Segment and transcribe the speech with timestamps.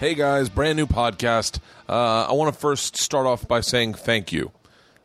[0.00, 1.58] Hey guys, brand new podcast.
[1.86, 4.50] Uh, I want to first start off by saying thank you.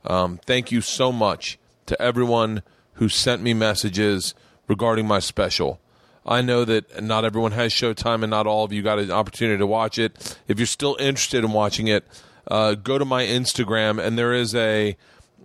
[0.06, 2.64] Um, thank you so much to everyone
[2.94, 4.34] who sent me messages
[4.70, 5.82] regarding my special.
[6.26, 9.58] I know that not everyone has Showtime and not all of you got an opportunity
[9.58, 10.40] to watch it.
[10.48, 12.06] If you're still interested in watching it,
[12.48, 14.96] uh, go to my Instagram and there is a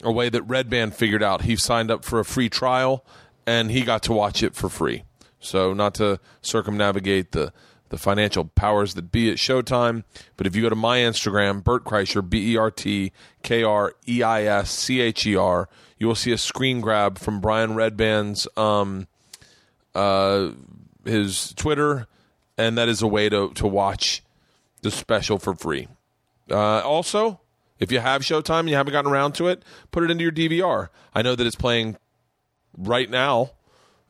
[0.05, 1.43] a way that Redban figured out.
[1.43, 3.05] He signed up for a free trial
[3.49, 5.03] and he got to watch it for free.
[5.41, 7.53] So not to circumnavigate the
[7.91, 10.05] the financial powers that be at Showtime.
[10.37, 13.95] But if you go to my Instagram, Bert Kreischer, B E R T K R
[14.09, 15.69] E I S C H E R,
[15.99, 19.07] you will see a screen grab from Brian Redban's um,
[19.95, 20.51] uh,
[21.05, 22.07] his Twitter,
[22.57, 24.23] and that is a way to to watch
[24.83, 25.89] the special for free.
[26.51, 27.41] Uh, also,
[27.79, 30.33] if you have Showtime and you haven't gotten around to it, put it into your
[30.33, 30.89] DVR.
[31.15, 31.97] I know that it's playing
[32.77, 33.53] right now,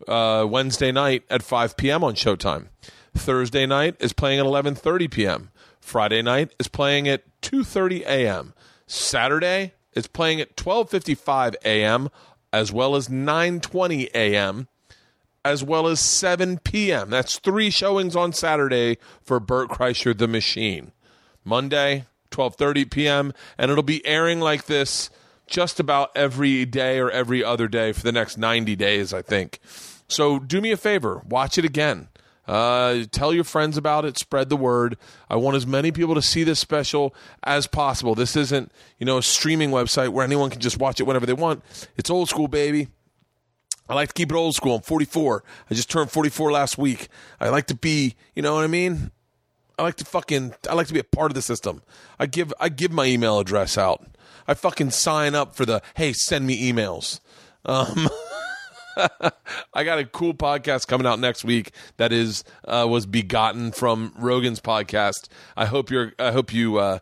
[0.06, 2.04] uh, Wednesday night at 5 p.m.
[2.04, 2.68] on Showtime.
[3.14, 5.50] Thursday night is playing at 11:30 p.m.
[5.80, 8.54] Friday night is playing at 2:30 a.m.
[8.86, 12.08] Saturday is playing at 12:55 a.m.
[12.52, 14.68] as well as 9:20 a.m.
[15.44, 17.10] as well as 7 p.m.
[17.10, 20.92] That's three showings on Saturday for Bert Kreischer the Machine.
[21.44, 23.32] Monday 12:30 p.m.
[23.58, 25.10] and it'll be airing like this
[25.46, 29.58] just about every day or every other day for the next 90 days, I think.
[30.08, 32.08] So do me a favor, watch it again.
[32.50, 34.18] Uh, tell your friends about it.
[34.18, 34.98] Spread the word.
[35.28, 38.16] I want as many people to see this special as possible.
[38.16, 41.32] This isn't, you know, a streaming website where anyone can just watch it whenever they
[41.32, 41.62] want.
[41.96, 42.88] It's old school, baby.
[43.88, 44.74] I like to keep it old school.
[44.74, 45.44] I'm 44.
[45.70, 47.06] I just turned 44 last week.
[47.38, 49.12] I like to be, you know what I mean?
[49.78, 51.82] I like to fucking, I like to be a part of the system.
[52.18, 54.04] I give, I give my email address out.
[54.48, 57.20] I fucking sign up for the, hey, send me emails.
[57.64, 58.08] Um,
[59.74, 64.12] I got a cool podcast coming out next week that is uh, was begotten from
[64.18, 65.28] Rogan's podcast.
[65.56, 66.12] I hope you're.
[66.18, 66.78] I hope you.
[66.78, 66.98] Uh,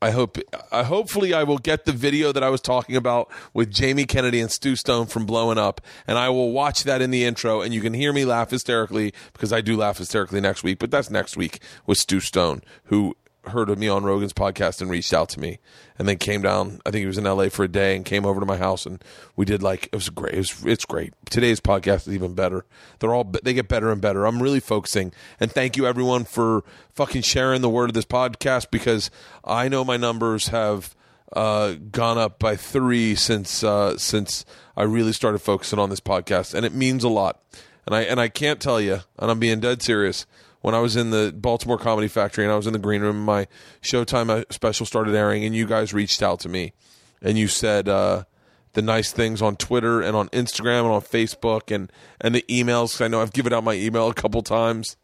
[0.00, 0.38] I hope.
[0.70, 4.40] I hopefully I will get the video that I was talking about with Jamie Kennedy
[4.40, 7.72] and Stu Stone from Blowing Up, and I will watch that in the intro, and
[7.72, 10.78] you can hear me laugh hysterically because I do laugh hysterically next week.
[10.78, 14.90] But that's next week with Stu Stone, who heard of me on Rogan's podcast and
[14.90, 15.58] reached out to me,
[15.98, 16.80] and then came down.
[16.86, 17.50] I think he was in L.A.
[17.50, 19.02] for a day and came over to my house, and
[19.36, 20.34] we did like it was great.
[20.34, 21.14] It was, it's great.
[21.30, 22.64] Today's podcast is even better.
[22.98, 24.24] They're all they get better and better.
[24.26, 26.64] I'm really focusing, and thank you everyone for
[26.94, 29.10] fucking sharing the word of this podcast because
[29.44, 30.94] I know my numbers have
[31.32, 34.44] uh, gone up by three since uh, since
[34.76, 37.40] I really started focusing on this podcast, and it means a lot.
[37.86, 40.26] And I and I can't tell you, and I'm being dead serious
[40.62, 43.24] when I was in the Baltimore Comedy Factory and I was in the green room,
[43.24, 43.46] my
[43.82, 46.72] Showtime uh, special started airing, and you guys reached out to me
[47.20, 48.24] and you said uh,
[48.72, 51.90] the nice things on Twitter and on Instagram and on Facebook and
[52.20, 53.00] and the emails.
[53.04, 54.96] I know I've given out my email a couple times.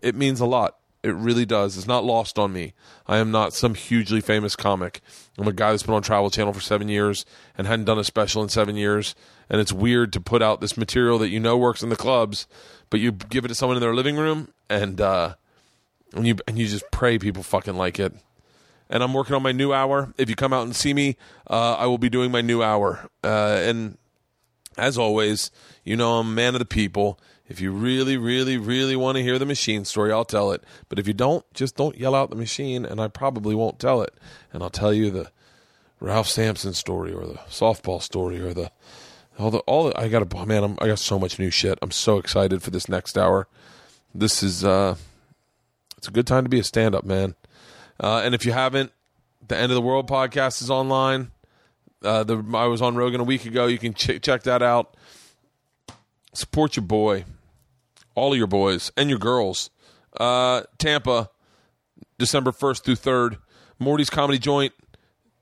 [0.00, 0.76] It means a lot.
[1.02, 1.76] It really does.
[1.76, 2.74] It's not lost on me.
[3.08, 5.00] I am not some hugely famous comic.
[5.36, 7.26] I'm a guy that's been on Travel Channel for seven years
[7.58, 9.16] and hadn't done a special in seven years.
[9.50, 12.46] And it's weird to put out this material that you know works in the clubs,
[12.92, 15.34] but you give it to someone in their living room and uh,
[16.12, 18.12] and you and you just pray people fucking like it.
[18.90, 20.12] And I'm working on my new hour.
[20.18, 21.16] If you come out and see me,
[21.48, 23.08] uh, I will be doing my new hour.
[23.24, 23.96] Uh, and
[24.76, 25.50] as always,
[25.84, 27.18] you know I'm a man of the people.
[27.48, 30.62] If you really, really, really want to hear the machine story, I'll tell it.
[30.90, 34.02] But if you don't, just don't yell out the machine, and I probably won't tell
[34.02, 34.12] it.
[34.52, 35.30] And I'll tell you the
[35.98, 38.70] Ralph Sampson story, or the softball story, or the
[39.38, 39.84] all the all.
[39.84, 40.64] The, I got a man.
[40.64, 41.78] I'm, I got so much new shit.
[41.82, 43.48] I'm so excited for this next hour.
[44.14, 44.96] This is uh,
[45.96, 47.34] it's a good time to be a stand up man.
[48.00, 48.92] Uh, and if you haven't,
[49.46, 51.30] the End of the World podcast is online.
[52.02, 53.66] Uh, the I was on Rogan a week ago.
[53.66, 54.96] You can ch- check that out.
[56.34, 57.24] Support your boy,
[58.14, 59.70] all of your boys and your girls.
[60.18, 61.30] Uh, Tampa,
[62.18, 63.38] December first through third.
[63.78, 64.72] Morty's Comedy Joint,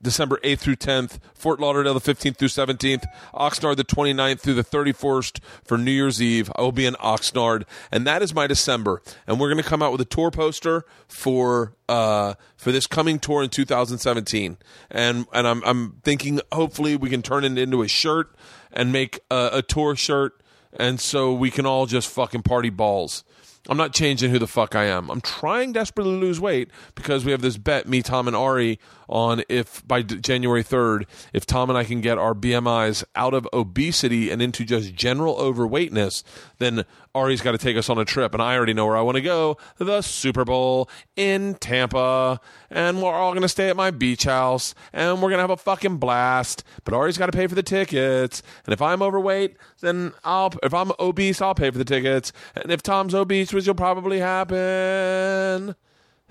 [0.01, 3.03] December 8th through 10th, Fort Lauderdale the 15th through 17th,
[3.33, 6.51] Oxnard the 29th through the 31st for New Year's Eve.
[6.55, 9.01] I will be in Oxnard, and that is my December.
[9.27, 13.19] And we're going to come out with a tour poster for uh, for this coming
[13.19, 14.57] tour in 2017.
[14.89, 18.33] And and I'm I'm thinking hopefully we can turn it into a shirt
[18.71, 20.41] and make a, a tour shirt,
[20.73, 23.23] and so we can all just fucking party balls.
[23.69, 25.11] I'm not changing who the fuck I am.
[25.11, 28.79] I'm trying desperately to lose weight because we have this bet, me, Tom, and Ari,
[29.11, 33.47] on if by January 3rd, if Tom and I can get our BMIs out of
[33.53, 36.23] obesity and into just general overweightness,
[36.57, 38.33] then Ari's got to take us on a trip.
[38.33, 42.39] And I already know where I want to go the Super Bowl in Tampa.
[42.69, 45.49] And we're all going to stay at my beach house and we're going to have
[45.49, 46.63] a fucking blast.
[46.83, 48.41] But Ari's got to pay for the tickets.
[48.65, 52.31] And if I'm overweight, then I'll, if I'm obese, I'll pay for the tickets.
[52.55, 55.75] And if Tom's obese, which will probably happen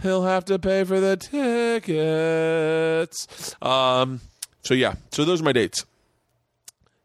[0.02, 3.26] he'll have to pay for the tickets.
[3.62, 4.20] Um,
[4.62, 5.84] so yeah, so those are my dates.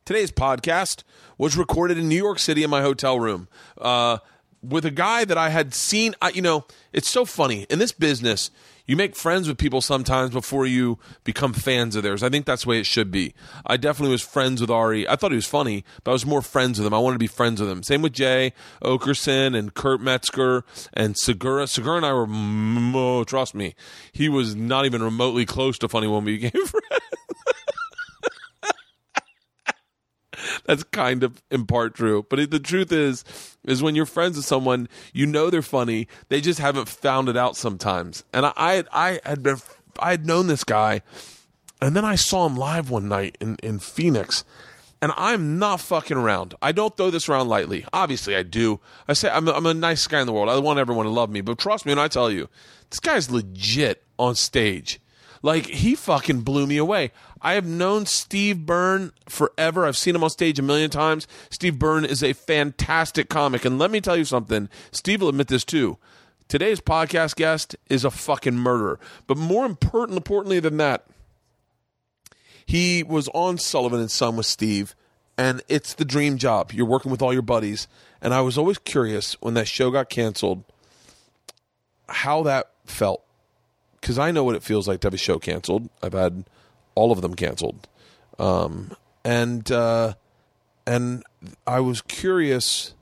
[0.06, 1.04] Today's podcast
[1.38, 3.48] was recorded in New York City in my hotel room
[3.80, 4.20] uh,
[4.62, 6.16] with a guy that I had seen.
[6.22, 8.52] I, you know, it's so funny in this business.
[8.86, 12.22] You make friends with people sometimes before you become fans of theirs.
[12.22, 13.34] I think that's the way it should be.
[13.66, 15.08] I definitely was friends with Ari.
[15.08, 16.94] I thought he was funny, but I was more friends with him.
[16.94, 17.82] I wanted to be friends with him.
[17.82, 18.54] Same with Jay
[18.84, 21.68] Oakerson and Kurt Metzger and Segura.
[21.68, 23.74] Segura and I were, oh, trust me,
[24.12, 27.15] he was not even remotely close to funny when we became friends.
[30.66, 32.26] that's kind of in part true.
[32.30, 33.24] But the truth is,
[33.64, 36.08] is when you're friends with someone, you know they're funny.
[36.30, 38.24] They just haven't found it out sometimes.
[38.34, 39.58] And I, I, I had been,
[40.00, 41.02] I had known this guy,
[41.82, 44.44] and then I saw him live one night in in Phoenix.
[45.02, 46.56] And I'm not fucking around.
[46.62, 47.86] I don't throw this around lightly.
[47.94, 48.80] Obviously, I do.
[49.08, 50.50] I say I'm a, I'm a nice guy in the world.
[50.50, 51.42] I want everyone to love me.
[51.42, 52.50] But trust me when I tell you,
[52.90, 55.00] this guy's legit on stage.
[55.46, 57.12] Like he fucking blew me away.
[57.40, 59.86] I have known Steve Byrne forever.
[59.86, 61.28] I've seen him on stage a million times.
[61.52, 63.64] Steve Byrne is a fantastic comic.
[63.64, 64.70] And let me tell you something.
[64.92, 66.00] Steve will admit this too.
[66.48, 69.00] Today's podcast guest is a fucking murderer.
[69.28, 71.06] But more important, importantly than that,
[72.66, 74.96] he was on Sullivan and Son with Steve,
[75.38, 76.72] and it's the dream job.
[76.72, 77.88] You're working with all your buddies.
[78.20, 80.64] And I was always curious when that show got canceled
[82.10, 83.25] how that felt
[84.06, 85.90] because I know what it feels like to have a show canceled.
[86.04, 86.46] I've had
[86.94, 87.88] all of them canceled,
[88.38, 90.14] um, and uh,
[90.86, 91.24] and
[91.66, 92.94] I was curious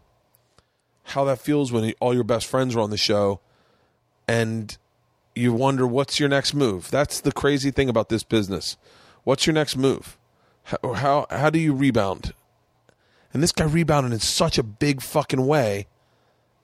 [1.03, 3.41] how that feels when all your best friends are on the show,
[4.29, 4.77] and
[5.35, 6.89] you wonder what's your next move.
[6.89, 8.77] That's the crazy thing about this business.
[9.25, 10.17] What's your next move?
[10.63, 12.33] How how, how do you rebound?
[13.33, 15.87] And this guy rebounded in such a big fucking way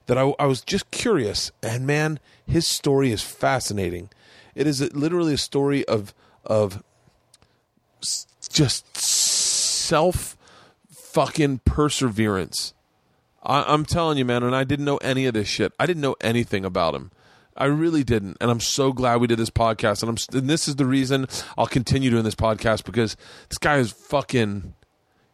[0.06, 1.52] that I, I was just curious.
[1.62, 4.08] And man, his story is fascinating.
[4.60, 6.12] It is literally a story of
[6.44, 6.82] of
[8.50, 10.36] just self
[10.90, 12.74] fucking perseverance.
[13.42, 15.72] I, am telling you, man, and I didn't know any of this shit.
[15.80, 17.10] I didn't know anything about him.
[17.56, 20.02] I really didn't, and I'm so glad we did this podcast.
[20.02, 21.26] And I'm, and this is the reason
[21.56, 23.16] I'll continue doing this podcast because
[23.48, 24.74] this guy is fucking.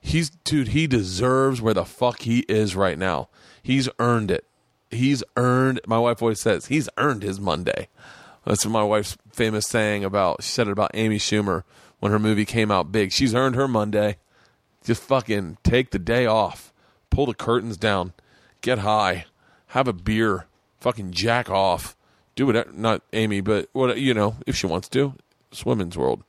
[0.01, 0.69] He's dude.
[0.69, 3.29] He deserves where the fuck he is right now.
[3.61, 4.45] He's earned it.
[4.89, 5.81] He's earned.
[5.85, 7.89] My wife always says he's earned his Monday.
[8.47, 10.43] That's my wife's famous saying about.
[10.43, 11.65] She said it about Amy Schumer
[11.99, 13.11] when her movie came out big.
[13.13, 14.19] She's earned her Monday.
[14.85, 16.73] Just fucking take the day off,
[17.11, 18.13] pull the curtains down,
[18.61, 19.27] get high,
[19.69, 20.47] have a beer,
[20.79, 21.97] fucking jack off,
[22.37, 22.75] do it.
[22.75, 25.15] Not Amy, but what you know, if she wants to.
[25.51, 26.23] It's women's world.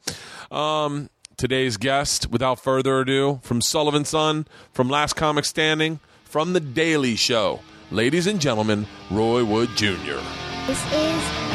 [0.49, 6.59] Um, today's guest, without further ado, from Sullivan Son, from Last Comic Standing, from The
[6.59, 7.59] Daily Show,
[7.91, 10.19] ladies and gentlemen, Roy Wood Jr.
[10.65, 11.46] This is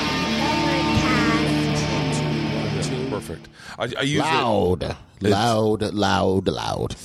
[3.26, 3.48] perfect.
[3.78, 6.96] I, I use loud, it, loud, loud, loud.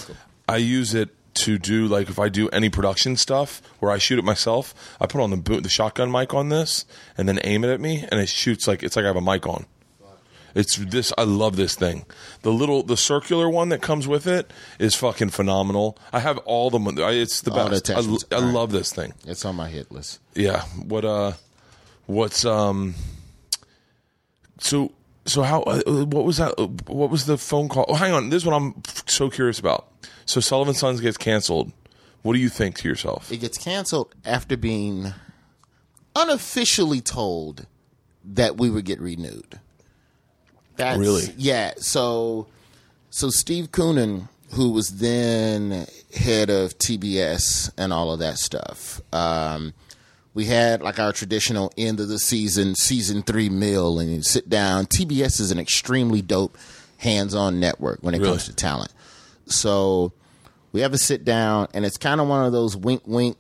[0.48, 4.18] I use it to do like if I do any production stuff where I shoot
[4.18, 4.74] it myself.
[5.00, 6.86] I put on the boot, the shotgun mic on this,
[7.18, 9.22] and then aim it at me, and it shoots like it's like I have a
[9.22, 9.66] mic on.
[10.56, 11.14] It's this.
[11.16, 12.06] I love this thing.
[12.42, 16.00] The little, the circular one that comes with it is fucking phenomenal.
[16.12, 16.80] I have all the.
[17.12, 17.92] It's the All the best.
[17.92, 18.36] I.
[18.36, 18.54] I right.
[18.54, 19.14] love this thing.
[19.28, 20.20] It's on my hit list.
[20.34, 20.64] Yeah.
[20.84, 21.34] What uh
[22.08, 22.96] what's um
[24.60, 24.94] so
[25.28, 26.58] so how uh, what was that
[26.88, 27.86] what was the phone call?
[27.88, 28.30] Oh, hang on.
[28.30, 29.88] This is what I'm so curious about.
[30.26, 31.72] So Sullivan Sons gets canceled.
[32.24, 33.32] What do you think to yourself?
[33.32, 35.14] It gets canceled after being
[36.16, 37.68] unofficially told
[38.24, 39.60] that we would get renewed.
[40.76, 41.34] That's, Really?
[41.38, 41.74] Yeah.
[41.78, 42.48] So,
[43.10, 49.74] so Steve Koonin, who was then head of TBS and all of that stuff, um,
[50.38, 54.48] we had like our traditional end of the season, season three meal, and you sit
[54.48, 54.86] down.
[54.86, 56.56] TBS is an extremely dope
[57.00, 58.34] hands-on network when it Really?
[58.34, 58.92] comes to talent.
[59.48, 60.12] So
[60.74, 63.36] we have a sit down, and it's kind of one of those wink, wink,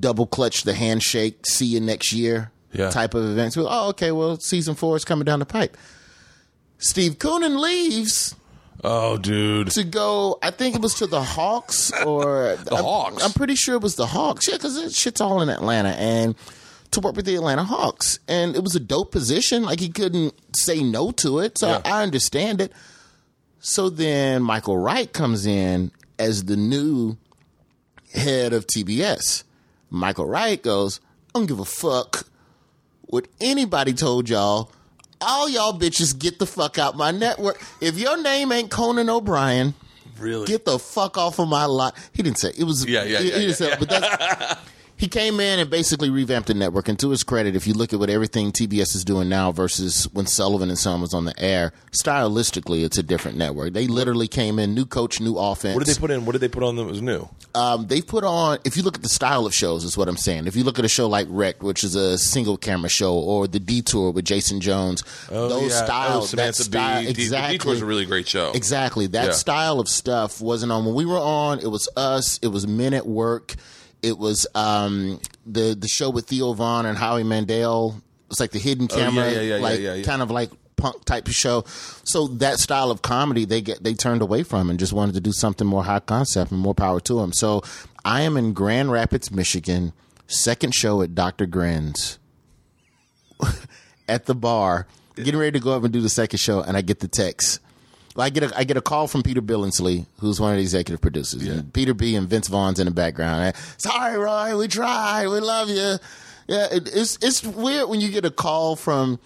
[0.00, 2.88] double clutch the handshake, see you next year Yeah.
[2.88, 3.58] type of events.
[3.58, 5.76] Oh, okay, well, season four is coming down the pipe.
[6.78, 8.34] Steve Koonin leaves
[8.84, 9.70] Oh, dude.
[9.72, 10.38] to go.
[10.42, 13.24] I think it was to the Hawks or The I'm, Hawks?
[13.24, 14.48] I'm pretty sure it was the Hawks.
[14.48, 16.34] Yeah, because shit's all in Atlanta, and
[16.90, 19.62] to work with the Atlanta Hawks, and it was a dope position.
[19.62, 21.80] Like he couldn't say no to it, so Yeah.
[21.84, 22.72] I understand it.
[23.60, 27.16] So then Michael Wright comes in as the new
[28.12, 29.44] head of TBS.
[29.90, 31.00] Michael Wright goes,
[31.34, 32.26] I don't give a fuck
[33.04, 34.72] what anybody told y'all.
[35.24, 37.62] All y'all bitches get the fuck out my network.
[37.80, 39.74] If your name ain't Conan O'Brien,
[40.18, 40.46] Really?
[40.46, 41.96] get the fuck off of my lot.
[42.12, 42.84] He didn't say it was.
[42.86, 44.60] Yeah, yeah, he- yeah, he didn't yeah, say- But that's
[45.02, 46.88] he came in and basically revamped the network.
[46.88, 50.04] And to his credit, if you look at what everything TBS is doing now versus
[50.12, 53.72] when Sullivan and Son was on the air, stylistically, it's a different network.
[53.72, 55.74] They literally came in, new coach, new offense.
[55.74, 56.24] What did they put in?
[56.24, 57.28] What did they put on that was new?
[57.52, 60.16] Um, they put on, if you look at the style of shows, is what I'm
[60.16, 60.46] saying.
[60.46, 63.48] If you look at a show like Wrecked, which is a single camera show, or
[63.48, 65.84] The Detour with Jason Jones, those Oh, yeah.
[65.84, 67.02] styles, Oh, that style.
[67.02, 67.58] The exactly.
[67.58, 68.52] Detour's a really great show.
[68.52, 69.08] Exactly.
[69.08, 69.32] That Yeah.
[69.32, 71.58] style of stuff wasn't on when we were on.
[71.58, 72.38] It was us.
[72.40, 73.56] It was Men at Work.
[74.02, 78.00] It was um, the the show with Theo Von and Howie Mandel.
[78.30, 80.02] It's like the hidden Oh, camera, yeah, yeah, yeah, like yeah, yeah.
[80.04, 81.64] kind of like punk type of show.
[82.04, 85.20] So that style of comedy they get they turned away from and just wanted to
[85.20, 87.32] do something more high concept and more power to them.
[87.32, 87.62] So
[88.04, 89.92] I am in Grand Rapids, Michigan.
[90.26, 91.44] Second show at Dr.
[91.46, 92.18] Grin's
[94.08, 96.80] at the bar, getting ready to go up and do the second show, and I
[96.80, 97.60] get the text.
[98.16, 101.00] I get a I get a call from Peter Billingsley, who's one of the executive
[101.00, 101.46] producers.
[101.46, 103.54] And Peter B and Vince Vaughn's in the background.
[103.78, 105.28] Sorry, Roy, we tried.
[105.28, 105.96] We love you.
[106.48, 109.18] Yeah, it, it's it's weird when you get a call from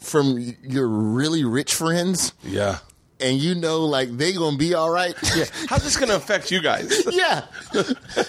[0.00, 2.78] from your really rich friends, Yeah.
[3.20, 5.14] And you know like they gonna be all right.
[5.36, 7.04] Yeah, How's this to affect you guys?
[7.10, 7.44] yeah.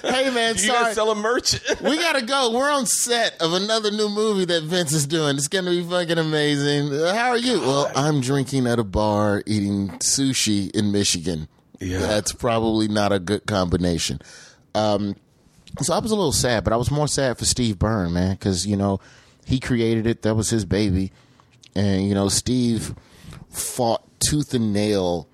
[0.04, 0.84] hey man, you sorry.
[0.86, 1.60] guys sell a merch?
[1.82, 2.52] we gotta go.
[2.52, 5.36] We're on set of another new movie that Vince is doing.
[5.38, 6.92] It's gonna be fucking amazing.
[6.92, 7.60] How are you?
[7.60, 11.48] Well, I'm drinking at a bar, eating sushi in Michigan.
[11.80, 12.00] Yeah.
[12.00, 14.20] that's probably not a good combination.
[14.76, 15.16] Um,
[15.80, 18.34] so I was a little sad, but I was more sad for Steve Byrne, man,
[18.34, 19.00] because you know
[19.46, 20.22] he created it.
[20.22, 21.12] That was his baby,
[21.76, 22.94] and you know Steve
[23.50, 25.28] fought tooth and nail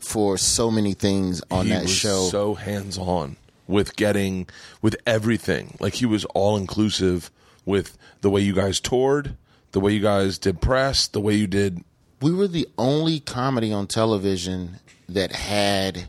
[0.00, 2.22] for so many things on he that was show.
[2.30, 4.46] so hands on with getting
[4.82, 5.76] with everything.
[5.80, 7.30] Like he was all inclusive
[7.64, 9.36] with the way you guys toured,
[9.72, 11.82] the way you guys did press, the way you did.
[12.20, 14.78] we were the only comedy on television
[15.08, 16.06] that had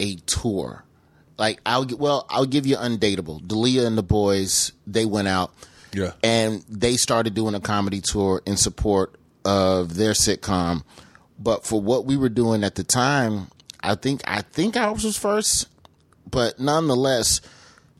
[0.00, 0.84] a tour.
[1.38, 3.46] Like I'll well, I'll give you undateable.
[3.46, 5.52] D'Elia and the boys, they went out
[5.94, 6.12] Yeah.
[6.22, 10.82] and they started doing a comedy tour in support of their sitcom.
[11.38, 13.48] But for what we were doing at the time,
[13.80, 15.68] I think I think ours was first.
[16.30, 17.40] But nonetheless,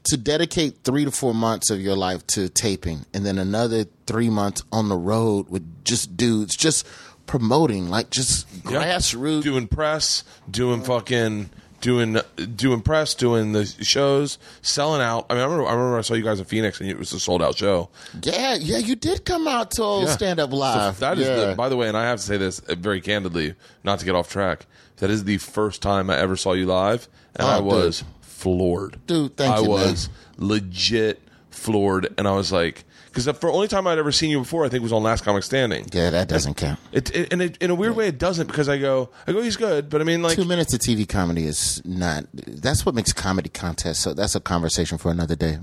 [0.04, 4.30] to dedicate three to four months of your life to taping and then another three
[4.30, 6.86] months on the road with just dudes, just
[7.26, 9.42] promoting, like just grassroots.
[9.42, 12.18] doing press, doing fucking doing
[12.56, 15.26] doing press, doing the shows, selling out.
[15.30, 17.12] I mean, I remember, I remember I saw you guys in Phoenix and it was
[17.12, 17.88] a sold out show.
[18.22, 20.06] Yeah, yeah, you did come out to Yeah.
[20.06, 20.98] stand up So live.
[21.00, 21.46] that is yeah.
[21.50, 23.54] the, by the way, and I have to say this very candidly,
[23.84, 24.66] not to get off track.
[24.96, 27.66] That is the first time I ever saw you live, and Oh, I dude.
[27.66, 28.98] was floored.
[29.06, 29.70] Dude, thank I you, man.
[29.70, 31.20] was legit
[31.50, 34.64] floored, and I was like, because the for only time I'd ever seen you before,
[34.64, 35.86] I think was on Last Comic Standing.
[35.92, 36.78] yeah, that doesn't count.
[36.92, 39.42] It, it, and it, in a weird way, it doesn't because I go, I go,
[39.42, 42.24] he's good, but I mean, like, Two minutes of TV comedy is not.
[42.32, 43.98] That's what makes comedy contests.
[44.00, 45.58] So that's a conversation for another day.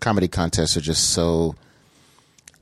[0.00, 1.54] Comedy contests are just so.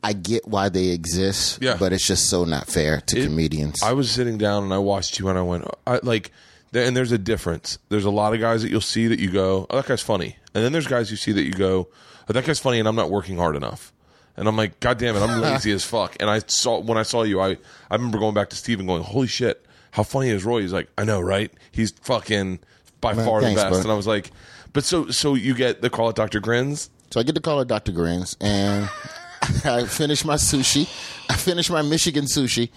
[0.02, 1.76] I get why they exist, Yeah.
[1.78, 3.82] but it's just so not fair to comedians.
[3.82, 6.30] I was sitting down and I watched you and I went, I like,
[6.70, 7.78] there, and there's a difference.
[7.88, 10.36] There's a lot of guys that you'll see that you go, oh, that guy's funny.
[10.54, 11.88] And then there's guys you see that you go,
[12.28, 13.92] oh, that guy's funny and I'm not working hard enough.
[14.36, 16.16] And I'm like, God damn it, I'm lazy as fuck.
[16.20, 17.56] And I saw, when I saw you, I,
[17.90, 20.60] I remember going back to Steve and going, holy shit, how funny is Roy?
[20.60, 21.50] He's like, I know, right?
[21.72, 22.58] He's fucking
[23.00, 23.78] by Man, far thanks, the best.
[23.78, 23.82] bud.
[23.84, 24.30] And I was like,
[24.74, 26.40] but so, so you get the call at Dr.
[26.40, 26.90] Grins?
[27.10, 27.92] So I get to call at Dr.
[27.92, 28.90] Grins, and
[29.64, 30.82] I finish my sushi.
[31.30, 32.68] I finish my Michigan sushi,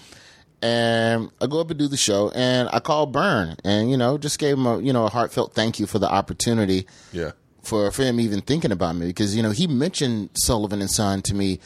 [0.62, 2.30] and I go up and do the show.
[2.36, 5.54] And I call Byrne, and you know, just gave him a you know a heartfelt
[5.54, 7.32] thank you for the opportunity Yeah.
[7.70, 11.22] For for him even thinking about me because you know he mentioned Sullivan and Son
[11.24, 11.60] to me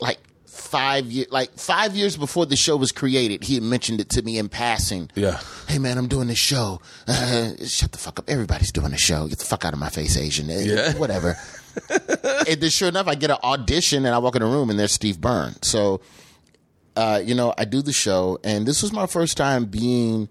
[0.00, 3.44] like five years like five years before the show was created.
[3.44, 5.10] He had mentioned it to me in passing.
[5.14, 5.40] Yeah.
[5.68, 6.80] Hey man, I'm doing this show.
[7.06, 8.28] Uh, shut the fuck up.
[8.28, 9.28] Everybody's doing a show.
[9.28, 10.50] Get the fuck out of my face, Asian.
[10.50, 10.94] Uh, Yeah.
[10.94, 11.36] Whatever.
[12.48, 14.78] and then sure enough, I get an audition and I walk in a room and
[14.78, 15.54] there's Steve Byrne.
[15.62, 16.00] So,
[16.96, 20.28] uh, you know, I do the show and this was my first time being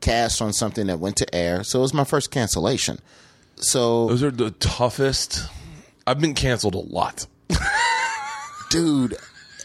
[0.00, 1.62] cast on something that went to air.
[1.64, 2.98] So it was my first cancellation.
[3.56, 5.48] So, Those are the toughest.
[6.06, 7.26] I've been canceled a lot.
[8.70, 9.16] dude,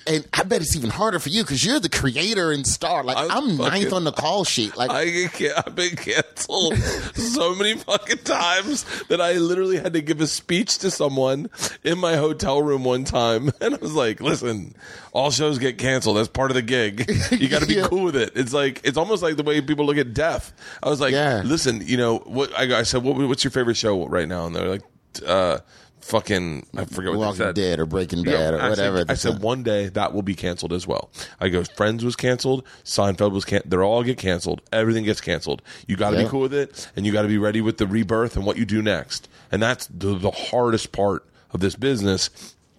[0.08, 3.03] and I bet it's even harder for you because you're the creator and star.
[3.03, 4.75] Like I'm I'm, ninth on the call sheet.
[4.77, 5.05] Like I
[5.38, 10.27] get, I've been canceled so many fucking times that I literally had to give a
[10.27, 11.50] speech to someone
[11.84, 14.75] in my hotel room one time, and I was like, "Listen,
[15.13, 16.17] all shows get canceled.
[16.17, 17.10] That's part of the gig.
[17.31, 17.88] You got to be Yeah.
[17.88, 18.31] cool with it.
[18.36, 20.53] It's like it's almost like the way people look at death."
[20.84, 21.41] I was like, Yeah.
[21.46, 24.55] "Listen, you know what?" I, I said, what, "What's your favorite show right now?" And
[24.55, 24.84] they're like,
[25.25, 25.60] uh,
[26.01, 28.98] "Fucking, I forget what Walking they said." Dead or Breaking Yeah, Bad or I whatever.
[29.00, 29.41] Said, I said time.
[29.41, 31.10] one day that will be canceled as well.
[31.39, 33.72] I go, Friends was canceled, Seinfeld was canceled.
[33.72, 34.62] They're all get canceled.
[34.74, 35.62] Everything gets canceled.
[35.88, 36.24] You got to Yeah.
[36.24, 38.58] be cool with it, and you got to be ready with the rebirth and what
[38.58, 39.29] you do next.
[39.51, 42.29] And that's the, the hardest part of this business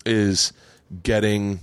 [0.05, 0.52] is
[1.02, 1.61] getting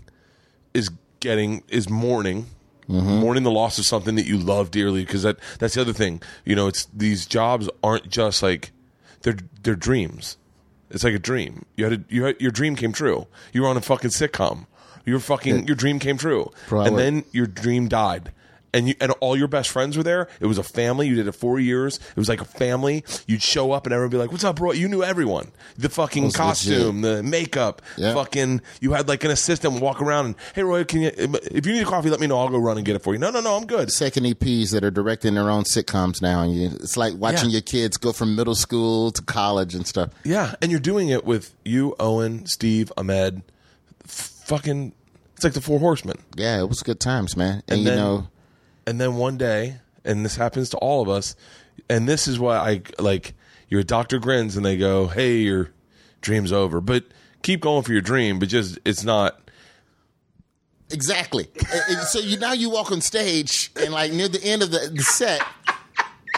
[0.73, 0.89] is
[1.19, 2.45] getting is mourning
[2.89, 3.19] mm-hmm.
[3.19, 6.21] mourning the loss of something that you love dearly because that that's the other thing
[6.45, 8.71] you know it's these jobs aren't just like
[9.21, 10.37] they're they're dreams
[10.89, 11.65] it's like a dream.
[11.77, 13.27] You had, a, you had your dream came true.
[13.53, 14.65] You were on a fucking sitcom.
[15.05, 16.51] Your fucking your dream came true.
[16.67, 18.31] Bro, I and would- then your dream died
[18.73, 20.27] and you and all your best friends were there.
[20.39, 21.07] It was a family.
[21.07, 21.97] You did it four years.
[21.97, 23.03] It was like a family.
[23.27, 25.51] You'd show up and everyone would be like, "What's up, bro?" You knew everyone.
[25.77, 28.13] The fucking costume, the makeup, Yeah.
[28.13, 28.61] fucking.
[28.81, 31.11] You had like an assistant walk around and, "Hey, Roy, can you?
[31.15, 32.37] If you need a coffee, let me know.
[32.39, 33.91] I'll go run and get it for you." No, no, no, I'm good.
[33.91, 37.53] second EPs that are directing their own sitcoms now, and you, it's like watching Yeah.
[37.53, 40.09] your kids go from middle school to college and stuff.
[40.23, 43.41] Yeah, and you're doing it with you, Owen, Steve, Ahmed.
[44.05, 44.93] Fucking,
[45.35, 46.17] it's like the Four Horsemen.
[46.35, 47.63] Yeah, it was good times, man.
[47.67, 48.27] And, And you know,
[48.89, 51.35] and then one day, and this happens to all of us,
[51.91, 53.35] and this is why I like
[53.67, 55.69] your doctor grins and they go, "Hey, your
[56.21, 57.03] dream's over," but
[57.43, 59.39] keep going for your dream, but just it's not.
[60.91, 61.47] exactly.
[62.07, 65.03] So you now you walk on stage, and like near the end of the, the
[65.03, 65.43] set.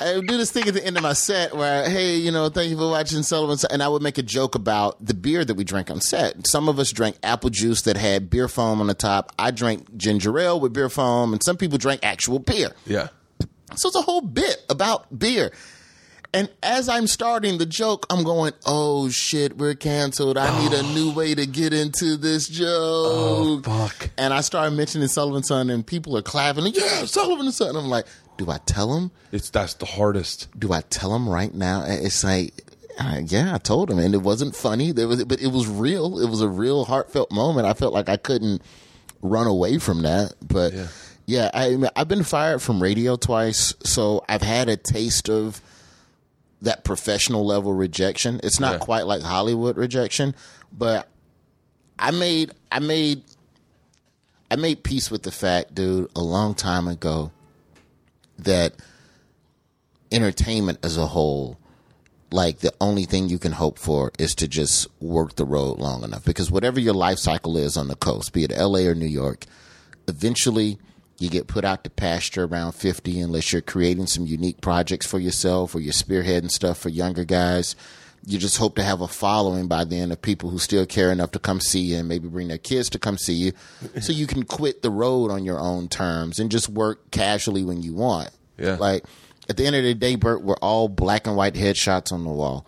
[0.02, 2.50] I would do this thing at the end of my set where, hey, you know,
[2.50, 5.54] thank you for watching Sullivan's, and I would make a joke about the beer that
[5.54, 6.48] we drank on set.
[6.48, 9.32] Some of us drank apple juice that had beer foam on the top.
[9.38, 12.72] I drank ginger ale with beer foam, and some people drank actual beer.
[12.86, 13.10] Yeah,
[13.76, 15.52] So it's a whole bit about beer.
[16.34, 20.38] And as I'm starting the joke, I'm going, oh shit, we're canceled.
[20.38, 20.94] I need a oh.
[20.94, 22.70] new way to get into this joke.
[22.70, 24.10] Oh, fuck.
[24.18, 26.64] And I started mentioning Sullivan Son, and people are clapping.
[26.64, 27.76] Like, yeah, Sullivan Son.
[27.76, 28.06] I'm like,
[28.44, 29.12] do I tell him?
[29.32, 30.48] It's that's the hardest.
[30.60, 31.84] Do I tell him right now?
[31.88, 32.64] It's like,
[33.00, 34.92] uh, yeah, I told him, and it wasn't funny.
[34.92, 36.20] There was, but it was real.
[36.20, 37.68] It was a real heartfelt moment.
[37.68, 38.62] I felt like I couldn't
[39.22, 40.34] run away from that.
[40.42, 40.88] But Yeah.
[41.28, 45.62] yeah, I, I've been fired from radio twice, so I've had a taste of
[46.64, 48.40] that professional level rejection.
[48.44, 48.78] It's not Yeah.
[48.80, 50.34] quite like Hollywood rejection,
[50.76, 51.08] but
[52.00, 53.22] I made I made
[54.50, 57.32] I made peace with the fact, dude, a long time ago
[58.44, 58.76] that
[60.12, 61.58] entertainment as a whole
[62.34, 66.02] like the only thing you can hope for is to just work the road long
[66.04, 66.24] enough.
[66.24, 69.46] Because whatever your life cycle is on the coast be it LA or New York
[70.08, 70.78] eventually
[71.20, 75.20] you get put out to pasture around 50 unless you're creating some unique projects for
[75.20, 77.76] yourself or you're spearheading stuff for younger guys
[78.26, 81.32] you just hope to have a following by then of people who still care enough
[81.32, 83.52] to come see you and maybe bring their kids to come see you
[84.00, 87.82] so you can quit the road on your own terms and just work casually when
[87.82, 88.76] you want Yeah.
[88.76, 89.04] like
[89.50, 92.30] at the end of the day bert we're all black and white headshots on the
[92.30, 92.66] wall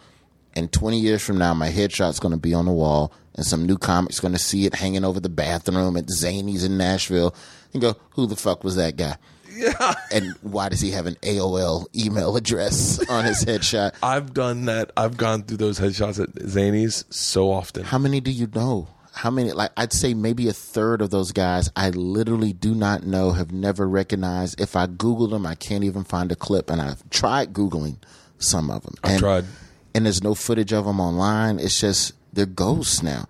[0.55, 3.65] and 20 years from now, my headshot's going to be on the wall, and some
[3.65, 7.33] new comic's going to see it hanging over the bathroom at Zanies in Nashville
[7.73, 9.17] and go, Who the fuck was that guy?
[9.55, 13.93] Yeah, And why does he have an AOL email address on his headshot?
[14.03, 14.91] I've done that.
[14.97, 17.83] I've gone through those headshots at Zanies so often.
[17.83, 18.87] How many do you know?
[19.13, 19.51] How many?
[19.51, 23.51] Like, I'd say maybe a third of those guys I literally do not know, have
[23.51, 24.59] never recognized.
[24.59, 27.97] If I Google them, I can't even find a clip, and I've tried Googling
[28.39, 28.95] some of them.
[29.03, 29.45] I've and, tried.
[29.93, 31.59] and there's no footage of them online.
[31.59, 33.27] It's just they're ghosts now.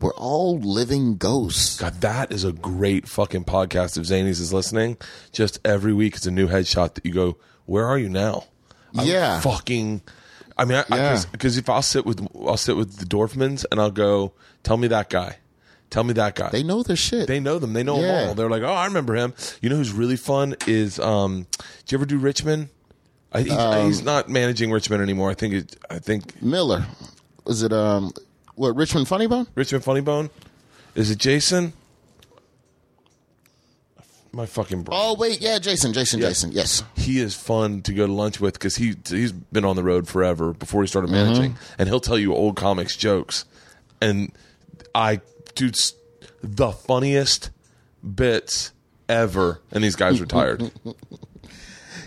[0.00, 1.78] We're all living ghosts.
[1.78, 3.96] God, that is a great fucking podcast.
[3.96, 4.96] If Zanies is listening,
[5.32, 8.44] just every week it's a new headshot that you go, "Where are you now?"
[8.96, 9.40] I'm Yeah.
[9.40, 10.02] fucking.
[10.58, 11.22] I mean, Yeah.
[11.32, 14.88] because if I'll sit with I'll sit with the Dorfmans and I'll go, "Tell me
[14.88, 15.38] that guy,
[15.90, 17.26] tell me that guy." They know their shit.
[17.26, 17.72] They know them.
[17.72, 18.02] They know Yeah.
[18.20, 18.34] them all.
[18.34, 21.46] They're like, "Oh, I remember him." You know who's really fun is um.
[21.86, 22.68] Did you ever do Richmond?
[23.32, 25.30] I, he's, Um, he's not managing Richmond anymore.
[25.30, 26.86] I think it, I think Miller.
[27.44, 28.12] Was it um
[28.54, 29.46] what Richmond Funny Bone?
[29.54, 30.30] Richmond Funny Bone.
[30.94, 31.72] Is it Jason?
[34.32, 34.96] My fucking bro.
[34.96, 36.28] Oh wait, yeah, Jason, Jason, Yeah.
[36.28, 36.52] Jason.
[36.52, 36.82] Yes.
[36.96, 40.08] he is fun to go to lunch with because he he's been on the road
[40.08, 41.24] forever before he started mm-hmm.
[41.24, 43.44] managing, and he'll tell you old comics jokes,
[44.00, 44.32] and
[44.92, 45.20] I
[45.54, 45.76] dude,
[46.42, 47.50] the funniest
[48.02, 48.72] bits
[49.08, 50.70] ever, and these guys retired.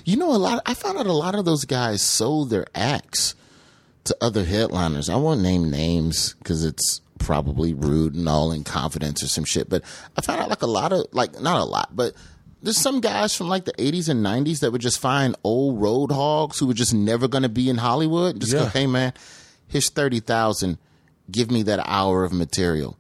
[0.04, 3.36] You know a lot I found out a lot of those guys sold their acts
[4.08, 5.10] to other headliners.
[5.10, 9.70] I won't name names because it's probably rude and all in confidence or some shit.
[9.70, 9.84] But
[10.18, 12.14] I found out like a lot of like not a lot, but
[12.62, 16.12] there's some guys from like the 80s and 90s that would just find old road
[16.12, 18.32] hogs who were just never going to be in Hollywood.
[18.34, 19.14] and Just go, hey man,
[19.68, 20.78] here's thirty thousand.
[21.32, 22.98] Give me that hour of material.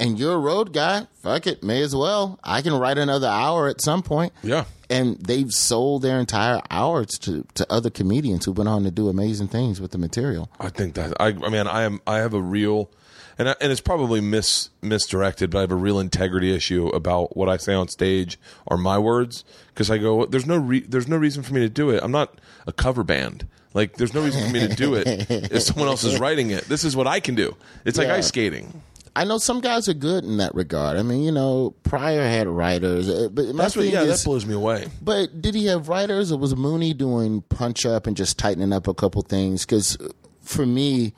[0.00, 1.06] And you're a road guy.
[1.22, 2.38] Fuck it, may as well.
[2.42, 4.64] I can write another hour at some point Yeah.
[4.92, 9.08] And they've sold their entire hours to to other comedians who went on to do
[9.08, 10.50] amazing things with the material.
[10.60, 12.90] I think that I, I mean, I am, I have a real,
[13.38, 17.36] and I, and it's probably mis misdirected, but I have a real integrity issue about
[17.36, 21.08] what I say on stage are my words because I go, there's no, re- there's
[21.08, 22.00] no reason for me to do it.
[22.02, 23.46] I'm not a cover band.
[23.74, 26.64] Like, there's no reason for me to do it if someone else is writing it.
[26.64, 27.56] This is what I can do.
[27.86, 28.16] It's like Yeah.
[28.16, 28.82] ice skating.
[29.14, 30.96] I know some guys are good in that regard.
[30.96, 34.46] I mean, you know, Pryor had writers, uh, but That's what, yeah, is, that blows
[34.46, 34.88] me away.
[35.02, 38.88] But did he have writers, or was Mooney doing punch up and just tightening up
[38.88, 39.66] a couple things?
[39.66, 39.98] Because
[40.40, 41.12] for me,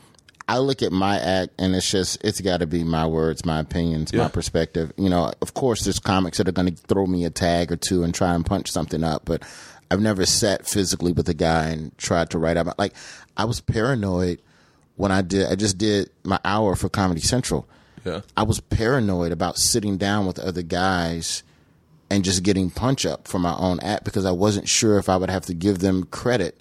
[0.49, 3.61] I look at my act and it's just it's got to be my words, my
[3.61, 4.25] opinions, Yeah.
[4.25, 4.93] my perspective.
[4.99, 7.77] You know, of course, there's comics that are going to throw me a tag or
[7.77, 9.43] two and try and punch something up, but
[9.91, 12.79] I've never sat physically with a guy and tried to write out.
[12.79, 12.93] Like
[13.37, 14.43] I was paranoid
[14.97, 15.47] when I did.
[15.51, 17.67] I just did my hour for Comedy Central.
[18.05, 18.21] Yeah.
[18.37, 21.43] I was paranoid about sitting down with other guys
[22.11, 25.17] and just getting punch up for my own act because I wasn't sure if I
[25.17, 26.59] would have to give them credit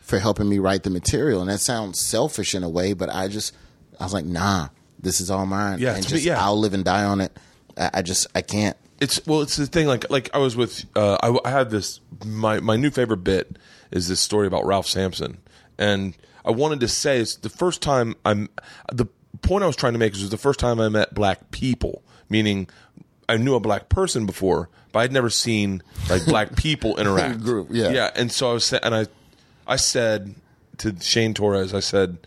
[0.00, 1.40] for helping me write the material.
[1.40, 3.54] And that sounds selfish in a way, but I just,
[4.00, 4.68] I was like, nah,
[4.98, 5.78] this is all mine.
[5.78, 6.42] Yeah, and to me, just, yeah.
[6.42, 7.36] I'll live and die on it.
[7.76, 8.76] I, I just, I can't.
[8.98, 9.86] It's well, it's the thing.
[9.86, 10.86] Like, like I was with.
[10.96, 12.00] Uh, I, I had this.
[12.24, 13.58] My my new favorite bit
[13.90, 15.36] is this story about Ralph Sampson,
[15.76, 18.48] and I wanted to say it's the first time I'm.
[18.90, 19.04] The
[19.42, 21.50] point I was trying to make is it was the first time I met black
[21.50, 22.68] people, meaning
[23.28, 27.40] I knew a black person before, but I'd never seen like black people interact.
[27.40, 27.90] Group, yeah.
[27.90, 28.10] yeah.
[28.14, 29.06] And so I was, and I,
[29.66, 30.34] I said
[30.78, 32.18] to Shane Torres, I said,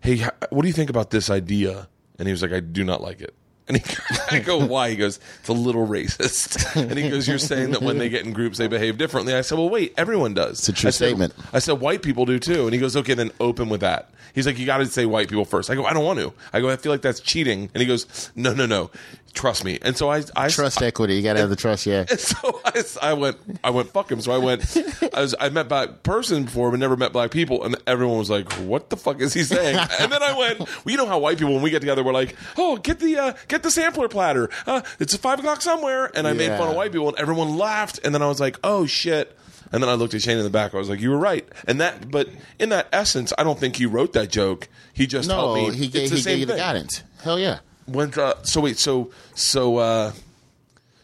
[0.00, 1.88] "Hey, what do you think about this idea?"
[2.18, 3.34] And he was like, "I do not like it."
[3.66, 3.84] And he,
[4.30, 7.80] I go, "Why?" He goes, "It's a little racist." And he goes, "You're saying that
[7.82, 10.68] when they get in groups, they behave differently." I said, "Well, wait, everyone does." It's
[10.68, 11.34] a true I said- statement.
[11.52, 14.46] I said, "White people do too." And he goes, "Okay, then open with that." He's
[14.46, 15.70] like, "You got to say white people first.
[15.70, 17.86] I go, "I don't want to." I go, "I feel like that's cheating." And he
[17.86, 18.90] goes, "No, no, no,
[19.34, 21.16] trust me." And so I, I Trust equity.
[21.16, 22.06] You got to have the trust, yeah.
[22.08, 24.20] and so I, I went, I went, fuck him.
[24.20, 24.76] So I went,
[25.12, 28.30] I was, I met black person before, but never met black people, and everyone was
[28.30, 31.18] like, "What the fuck is he saying?" And then I went, well, you know how
[31.18, 34.08] white people when we get together, we're like, "Oh, get the uh, get the sampler
[34.08, 34.48] platter.
[34.66, 38.00] Uh, it's five o'clock somewhere," and I made fun of white people, and everyone laughed,
[38.04, 39.36] and then I was like, "Oh shit."
[39.72, 40.72] And then I looked at Shane in the back.
[40.72, 42.28] I was like, "You were right." And that, but
[42.60, 44.68] in that essence, I don't think he wrote that joke.
[44.92, 45.76] He just No, helped me.
[45.76, 47.02] he gave, it's the he same gave you the guidance.
[47.24, 47.58] Hell yeah.
[47.86, 50.12] When uh, so wait so so uh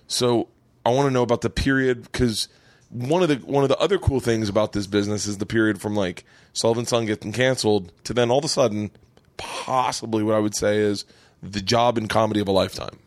[0.06, 0.48] so
[0.84, 2.48] I want to know about the period because
[2.88, 5.80] one of the one of the other cool things about this business is the period
[5.80, 8.90] from like Sullivan Son getting canceled to then all of a sudden
[9.36, 11.04] possibly what I would say is
[11.42, 12.98] the job in comedy of a lifetime.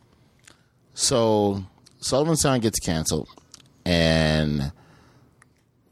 [0.94, 1.66] So
[2.00, 3.30] Sullivan Sound gets canceled,
[3.86, 4.72] and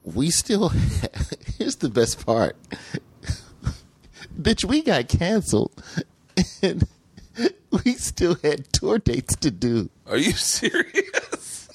[0.03, 0.69] we still.
[1.57, 2.55] here's the best part,
[4.39, 4.63] bitch.
[4.63, 5.71] We got canceled,
[6.61, 6.87] and
[7.85, 9.89] we still had tour dates to do.
[10.07, 11.69] Are you serious?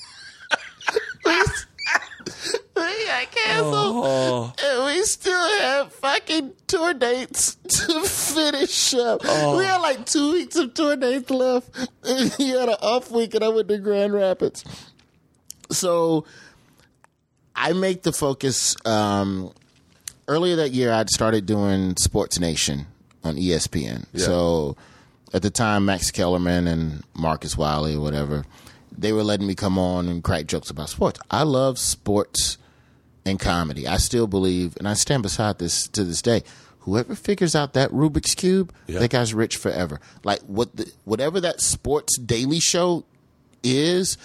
[1.25, 1.33] We
[3.07, 9.23] got canceled, and we still have fucking tour dates to finish up.
[9.25, 11.71] We had like two weeks of tour dates left.
[12.37, 14.65] he had an off week, and I went to Grand Rapids.
[15.71, 16.27] So
[17.55, 18.77] I make the focus.
[18.85, 19.53] Um,
[20.29, 22.87] earlier that year, I'd started doing Sports Nation
[23.25, 24.05] on ESPN.
[24.17, 24.77] So
[25.33, 28.45] at the time, Max Kellerman and Marcellus Wiley or whatever,
[28.97, 31.21] they were letting me come on and crack jokes about sports.
[31.31, 32.59] I love sports
[33.25, 33.87] and comedy.
[33.87, 36.43] I still believe, and I stand beside this to this day.
[36.81, 39.01] Whoever figures out that Rubik's cube, Yeah.
[39.01, 40.01] that guy's rich forever.
[40.23, 43.05] Like what, the, whatever that sports daily show
[43.65, 44.17] is,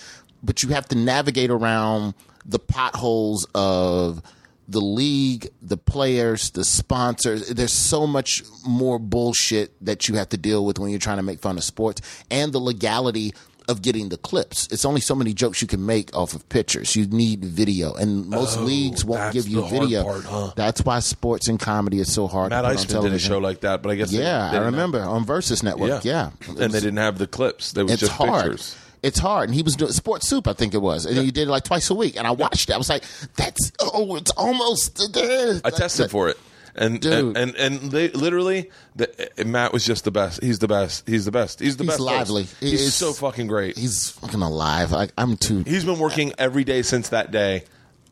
[0.43, 2.13] but you have to navigate around
[2.45, 4.21] the potholes of
[4.71, 7.49] the league, the players, the sponsors.
[7.49, 11.23] There's so much more bullshit that you have to deal with when you're trying to
[11.23, 13.33] make fun of sports and the legality
[13.69, 14.67] of getting the clips.
[14.71, 16.95] It's only so many jokes you can make off of pictures.
[16.95, 20.03] You need video, and most oh, leagues won't Oh, give you video.
[20.03, 20.51] part, huh?
[20.55, 22.49] That's why sports and comedy is so hard.
[22.49, 25.01] Matt Iseman did a show like that, but I guess Yeah, they I didn't remember
[25.01, 25.91] on Versus Network.
[25.91, 27.71] Have, Yeah, and they didn't have the clips.
[27.73, 28.43] They was just hard.
[28.45, 28.75] pictures.
[29.03, 31.47] It's hard, and he was doing Sports Soup, I think it was, and he did
[31.47, 32.17] it like twice a week.
[32.17, 32.73] And I watched it.
[32.73, 33.03] I was like,
[33.35, 36.37] "That's oh, it's almost there." I tested for it,
[36.75, 39.09] and and and, and they, literally, the,
[39.39, 40.43] uh, Matt was just the best.
[40.43, 41.07] He's the best.
[41.07, 41.59] He's the best.
[41.59, 41.99] He's the He's best.
[41.99, 42.11] host.
[42.11, 42.43] lively.
[42.59, 43.75] He He's so fucking great.
[43.75, 44.93] He's fucking alive.
[44.93, 45.63] I, I'm too.
[45.65, 47.63] He's been working every day since that day.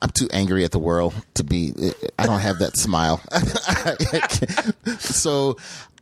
[0.02, 1.74] I'm too angry at the world to be.
[2.18, 3.22] I don't have that smile.
[5.00, 5.58] so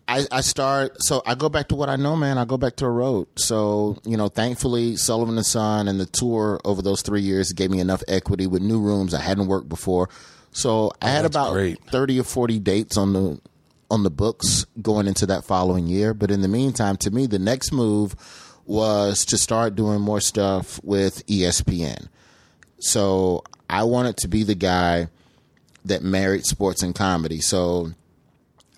[0.08, 1.04] I, I start.
[1.04, 2.38] So I go back to what I know, man.
[2.38, 3.28] I go back to a road.
[3.36, 7.70] So you know, thankfully, Sullivan and Son and the tour over those three years gave
[7.72, 9.14] me enough equity with new rooms.
[9.14, 10.10] I hadn't worked before,
[10.52, 11.84] so I had about great.
[11.92, 13.42] thirty or forty dates on the
[13.90, 16.14] on the books going into that following year.
[16.14, 18.16] But in the meantime, to me, the next move
[18.66, 22.08] was to start doing more stuff with ESPN.
[22.80, 25.08] So I wanted to be the guy
[25.86, 27.40] that married sports and comedy.
[27.40, 27.92] So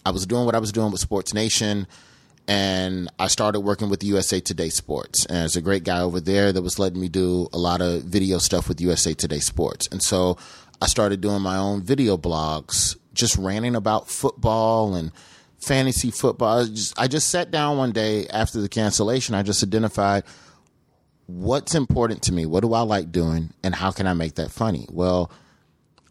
[0.10, 1.86] I was doing what I was doing with Sports Nation,
[2.48, 5.24] and I started working with USA Today Sports.
[5.28, 8.06] And there's a great guy over there that was letting me do a lot of
[8.06, 9.88] video stuff with USA Today Sports.
[9.92, 10.36] And so
[10.82, 15.12] I started doing my own video blogs, just ranting about football and
[15.60, 16.62] fantasy football.
[16.62, 19.36] I just, I just sat down one day after the cancellation.
[19.36, 20.24] I just identified
[21.28, 24.50] what's important to me, what do I like doing, and how can I make that
[24.50, 24.88] funny?
[24.90, 25.32] Well,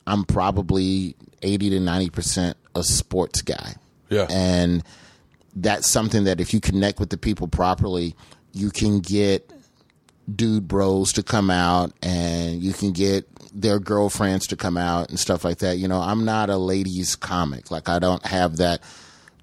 [0.06, 3.74] I'm probably 80 to 90% a sports guy.
[4.10, 4.26] Yeah.
[4.30, 4.82] And
[5.56, 8.14] that's something that if you connect with the people properly,
[8.52, 9.52] you can get
[10.34, 15.18] dude bros to come out and you can get their girlfriends to come out and
[15.18, 15.78] stuff like that.
[15.78, 17.70] You know, I'm not a ladies comic.
[17.70, 18.82] Like I don't have that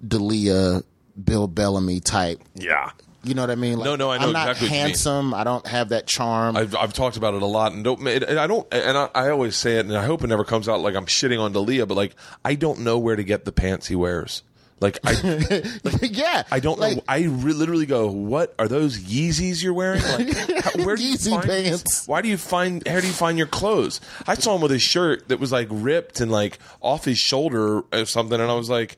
[0.06, 0.82] D'Elia
[1.22, 2.40] Bill Bellamy type.
[2.54, 2.90] Yeah.
[3.24, 3.78] You know what I mean?
[3.78, 4.86] Like, No, no, I know I'm not exactly what you mean.
[4.88, 5.34] handsome.
[5.34, 6.56] I don't have that charm.
[6.56, 8.06] I've, I've talked about it a lot, and don't.
[8.06, 8.72] And I don't.
[8.72, 11.06] And I, I always say it, and I hope it never comes out like I'm
[11.06, 14.44] shitting on D'Elia, but like I don't know where to get the pants he wears.
[14.78, 15.12] Like I,
[16.02, 17.02] yeah, I don't like, know.
[17.08, 20.02] I re- literally go, "What are those Yeezys you're wearing?
[20.02, 22.06] Like, how, where do you Yeezy find pants.
[22.06, 22.86] Why do you find?
[22.86, 24.02] How do you find your clothes?
[24.26, 27.84] I saw him with a shirt that was like ripped and like off his shoulder
[27.90, 28.96] or something, and I was like.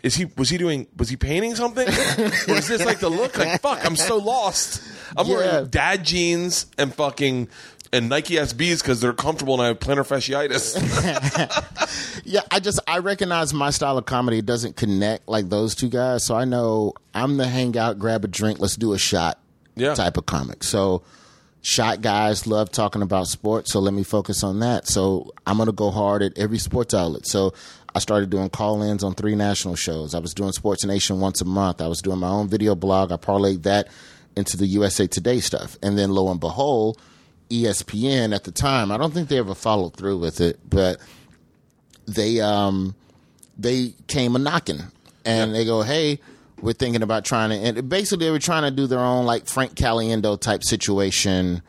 [0.00, 1.88] Is he was he doing was he painting something?
[1.88, 1.92] or
[2.54, 3.36] is this like the look?
[3.36, 4.80] Like fuck, I'm so lost.
[5.16, 5.34] I'm Yeah.
[5.36, 7.48] wearing dad jeans and fucking
[7.92, 10.76] and Nike SBs because they're comfortable and I have plantar fasciitis.
[12.24, 16.26] Yeah, I just I recognize my style of comedy doesn't connect like those two guys.
[16.26, 19.38] So I know I'm the hang out, grab a drink, let's do a shot
[19.76, 19.94] Yeah.
[19.94, 20.62] type of comic.
[20.62, 21.02] So
[21.62, 24.86] shot guys love talking about sports, so let me focus on that.
[24.88, 27.26] So I'm gonna go hard at every sports outlet.
[27.26, 27.54] So
[27.94, 30.14] I started doing call ins on three national shows.
[30.14, 31.80] I was doing Sports Nation once a month.
[31.80, 33.10] I was doing my own video blog.
[33.10, 33.88] I parlayed that
[34.36, 35.78] into the USA Today stuff.
[35.82, 37.00] And then lo and behold,
[37.50, 40.98] ESPN at the time, I don't think they ever followed through with it, but
[42.06, 42.94] they um
[43.58, 44.80] they came a knocking
[45.24, 46.20] and they go, "Hey,
[46.60, 49.46] we're thinking about trying to." And basically, they were trying to do their own like
[49.46, 51.62] Frank Caliendo type situation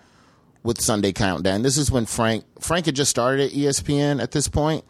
[0.64, 1.62] with Sunday Countdown.
[1.62, 4.84] This is when Frank Frank had just started at ESPN at this point,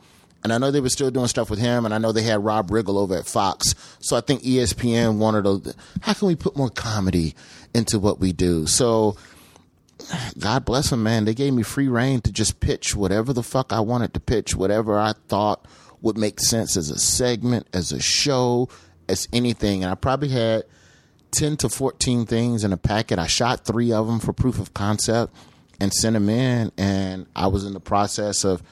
[0.44, 2.44] and I know they were still doing stuff with him, and I know they had
[2.44, 3.76] Rob Riggle over at Fox.
[4.00, 7.36] So I think ESPN wanted to, how can we put more comedy
[7.74, 8.66] into what we do?
[8.66, 9.18] So
[10.40, 11.26] God bless them, man.
[11.26, 14.56] They gave me free reign to just pitch whatever the fuck I wanted to pitch,
[14.56, 15.66] whatever I thought
[16.02, 18.70] would make sense as a segment, as a show,
[19.08, 19.84] as anything.
[19.84, 20.64] And I probably had
[21.32, 23.20] 10 to 14 things in a packet.
[23.20, 25.36] I shot three of them for proof of concept
[25.80, 26.72] and sent them in.
[26.78, 28.64] And I was in the process of,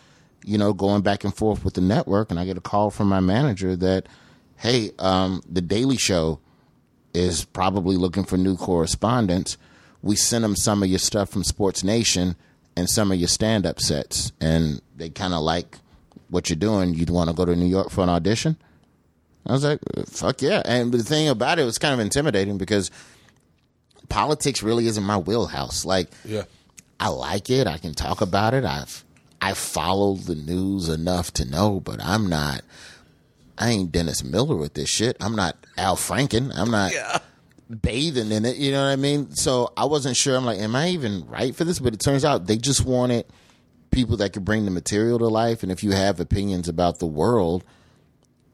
[0.43, 2.31] you know, going back and forth with the network.
[2.31, 4.07] And I get a call from my manager that,
[4.57, 6.39] hey, um, The Daily Show
[7.13, 9.57] is probably looking for new correspondents.
[10.07, 12.35] We sent them some of your stuff from Sports Nation
[12.75, 14.31] and some of your stand up sets.
[14.39, 15.77] And they kind of like
[16.29, 16.93] what you're doing.
[16.93, 18.57] You'd want to go to New York for an audition?
[19.45, 20.61] I was like, fuck yeah.
[20.65, 22.89] And the thing about it was kind of intimidating because
[24.09, 25.85] politics really isn't my wheelhouse.
[25.85, 26.43] Like, yeah.
[26.99, 27.67] I like it.
[27.67, 28.65] I can talk about it.
[28.65, 29.03] I've
[29.41, 32.61] I follow the news enough to know, but I'm not.
[33.57, 35.17] I ain't Dennis Miller with this shit.
[35.19, 36.51] I'm not Al Franken.
[36.55, 36.91] I'm not
[37.69, 38.57] bathing in it.
[38.57, 39.31] You know what I mean?
[39.35, 40.35] So I wasn't sure.
[40.35, 41.79] I'm like, am I even right for this?
[41.79, 43.25] But it turns out they just wanted
[43.91, 45.63] people that could bring the material to life.
[45.63, 47.63] And if you have opinions about the world,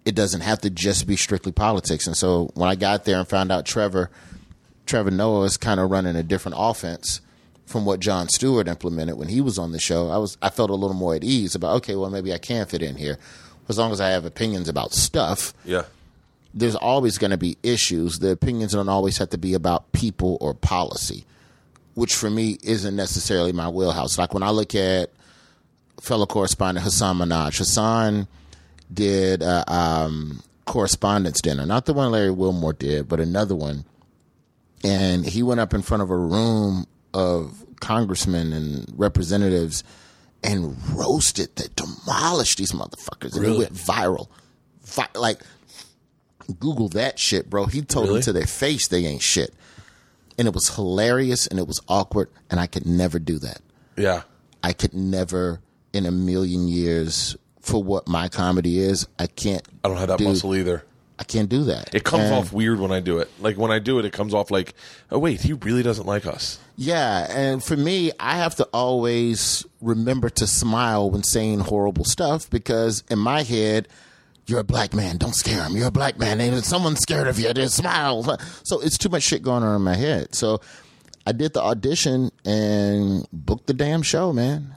[0.06, 2.08] it doesn't have to just be strictly politics.
[2.08, 4.10] And so when I got there and found out Trevor,
[4.86, 7.22] Trevor Noah is kind of running a different offense
[7.66, 10.70] from what Jon Stewart implemented when he was on the show, I was I felt
[10.70, 13.18] a little more at ease about okay, well maybe I can fit in here.
[13.70, 15.84] As long as I have opinions about stuff, Yeah.
[16.54, 18.20] There's always going to be issues.
[18.20, 21.26] The opinions don't always have to be about people or policy,
[21.96, 24.18] which for me isn't necessarily my wheelhouse.
[24.18, 25.12] Like when I look at
[26.02, 28.28] fellow correspondent Hasan Minhaj, Hasan
[28.94, 33.86] did a um, correspondence dinner, not the one Larry Wilmore did, but another one.
[34.84, 39.84] And he went up in front of a room of congressmen and representatives
[40.44, 43.34] and roasted, that demolished these motherfuckers.
[43.34, 43.66] And Really?
[43.66, 44.28] it went viral.
[44.84, 45.40] Vi- like,
[46.60, 47.66] Google that shit, bro.
[47.66, 48.20] He told Really?
[48.20, 49.54] them to their face they ain't shit.
[50.38, 53.62] And it was hilarious and it was awkward, and I could never do that.
[53.98, 54.24] Yeah.
[54.64, 55.60] I could never
[55.94, 60.18] in a million years for what my comedy is, I can't I don't have that
[60.18, 60.84] do- muscle either.
[61.20, 61.94] I can't do that.
[61.94, 63.30] It comes And- off weird when I do it.
[63.40, 64.74] Like when I do it, it comes off like,
[65.12, 66.58] oh wait, he really doesn't like us.
[66.76, 72.50] Yeah, and for me, I have to always remember to smile when saying horrible stuff
[72.50, 73.88] because in my head,
[74.46, 75.18] you're a black man.
[75.18, 75.76] Don't scare him.
[75.76, 76.42] You're a black man.
[76.42, 78.38] And someone's scared of you, then smile.
[78.64, 80.36] So it's too much shit going on in my head.
[80.36, 80.60] So
[81.26, 84.74] I did the audition and booked the damn show, man.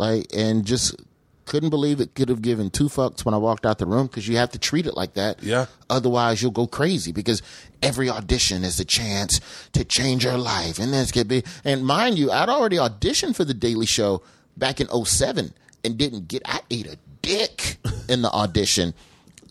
[0.00, 0.96] like, and just
[1.44, 4.26] couldn't believe it could have given two fucks when I walked out the room because
[4.26, 5.42] you have to treat it like that.
[5.42, 5.66] Yeah.
[5.90, 7.42] Otherwise, you'll go crazy because
[7.82, 9.40] every audition is a chance
[9.72, 10.78] to change your life.
[10.78, 14.22] And this could be, and mind you, I'd already auditioned for The Daily Show
[14.56, 15.52] back in 07
[15.84, 17.76] and didn't get, I ate a dick
[18.08, 18.94] in the audition.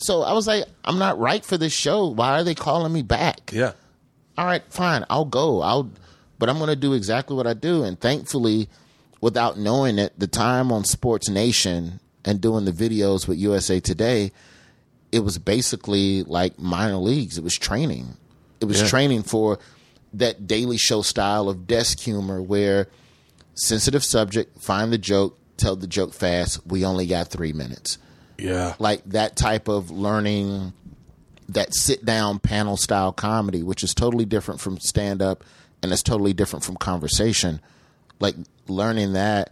[0.02, 2.08] So I was like, I'm not right for this show.
[2.08, 3.52] Why are they calling me back?
[3.54, 3.74] Yeah.
[4.38, 5.62] all right, fine, I'll go.
[5.62, 5.92] I'll,
[6.38, 7.84] but I'm going to do exactly what I do.
[7.84, 8.70] And thankfully,
[9.20, 14.32] without knowing it, the time on Sports Nation and doing the videos with USA Today,
[15.12, 17.38] it was basically like minor leagues.
[17.38, 18.16] It was training.
[18.62, 18.88] It was Yeah.
[18.88, 19.60] training for
[20.14, 22.88] that daily show style of desk humor where
[23.56, 26.66] sensitive subject, find the joke, tell the joke fast.
[26.66, 27.98] We only got three minutes
[28.42, 28.76] Yeah.
[28.80, 30.74] like that type of learning
[31.48, 35.44] that sit down panel style comedy which is totally different from stand up
[35.82, 37.60] and it's totally different from conversation
[38.20, 38.36] like
[38.68, 39.52] learning that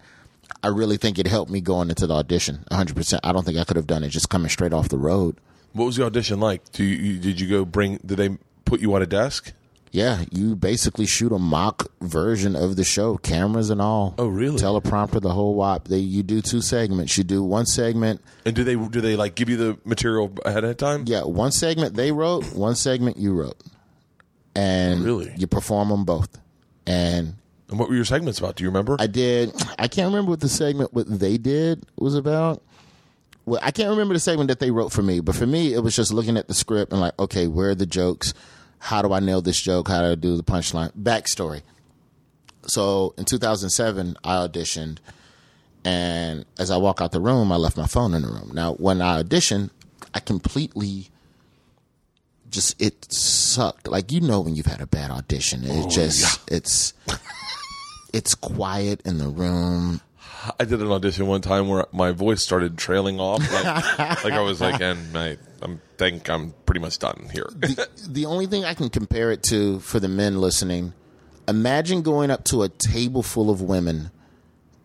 [0.64, 3.64] i really think it helped me going into the audition 100% i don't think i
[3.64, 5.38] could have done it just coming straight off the road
[5.74, 6.72] What was the audition like?
[6.72, 7.98] Do you, did you go bring?
[8.06, 9.54] Did they put you on a desk?
[9.98, 14.60] Yeah you basically shoot a mock version of the show cameras and all Oh, really?
[14.60, 18.64] teleprompter the whole wop they you do two segments you do one segment And do
[18.64, 21.04] they do they like give you the material ahead of time?
[21.08, 23.58] Yeah, one segment they wrote, one segment you wrote,
[24.56, 25.34] and Really?
[25.38, 26.38] you perform them both.
[26.86, 27.36] And
[27.70, 28.56] And what were your segments about?
[28.56, 28.96] Do you remember?
[29.00, 29.52] I did.
[29.78, 32.62] I can't remember what the segment what they did was about.
[33.46, 35.80] Well, I can't remember the segment that they wrote for me, but for me, it
[35.80, 38.34] was just looking at the script and like, okay, where are the jokes?
[38.80, 39.88] How do I nail this joke?
[39.88, 40.92] How do I do the punchline?
[40.92, 41.62] Backstory.
[42.68, 44.98] So in 2007, I auditioned,
[45.86, 48.52] and as I walk out the room, I left my phone in the room.
[48.54, 49.70] Now, when I auditioned,
[50.14, 51.10] I completely
[52.50, 53.88] just it sucked.
[53.88, 56.94] Like you know when you've had a bad audition, it oh, just it's
[58.14, 60.02] it's quiet in the room.
[60.60, 63.64] I did an audition one time where my voice started trailing off, like,
[64.24, 67.50] like I was like, and I I'm think I'm pretty much done here.
[68.08, 70.94] the only thing I can compare it to for the men listening,
[71.48, 74.12] imagine going up to a table full of women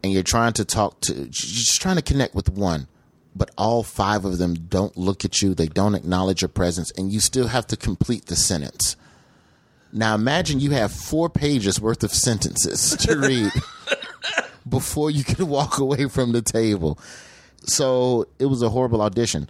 [0.03, 2.89] and you're trying to talk to, you're just trying to connect with one,
[3.37, 7.13] but all five of them don't look at you, they don't acknowledge your presence, and
[7.13, 8.97] you still have to complete the sentence.
[9.93, 13.53] Now imagine you have four pages worth of sentences to read
[14.69, 16.99] before you can walk away from the table.
[17.65, 19.49] So it was a horrible audition.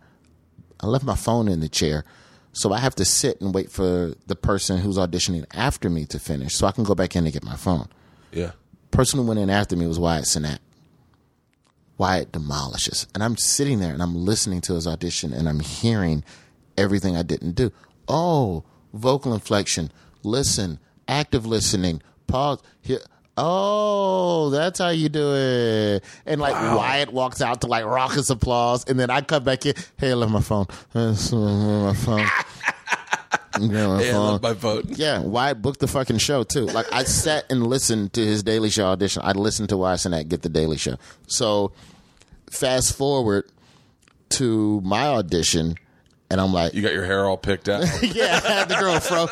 [0.80, 2.04] I left my phone in the chair.
[2.52, 6.18] So I have to sit and wait for the person who's auditioning after me to
[6.18, 7.88] finish so I can go back in and get my phone.
[8.32, 8.52] yeah.
[8.90, 10.58] Person who went in after me was Wyatt Cenac.
[11.96, 13.06] Wyatt demolishes.
[13.14, 16.24] And I'm sitting there and I'm listening to his audition and I'm hearing
[16.76, 17.72] everything I didn't do.
[18.06, 19.90] Oh, vocal inflection,
[20.22, 22.60] listen, active listening, pause.
[22.82, 23.00] Here.
[23.36, 26.04] Oh, that's how you do it.
[26.26, 29.74] And like Wyatt walks out to like raucous applause, and then I come back in.
[29.98, 30.66] Hey, I left my phone.
[30.94, 32.26] My phone.
[33.60, 34.40] Yeah, my Yeah, I phone.
[34.42, 34.82] my phone.
[34.96, 36.64] Yeah, Wyatt booked the fucking show too.
[36.64, 39.20] Like I sat and listened to his Daily Show audition.
[39.24, 40.96] I listened to Wyatt get the Daily Show.
[41.26, 41.72] So
[42.50, 43.44] fast forward
[44.30, 45.74] to my audition,
[46.32, 47.82] and I'm like, You got your hair all picked out.
[48.02, 49.28] yeah, I had the girl fro.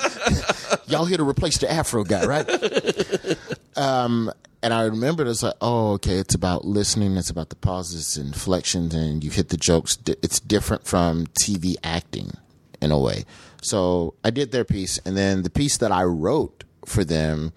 [0.87, 2.47] Y'all here to replace the Afro guy, right?
[3.77, 4.31] um,
[4.63, 7.17] and I remembered it's like, oh, okay, it's about listening.
[7.17, 9.97] It's about the pauses, and inflections, and you hit the jokes.
[10.07, 12.33] It's different from TV acting
[12.83, 13.25] in a way.
[13.63, 17.55] So I did their piece, and then the piece that I wrote for them,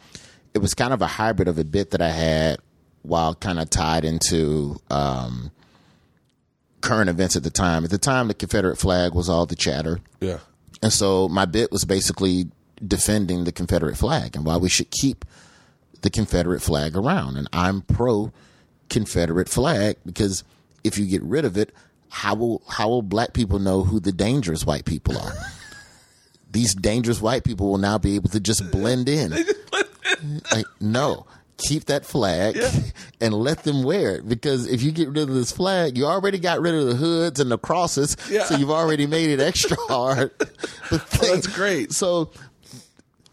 [0.53, 2.59] it was kind of a hybrid of a bit that I had
[3.01, 5.51] while kind of tied into um,
[6.83, 7.83] current events at the time.
[7.83, 9.99] At the time, the Confederate flag was all the chatter.
[10.19, 10.39] yeah.
[10.81, 12.47] And so my bit was basically
[12.85, 15.23] defending the Confederate flag and why we should keep
[16.01, 17.37] the Confederate flag around.
[17.37, 18.33] And I'm pro
[18.89, 20.43] Confederate flag because
[20.83, 21.73] if you get rid of it,
[22.09, 25.31] how will how will black people know who the dangerous white people are?
[26.51, 29.33] These dangerous white people will now be able to just blend in.
[30.51, 31.25] Like, no.
[31.57, 32.57] Keep that flag
[33.21, 36.39] and let them wear it because if you get rid of this flag, you already
[36.39, 38.43] got rid of the hoods and the crosses, Yeah.
[38.45, 40.31] so you've already made it extra hard.
[40.91, 41.91] Oh, thing- that's great.
[41.93, 42.31] So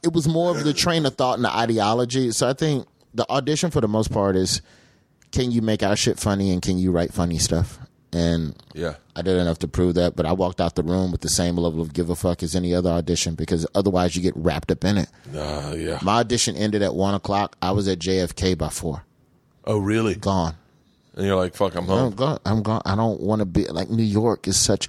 [0.02, 2.30] it was more of the train of thought and the ideology.
[2.30, 4.62] So I think the audition for the most part is
[5.32, 7.78] can you make our shit funny and can you write funny stuff?
[8.12, 8.94] And Yeah.
[9.14, 11.56] I did enough to prove that, but I walked out the room with the same
[11.56, 14.84] level of give a fuck as any other audition because otherwise you get wrapped up
[14.84, 15.08] in it.
[15.34, 15.98] Uh, yeah.
[16.02, 17.56] My audition ended at one o'clock.
[17.62, 19.04] I was at JFK by four.
[19.64, 20.14] Oh, really?
[20.16, 20.56] Gone.
[21.14, 22.12] And you're like, fuck, I'm I'm home.
[22.14, 22.38] gone.
[22.44, 22.82] I'm gone.
[22.84, 24.88] I don't want to be like New York is such.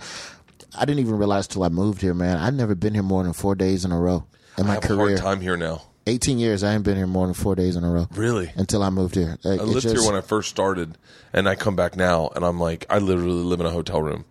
[0.76, 2.38] I didn't even realize till I moved here, man.
[2.38, 4.26] I'd never been here more than four days in a row
[4.58, 5.18] in I my have a career.
[5.18, 5.82] hard time here now.
[6.08, 6.64] 18 years.
[6.64, 8.08] I ain't been here more than four days in a row.
[8.16, 8.52] Really?
[8.56, 9.38] Until I moved here.
[9.44, 10.98] Like, I lived just- here when I first started,
[11.34, 14.26] and I come back now, and I'm like, I literally live in a hotel room.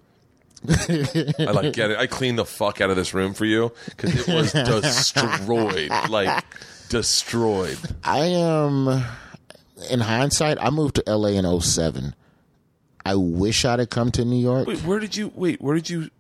[0.69, 1.99] I like get it.
[1.99, 6.45] I cleaned the fuck out of this room for you because it was destroyed, like
[6.91, 7.79] destroyed.
[8.05, 8.87] I am,
[9.91, 12.15] in hindsight, I moved to LA in 07.
[13.07, 14.67] I wish I'd have come to New York.
[14.69, 15.33] Wait, where did you?
[15.35, 16.11] Wait, where did you?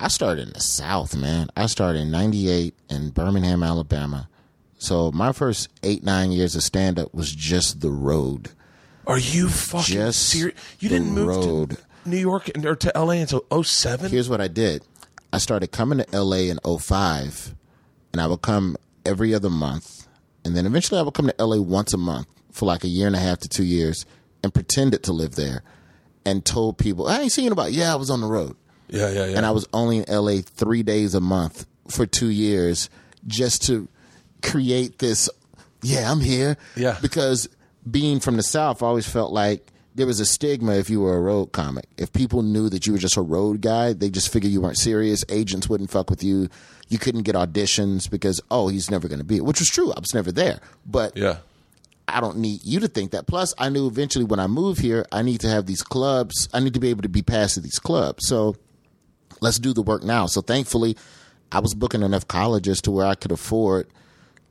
[0.00, 1.48] I started in the South, man.
[1.54, 4.30] I started in 98 in Birmingham, Alabama.
[4.84, 8.50] So my first eight, nine years of stand up was just the road.
[9.06, 10.58] Are you fucking Just serious?
[10.78, 11.70] You didn't move road.
[11.70, 14.10] to New York and- or to LA until 07?
[14.10, 14.82] Here's what I did
[15.32, 17.54] I started coming to LA in 05,
[18.12, 18.76] and I would come
[19.06, 20.06] every other month.
[20.44, 23.06] And then eventually I would come to LA once a month for like a year
[23.06, 24.04] and a half to two years
[24.42, 25.62] and pretended to live there
[26.26, 28.54] and told people, I ain't seen about, yeah, I was on the road.
[28.90, 29.36] yeah, yeah, yeah.
[29.38, 32.90] and I was only in LA three days a month for two years
[33.26, 33.88] just to
[34.44, 35.28] create this.
[35.82, 36.56] Yeah, I'm here.
[36.76, 36.98] Yeah.
[37.02, 37.48] Because
[37.90, 41.16] being from the South, I always felt like there was a stigma if you were
[41.16, 41.86] a road comic.
[41.96, 44.78] If people knew that you were just a road guy, they just figured you weren't
[44.78, 45.24] serious.
[45.28, 46.48] Agents wouldn't fuck with you.
[46.88, 49.92] You couldn't get auditions because, oh, he's never going to be, which was true.
[49.92, 50.60] I was never there.
[50.84, 51.38] But yeah.
[52.08, 53.26] I don't need you to think that.
[53.26, 56.48] Plus, I knew eventually when I move here, I need to have these clubs.
[56.52, 58.26] I need to be able to be passed to these clubs.
[58.28, 58.56] So
[59.40, 60.26] let's do the work now.
[60.26, 60.96] So thankfully,
[61.52, 63.86] I was booking enough colleges to where I could afford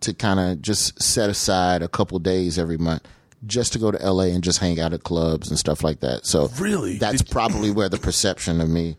[0.04, 3.04] to kind of just set aside a couple days every month
[3.46, 6.26] just to go to LA and just hang out at clubs and stuff like that.
[6.26, 6.98] So Really?
[6.98, 8.96] that's Did- probably where the perception of me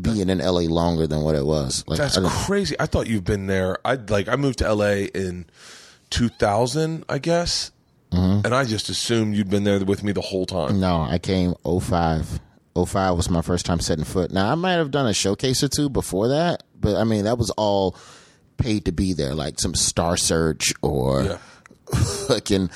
[0.00, 1.84] being in LA longer than what it was.
[1.86, 2.76] Like That's I crazy.
[2.80, 3.76] I thought you've been there.
[3.84, 5.46] I like I moved to LA in
[6.10, 7.72] 2000, I guess.
[8.12, 8.44] Mm-hmm.
[8.46, 10.78] And I just assumed you'd been there with me the whole time.
[10.80, 12.40] No, I came 05.
[12.74, 14.30] 05 was my first time setting foot.
[14.30, 17.36] Now, I might have done a showcase or two before that, but I mean, that
[17.38, 17.96] was all
[18.56, 21.38] paid to be there, like some Star Search or Yeah.
[22.28, 22.70] fucking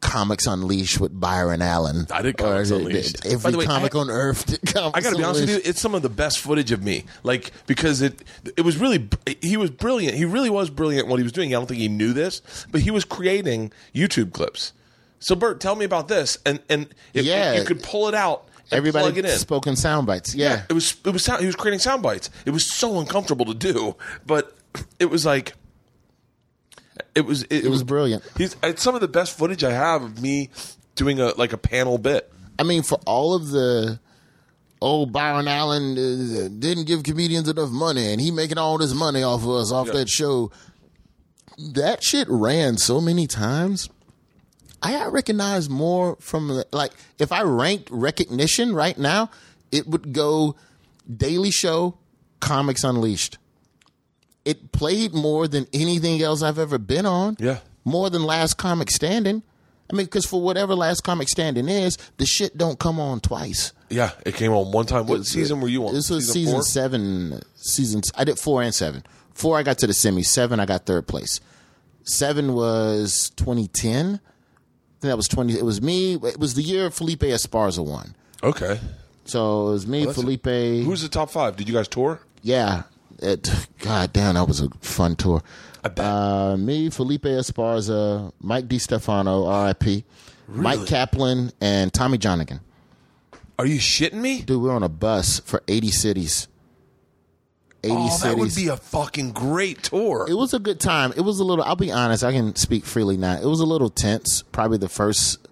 [0.00, 2.06] Comics Unleashed with Byron Allen.
[2.10, 3.26] I did Comics Unleashed.
[3.26, 5.40] Every By the way, comic I- on earth did Comics I got to be honest
[5.42, 7.04] with you, it's some of the best footage of me.
[7.22, 8.22] Like because it
[8.56, 9.08] it was really
[9.42, 10.16] he was brilliant.
[10.16, 11.50] He really was brilliant at what he was doing.
[11.54, 14.72] I don't think he knew this, but he was creating YouTube clips.
[15.18, 17.58] So Bert, tell me about this, and and if Yeah.
[17.58, 19.36] you could pull it out, and Everybody plug it in.
[19.38, 20.34] spoken sound bites.
[20.34, 20.62] Yeah.
[20.70, 22.30] It was it was sound, he was creating sound bites.
[22.46, 24.56] It was so uncomfortable to do, but
[24.98, 25.54] it was like
[27.14, 28.22] it was it, was brilliant.
[28.36, 30.50] He's it's some of the best footage I have of me
[30.94, 32.30] doing a like a panel bit.
[32.58, 33.98] I mean, for all of the
[34.82, 39.22] oh Byron Allen uh, didn't give comedians enough money, and he making all this money
[39.22, 39.94] off of us off Yeah.
[39.94, 40.50] that show.
[41.74, 43.88] That shit ran so many times.
[44.82, 49.30] I got recognized more from the- like if I ranked recognition right now,
[49.70, 50.56] it would go
[51.14, 51.98] Daily Show,
[52.40, 53.36] Comics Unleashed.
[54.44, 57.36] It played more than anything else I've ever been on.
[57.38, 57.58] Yeah.
[57.84, 59.42] More than Last Comic Standing.
[59.90, 63.72] I mean, because for whatever Last Comic Standing is, the shit don't come on twice.
[63.88, 65.06] Yeah, it came on one time.
[65.06, 65.94] What season were you on?
[65.94, 66.62] This was season, four?
[66.62, 67.40] seven.
[67.56, 68.12] Seasons.
[68.14, 69.02] I did four and seven.
[69.34, 70.22] Four, I got to the semi.
[70.22, 71.40] Seven, I got third place.
[72.04, 74.06] Seven was 2010.
[74.06, 74.20] I think
[75.02, 75.54] that was 20.
[75.54, 76.14] It was me.
[76.14, 78.14] It was the year Felipe Esparza won.
[78.42, 78.78] Okay.
[79.24, 80.44] So it was me, oh, that's a- Felipe.
[80.84, 81.56] Who's the top five?
[81.56, 82.20] Did you guys tour?
[82.42, 82.82] Yeah.
[83.22, 83.50] It,
[83.80, 85.42] God damn, that was a fun tour.
[85.84, 86.04] I bet.
[86.04, 90.04] Uh, me, Felipe Esparza, Mike DeStefano, RIP,
[90.50, 92.60] Myq Kaplan, and Tommy Johnagin.
[93.58, 94.40] Are you shitting me?
[94.42, 96.48] Dude, we we're on a bus for 80 cities.
[97.82, 98.20] 80 Oh, cities.
[98.22, 100.26] that would be a fucking great tour.
[100.28, 101.12] it was a good time.
[101.16, 103.34] It was a little, I'll be honest, I can speak freely now.
[103.40, 105.46] It was a little tense, probably the first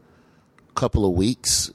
[0.74, 1.70] couple of weeks,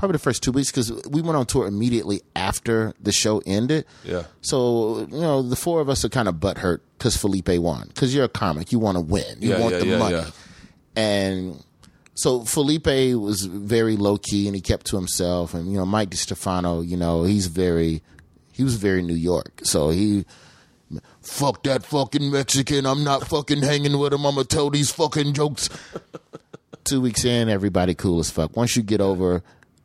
[0.00, 3.84] probably the first two weeks, because we went on tour immediately after the show ended.
[4.02, 4.24] Yeah.
[4.40, 7.88] So, you know, the four of us are kind of butthurt because Felipe won.
[7.88, 10.14] Because you're a comic, you want to win, you Yeah, want yeah, the yeah, money.
[10.16, 10.30] yeah.
[10.96, 11.64] And
[12.14, 15.52] so Felipe was very low key and he kept to himself.
[15.54, 18.02] And, you know, Mike DeStefano, you know, he's very,
[18.52, 19.60] he was very New York.
[19.64, 20.24] So he,
[21.20, 22.86] fuck that fucking Mexican.
[22.86, 24.24] I'm not fucking hanging with him.
[24.24, 25.68] I'm to tell these fucking jokes.
[26.84, 28.56] Two weeks in, everybody cool as fuck.
[28.56, 29.42] Once you get over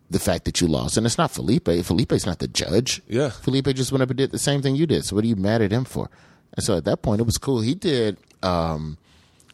[0.10, 1.68] the fact that you lost, and it's not Felipe.
[1.68, 3.02] Felipe's not the judge.
[3.08, 3.30] Yeah.
[3.30, 5.06] Felipe just went up and did the same thing you did.
[5.06, 6.10] So what are you mad at him for?
[6.54, 7.62] And so at that point, it was cool.
[7.62, 8.98] He did, um,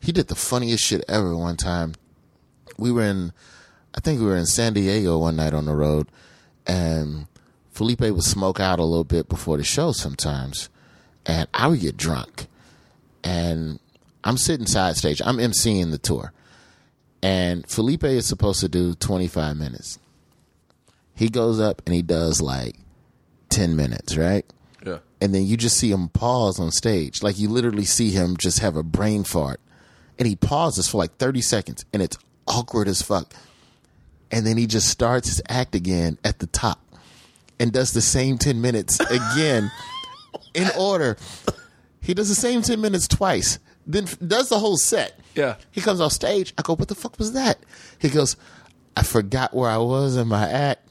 [0.02, 1.94] he did the funniest shit ever one time.
[2.78, 3.32] We were in,
[3.96, 6.08] I think we were in San Diego one night on the road,
[6.68, 7.28] and
[7.72, 10.70] Felipe would smoke out a little bit before the show sometimes,
[11.26, 12.48] and I would get drunk,
[13.24, 13.80] and
[14.24, 15.22] I'm sitting side stage.
[15.24, 16.34] I'm emceeing the tour,
[17.24, 20.00] and Felipe is supposed to do 25 minutes.
[21.22, 22.76] He goes up and he does like
[23.50, 24.44] 10 minutes, right?
[24.84, 24.98] Yeah.
[25.22, 27.22] and then you just see him pause on stage.
[27.22, 29.60] Like you literally see him just have a brain fart.
[30.18, 32.18] and he pauses for like 30 seconds and it's
[32.48, 33.32] awkward as fuck.
[34.32, 36.80] And then he just starts his act again at the top
[37.60, 39.70] and does the same 10 minutes again
[40.56, 41.18] in order.
[42.02, 45.20] He does the same 10 minutes twice, then does the whole set.
[45.36, 45.58] Yeah.
[45.70, 46.54] He comes off stage.
[46.58, 47.60] I go, what the fuck was that?
[48.00, 48.36] He goes,
[48.98, 50.88] I forgot where I was in my act.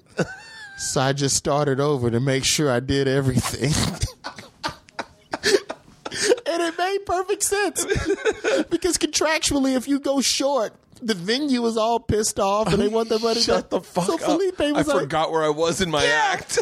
[0.78, 3.72] So I just started over to make sure I did everything.
[5.34, 7.84] and it made perfect sense.
[8.70, 13.08] because contractually, if you go short, the venue is all pissed off and they want
[13.08, 13.70] their money Shut back.
[13.70, 14.20] the fuck so up.
[14.20, 16.30] Felipe I was like, forgot where I was in my Yeah.
[16.32, 16.58] act.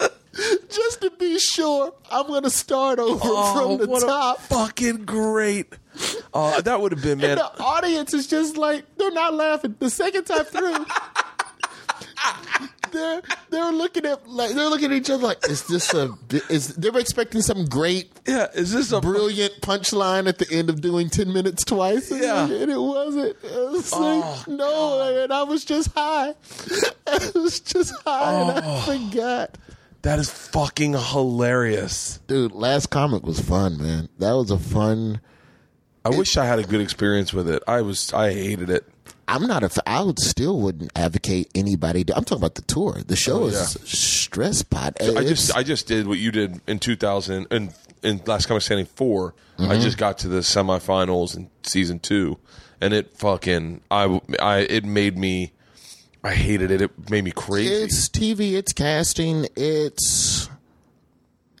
[0.70, 4.40] just to be sure, I'm going to start over from the Oh, what a top.
[4.42, 5.72] fucking great.
[6.34, 7.30] Uh, that would have been, man.
[7.30, 9.76] And the audience is just like they're not laughing.
[9.78, 10.84] The second time through,
[12.92, 16.16] they're they're looking at like they're looking at each other like, is this a
[16.50, 20.80] is they're expecting some great Yeah, is this a brilliant punchline at the end of
[20.80, 22.10] doing ten minutes twice?
[22.10, 22.44] And, Yeah.
[22.50, 23.36] and it wasn't.
[23.42, 26.34] It was like, Oh, no, and I was just high.
[27.06, 28.80] I was just high, and I Oh.
[29.10, 29.58] forgot.
[30.02, 32.20] That is fucking hilarious.
[32.28, 34.08] Dude, last comic was fun, man.
[34.18, 35.20] That was a fun.
[36.04, 37.60] I wish I had a good experience with it.
[37.66, 38.84] I was, I hated it.
[39.28, 39.82] I'm not a.
[39.86, 42.04] I would still wouldn't advocate anybody.
[42.04, 43.02] Do, I'm talking about the tour.
[43.06, 44.96] The show Oh, is stress pot.
[45.00, 48.86] I just, I just did what you did in 2000 and in Last Comic Standing
[48.86, 49.70] 4 Mm-hmm.
[49.70, 52.36] I just got to the semifinals in season two,
[52.78, 55.52] and it fucking, I, I, it made me,
[56.22, 56.82] I hated it.
[56.82, 57.72] It made me crazy.
[57.72, 58.52] it's TV.
[58.52, 59.46] It's casting.
[59.56, 60.50] It's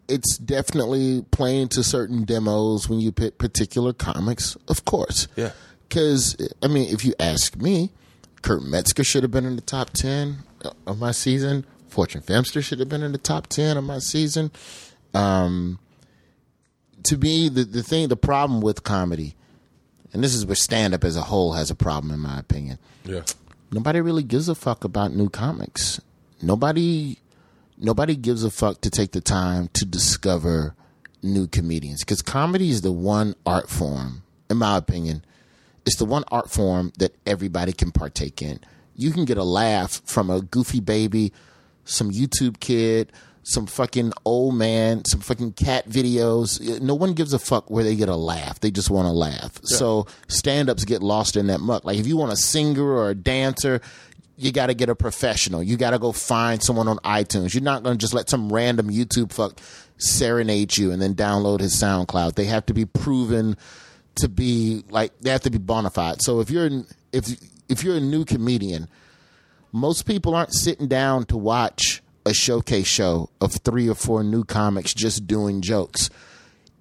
[0.08, 4.56] it's definitely playing to certain demos when you pick particular comics.
[4.68, 5.52] Of course, Yeah.
[5.88, 7.90] Because I mean, if you ask me,
[8.42, 10.38] Kurt Metzger should have been in the top ten
[10.86, 11.64] of my season.
[11.88, 14.50] Fortune Feimster should have been in the top ten of my season.
[15.14, 15.78] Um,
[17.04, 19.34] to me, the the thing, the problem with comedy,
[20.12, 22.78] and this is where stand up as a whole has a problem, in my opinion.
[23.04, 23.22] yeah.
[23.72, 26.00] Nobody really gives a fuck about new comics.
[26.40, 27.18] Nobody,
[27.76, 30.74] nobody gives a fuck to take the time to discover
[31.20, 35.24] new comedians because comedy is the one art form, in my opinion,
[35.86, 38.60] it's the one art form that everybody can partake in.
[38.94, 41.32] You can get a laugh from a goofy baby,
[41.84, 43.12] some YouTube kid,
[43.44, 46.80] some fucking old man, some fucking cat videos.
[46.80, 48.58] No one gives a fuck where they get a laugh.
[48.58, 49.60] They just want to laugh.
[49.62, 51.84] So stand ups get lost in that muck.
[51.84, 53.80] Like if you want a singer or a dancer,
[54.36, 55.62] you got to get a professional.
[55.62, 57.54] You got to go find someone on iTunes.
[57.54, 59.60] You're not going to just let some random YouTube fuck
[59.98, 62.34] serenade you and then download his SoundCloud.
[62.34, 63.56] They have to be proven
[64.16, 66.22] to be like they have to be bona fide.
[66.22, 66.68] So if you're
[67.12, 67.28] if
[67.68, 68.88] if you're a new comedian,
[69.72, 74.44] most people aren't sitting down to watch a showcase show of three or four new
[74.44, 76.10] comics just doing jokes.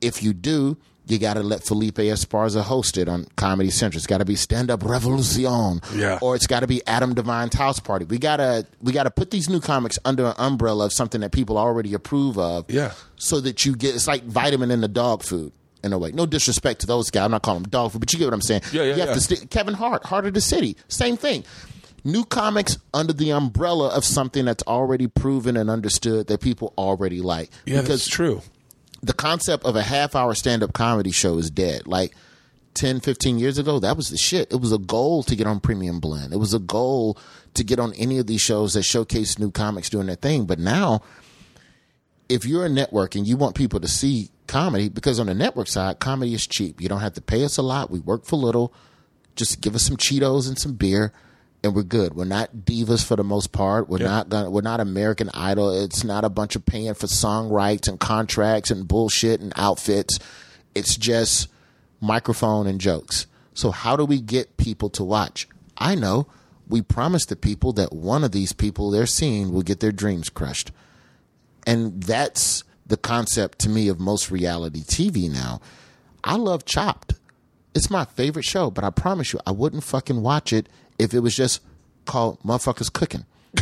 [0.01, 0.77] If you do,
[1.07, 3.99] you got to let Felipe Esparza host it on Comedy Central.
[3.99, 6.17] It's got to be Stand Up Revolution, Yeah.
[6.21, 8.05] or it's got to be Adam DeVine's House Party.
[8.05, 11.57] We gotta we gotta put these new comics under an umbrella of something that people
[11.59, 12.69] already approve of.
[12.71, 12.93] Yeah.
[13.17, 15.51] so that you get it's like vitamin in the dog food
[15.85, 16.11] in a way.
[16.11, 17.25] No disrespect to those guys.
[17.25, 18.61] I'm not calling them dog food, but you get what I'm saying.
[18.71, 19.13] Yeah, yeah, You have yeah.
[19.15, 21.43] to sti- Kevin Hart, Heart of the City, same thing.
[22.03, 27.21] New comics under the umbrella of something that's already proven and understood that people already
[27.21, 27.49] like.
[27.65, 28.41] Yeah, because that's true.
[29.01, 31.87] the concept of a half hour stand up comedy show is dead.
[31.87, 32.13] Like
[32.75, 34.51] 10, 15 years ago, that was the shit.
[34.51, 36.31] It was a goal to get on Premium Blend.
[36.33, 37.17] It was a goal
[37.55, 40.45] to get on any of these shows that showcase new comics doing their thing.
[40.45, 41.01] But now,
[42.29, 45.67] if you're a network and you want people to see comedy, because on the network
[45.67, 46.81] side, comedy is cheap.
[46.81, 47.89] You don't have to pay us a lot.
[47.91, 48.73] We work for little.
[49.35, 51.11] Just give us some Cheetos and some beer.
[51.63, 52.13] And we're good.
[52.15, 53.89] We're not divas for the most part.
[53.89, 54.07] We're Yeah.
[54.07, 54.51] not gonna.
[54.51, 55.71] We're not American Idol.
[55.83, 60.19] It's not a bunch of paying for song rights and contracts and bullshit and outfits.
[60.75, 61.47] It's just
[61.99, 63.25] microphone and jokes.
[63.55, 65.47] So how do we get people to watch?
[65.77, 66.27] I know.
[66.67, 70.29] We promise the people that one of these people they're seeing will get their dreams
[70.29, 70.71] crushed.
[71.65, 75.61] And that's the concept to me of most reality TV now.
[76.23, 77.13] I love Chopped.
[77.73, 80.67] It's my favorite show, but I promise you, I wouldn't fucking watch it
[80.97, 81.61] if it was just
[82.05, 83.25] called Motherfuckers Cooking.
[83.57, 83.61] Uh,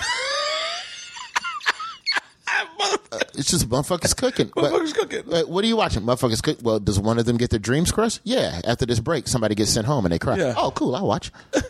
[3.36, 4.52] it's just motherfuckers cooking.
[4.54, 5.24] But- Motherfuckers cooking.
[5.26, 6.04] like, what are you watching?
[6.04, 6.60] Motherfuckers cook.
[6.62, 8.20] Well, does one of them get their dreams crushed?
[8.24, 8.62] Yeah.
[8.66, 10.38] After this break, somebody gets sent home and they cry.
[10.38, 10.54] Yeah.
[10.58, 10.96] Oh, cool.
[10.96, 11.32] I'll watch.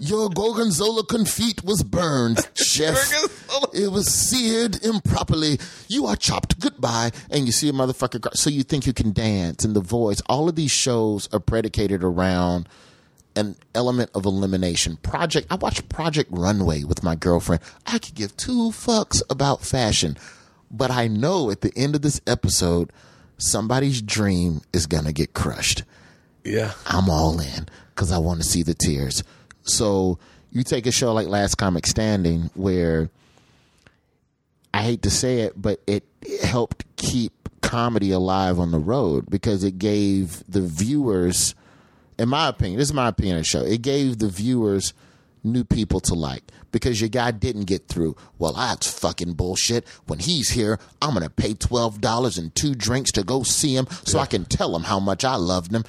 [0.00, 3.12] Your gorgonzola confit was burned, chef.
[3.72, 5.58] It was seared improperly.
[5.88, 6.60] You are chopped.
[6.60, 7.12] Goodbye.
[7.30, 8.34] And you see a motherfucker.
[8.36, 10.20] So you think you can dance and the voice.
[10.26, 12.68] All of these shows are predicated around
[13.36, 14.96] an element of elimination.
[14.98, 15.46] Project.
[15.50, 17.62] I watched Project Runway with my girlfriend.
[17.86, 20.16] I could give two fucks about fashion,
[20.70, 22.92] but I know at the end of this episode,
[23.38, 25.82] somebody's dream is gonna get crushed.
[26.44, 26.72] Yeah.
[26.86, 29.24] I'm all in because I want to see the tears.
[29.64, 30.18] So
[30.50, 33.10] you take a show like Last Comic Standing, where
[34.72, 36.04] I hate to say it, but it
[36.42, 41.54] helped keep comedy alive on the road because it gave the viewers,
[42.18, 44.92] in my opinion, this is my opinion of the show, it gave the viewers
[45.42, 46.42] new people to like
[46.72, 48.16] because your guy didn't get through.
[48.38, 49.86] Well, that's fucking bullshit.
[50.06, 53.86] When he's here, I'm going to pay $12 and two drinks to go see him
[54.04, 55.84] so I can tell him how much I loved him.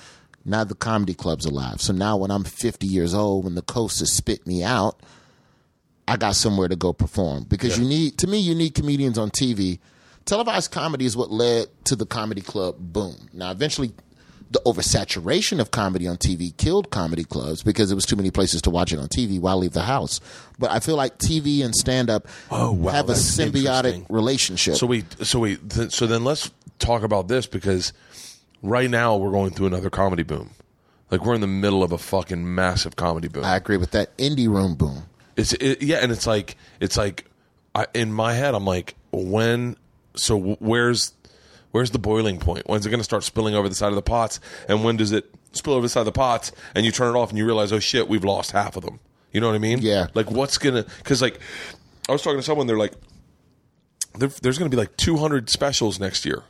[0.46, 1.82] Now the comedy club's alive.
[1.82, 5.00] So now when I'm 50 years old, when the coast has spit me out,
[6.08, 9.32] I got somewhere to go perform because you need, to me, you need comedians on
[9.32, 9.80] TV.
[10.26, 13.16] Televised comedy is what led to the comedy club boom.
[13.34, 13.92] Now, eventually,
[14.52, 18.62] the oversaturation of comedy on TV killed comedy clubs because there was too many places
[18.62, 20.22] to watch it on TV while I leave the house.
[20.60, 24.76] But I feel like TV and stand up Oh, wow, have a symbiotic relationship.
[24.76, 27.92] So we so we th- so then let's talk about this because
[28.66, 30.52] right now we're going through another comedy boom.
[31.12, 33.46] Like we're in the middle of a fucking massive comedy boom.
[33.46, 34.18] I agree with that.
[34.18, 35.04] Indie room boom.
[35.36, 37.26] It's it, yeah, and it's like it's like
[37.74, 39.78] I, in my head I'm like when
[40.16, 41.14] so w- where's
[41.72, 42.68] where's the boiling point?
[42.68, 44.40] When's it going to start spilling over the side of the pots?
[44.68, 46.52] And when does it spill over the side of the pots?
[46.74, 49.00] And you turn it off and you realize oh shit we've lost half of them.
[49.32, 49.80] You know what I mean?
[49.82, 50.08] Yeah.
[50.14, 51.40] Like what's gonna because like
[52.10, 52.94] I was talking to someone they're like
[54.18, 56.44] there, there's going to be like 200 specials next year.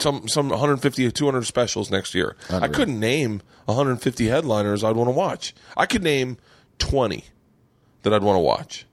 [0.00, 2.36] Some some 150 or 200 specials next year.
[2.50, 5.54] I couldn't name 150 headliners I'd want to watch.
[5.76, 6.36] I could name
[6.78, 7.24] 20
[8.02, 8.86] that I'd want to watch.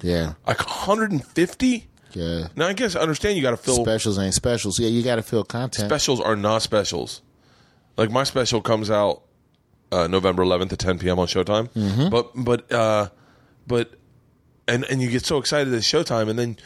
[0.00, 0.34] Yeah.
[0.46, 1.88] Like 150?
[2.12, 2.48] Yeah.
[2.54, 4.78] Now I guess I understand you got to fill Specials ain't specials.
[4.78, 5.88] Yeah, you got to fill content.
[5.88, 7.22] specials are not specials.
[7.96, 9.22] Like my special comes out
[9.90, 11.18] uh, November 11th at 10 p.m.
[11.18, 11.68] on Showtime.
[11.70, 12.10] Mm-hmm.
[12.10, 13.08] But but uh,
[13.66, 13.94] but
[14.68, 16.56] and and you get so excited at Showtime, and then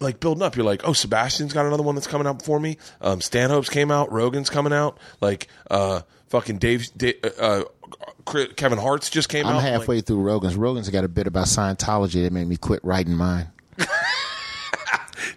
[0.00, 2.76] like building up, you're like, oh, Sebastian's got another one that's coming out before me.
[3.00, 4.12] Um, Stanhope's came out.
[4.12, 4.98] Rogan's coming out.
[5.20, 7.64] Like uh, fucking Dave, Dave uh,
[8.24, 9.56] Chris- Kevin Hart's just came out.
[9.56, 10.56] I'm halfway Like, through Rogan's.
[10.56, 13.48] Rogan's got a bit about Scientology that made me quit writing mine.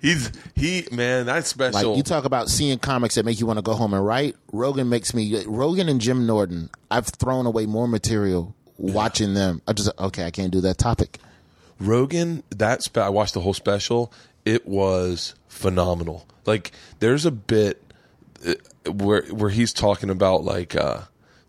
[0.02, 1.96] he's he man, that's Like special.
[1.98, 4.36] you talk about seeing comics that make you want to go home and write.
[4.52, 5.44] Rogan makes me.
[5.46, 6.70] Rogan and Jim Norton.
[6.90, 9.62] I've thrown away more material watching them.
[9.68, 10.26] I just okay.
[10.26, 11.20] I can't do that topic.
[11.80, 14.14] Rogan, that spe- I watched the whole special.
[14.46, 16.26] It was phenomenal.
[16.46, 17.82] Like, there's a bit
[18.46, 18.54] uh,
[18.92, 21.02] where where he's talking about like uh,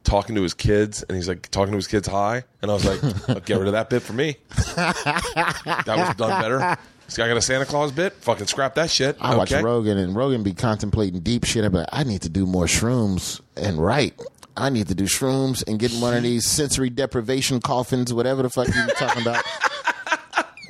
[0.05, 2.85] talking to his kids, and he's like talking to his kids high, and I was
[2.85, 4.37] like, "Oh, get rid of that bit for me.
[4.77, 6.77] that was done better.
[7.07, 8.13] This guy got a Santa Claus bit.
[8.15, 9.17] Fucking scrap that shit.
[9.21, 9.53] I watch?
[9.53, 11.65] Rogan and Rogan be contemplating deep shit.
[11.65, 14.19] I'm like, I need to do more shrooms and write.
[14.57, 18.43] I need to do shrooms and get in one of these sensory deprivation coffins, whatever
[18.43, 19.43] the fuck you were talking about.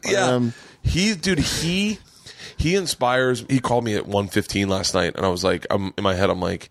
[0.05, 0.53] Yeah, Um,
[0.83, 2.01] he, dude, he
[2.63, 3.45] he inspires.
[3.49, 6.31] He called me at 1.15 last night, and I was like, I'm in my head.
[6.31, 6.71] I'm like,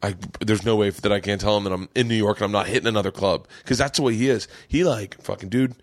[0.00, 2.44] I there's no way that I can't tell him that I'm in New York and
[2.44, 4.46] I'm not hitting another club because that's the way he is.
[4.68, 5.74] He like fucking dude.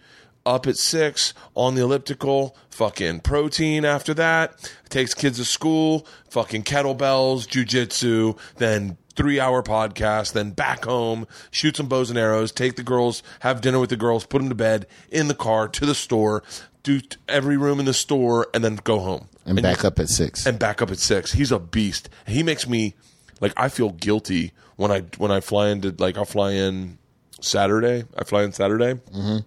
[0.46, 6.64] Up at six on the elliptical, fucking protein after that, takes kids to school, fucking
[6.64, 12.78] kettlebells, jujitsu, then three hour podcast, then back home, shoot some bows and arrows, take
[12.78, 15.86] the girls, have dinner with the girls, put them to bed, in the car, to
[15.86, 16.42] the store,
[16.84, 19.28] do every room in the store, and then go home.
[19.50, 20.46] And back up at six.
[20.46, 21.32] And back up at six.
[21.34, 22.10] He's a beast.
[22.28, 22.94] He makes me
[23.42, 26.98] like I feel guilty when I when I fly into like I'll fly in
[27.42, 28.06] Saturday.
[28.18, 28.94] I fly in Saturday.
[28.94, 29.38] Mm-hmm.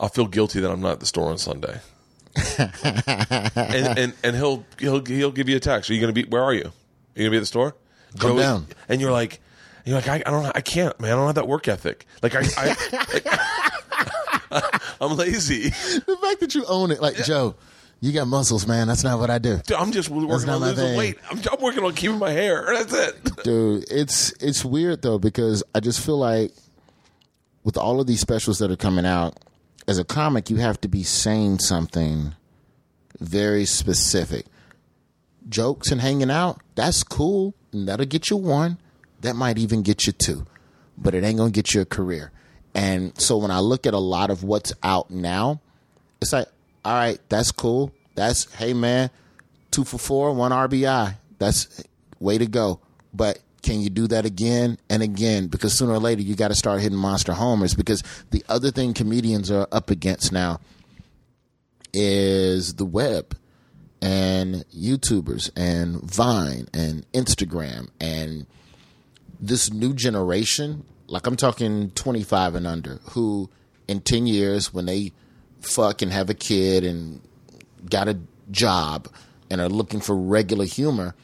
[0.00, 1.80] I'll feel guilty that I'm not at the store on Sunday.
[2.58, 5.90] and, and and he'll he'll he'll give you a text.
[5.90, 6.24] Are you gonna be?
[6.24, 6.66] Where are you?
[6.66, 6.72] Are
[7.16, 7.74] you gonna be at the store?
[8.18, 8.66] Come Joey- down.
[8.88, 9.40] And you're like,
[9.84, 11.12] you're like, I, I don't, I can't, man.
[11.12, 12.06] I don't have that work ethic.
[12.22, 13.50] Like I, I
[15.00, 15.68] I'm lazy.
[15.70, 17.54] the fact that you own it, like Joe,
[18.00, 18.86] you got muscles, man.
[18.88, 19.56] That's not what I do.
[19.66, 20.98] Dude, I'm just working on losing thing.
[20.98, 21.18] weight.
[21.30, 22.66] I'm, I'm working on keeping my hair.
[22.72, 23.42] That's it.
[23.44, 26.52] dude it's it's weird though because i just feel like
[27.62, 29.38] with all of these specials that are coming out
[29.86, 32.34] as a comic you have to be saying something
[33.20, 34.46] very specific
[35.48, 38.76] jokes and hanging out that's cool and that'll get you one
[39.20, 40.44] that might even get you two
[40.96, 42.32] but it ain't gonna get you a career
[42.74, 45.60] and so when i look at a lot of what's out now
[46.20, 46.48] it's like
[46.88, 49.10] all right that's cool that's hey man
[49.70, 51.16] two for four, one RBI.
[51.38, 51.82] That's
[52.18, 52.80] way to go.
[53.12, 55.46] But can you do that again and again?
[55.46, 57.74] Because sooner or later you got to start hitting monster homers.
[57.74, 60.60] Because the other thing comedians are up against now
[61.92, 63.36] is the web
[64.00, 68.46] and YouTubers and Vine and Instagram and
[69.40, 70.84] this new generation.
[71.06, 73.48] Like I'm talking 25 and under, who
[73.86, 75.12] in 10 years when they
[75.60, 77.20] fuck and have a kid and
[77.88, 78.18] got a
[78.50, 79.08] job
[79.50, 81.14] and are looking for regular humor,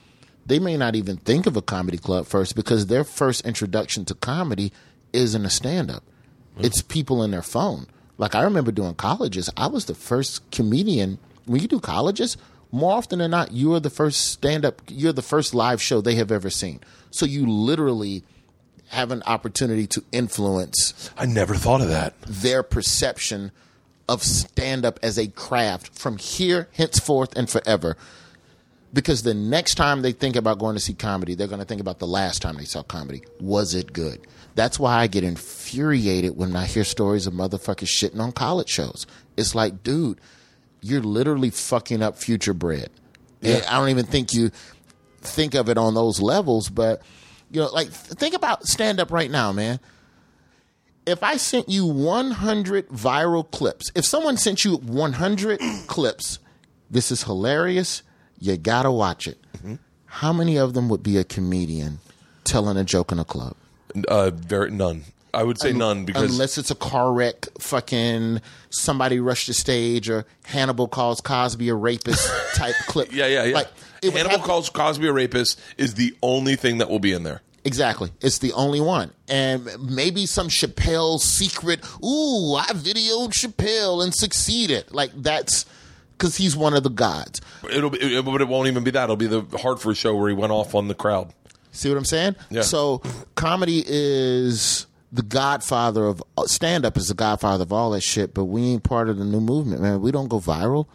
[0.47, 4.15] they may not even think of a comedy club first because their first introduction to
[4.15, 4.73] comedy
[5.13, 6.05] isn't a stand up.
[6.59, 6.65] Mm.
[6.67, 7.87] It's people in their phone.
[8.19, 11.19] Like I remember doing colleges, I was the first comedian.
[11.47, 12.37] When you do colleges,
[12.71, 16.01] more often than not, you are the first stand up, you're the first live show
[16.01, 16.81] they have ever seen.
[17.11, 18.25] So you literally
[18.89, 22.15] have an opportunity to influence I never thought of that.
[22.23, 23.51] their perception
[24.09, 27.97] of stand up as a craft from here, henceforth, and forever.
[28.93, 31.81] Because the next time they think about going to see comedy, they're going to think
[31.81, 33.23] about the last time they saw comedy.
[33.41, 34.25] Was it good?
[34.55, 39.07] That's why I get infuriated when I hear stories of motherfuckers shitting on college shows.
[39.37, 40.21] It's like, dude,
[40.81, 42.91] you're literally fucking up future bread.
[43.43, 44.53] And I don't even think you
[45.23, 47.03] think of it on those levels, but
[47.51, 49.81] you know, like think about stand up right now, man
[51.07, 56.39] if I sent you 100 viral clips, if someone sent you 100 clips,
[56.91, 58.03] this is hilarious.
[58.39, 59.39] You gotta watch it.
[60.07, 61.99] How many of them would be a comedian
[62.45, 63.57] telling a joke in a club?
[64.07, 65.03] Uh, very none.
[65.33, 68.41] I would say none because Unless it's a car wreck, fucking
[68.71, 73.13] somebody rushed the stage, or Hannibal calls Cosby a rapist type clip.
[73.13, 73.55] yeah, yeah, yeah.
[73.55, 73.69] Like
[74.05, 77.43] Hannibal calls Cosby a rapist is the only thing that will be in there.
[77.65, 78.11] Exactly.
[78.21, 79.11] It's the only one.
[79.27, 84.93] And maybe some Chappelle secret, ooh, I videoed Chappelle and succeeded.
[84.93, 85.65] Like that's
[86.13, 87.41] because he's one of the gods.
[87.71, 89.05] It'll be, it, but it won't even be that.
[89.05, 91.33] It'll be the Hartford show where he went off on the crowd.
[91.73, 92.37] See what I'm saying?
[92.51, 92.63] Yeah.
[92.63, 93.03] So
[93.35, 98.35] comedy is the godfather of uh, stand up is the godfather of all that shit,
[98.35, 100.01] but we ain't part of the new movement, man.
[100.03, 100.87] We don't go viral.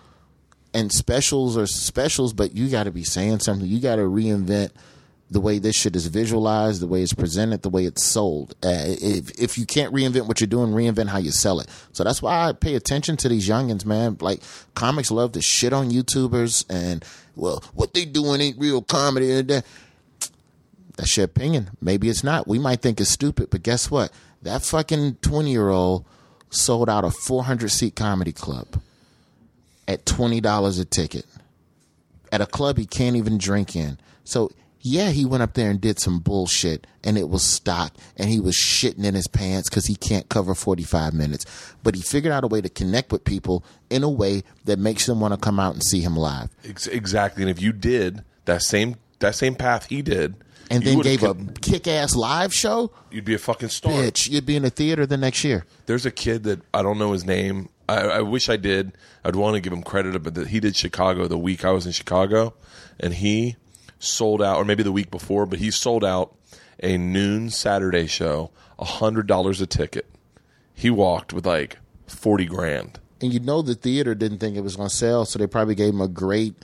[0.74, 3.68] And specials are specials, but you got to be saying something.
[3.68, 4.70] You got to reinvent
[5.32, 8.56] the way this shit is visualized, the way it's presented, the way it's sold.
[8.64, 11.68] Uh, if if you can't reinvent what you're doing, reinvent how you sell it.
[11.94, 14.18] So that's why I pay attention to these youngins, man.
[14.22, 14.42] Like
[14.74, 17.06] comics love to shit on YouTubers and
[17.36, 19.66] well, what they doing ain't real comedy and that.
[20.98, 21.70] That's your opinion.
[21.80, 22.46] Maybe it's not.
[22.46, 24.12] We might think it's stupid, but guess what?
[24.42, 26.06] That fucking 20 year old
[26.50, 28.68] sold out a 400 seat comedy club
[29.88, 31.26] at $20 a ticket
[32.32, 33.98] at a club he can't even drink in.
[34.24, 34.52] So,
[34.82, 38.40] yeah, he went up there and did some bullshit and it was stock and he
[38.40, 41.46] was shitting in his pants because he can't cover 45 minutes.
[41.84, 45.06] But he figured out a way to connect with people in a way that makes
[45.06, 46.50] them want to come out and see him live.
[46.64, 47.44] Exactly.
[47.44, 50.36] And if you did that same that same path he did,
[50.72, 53.92] And then gave a kick ass live show, you'd be a fucking star.
[53.92, 55.66] bitch, you'd be in a theater the next year.
[55.88, 57.68] There's a kid that I don't know his name.
[57.90, 58.94] I, I wish I did.
[59.26, 61.92] I'd want to give him credit, but he did Chicago the week I was in
[61.92, 62.54] Chicago,
[63.00, 63.58] and he
[64.00, 66.36] sold out, or maybe the week before, but he sold out
[66.82, 70.06] a noon Saturday show, a hundred dollars a ticket.
[70.74, 71.78] He walked with like
[72.08, 73.00] forty grand.
[73.22, 75.76] and you know the theater didn't think it was going to sell, so they probably
[75.76, 76.56] gave him a great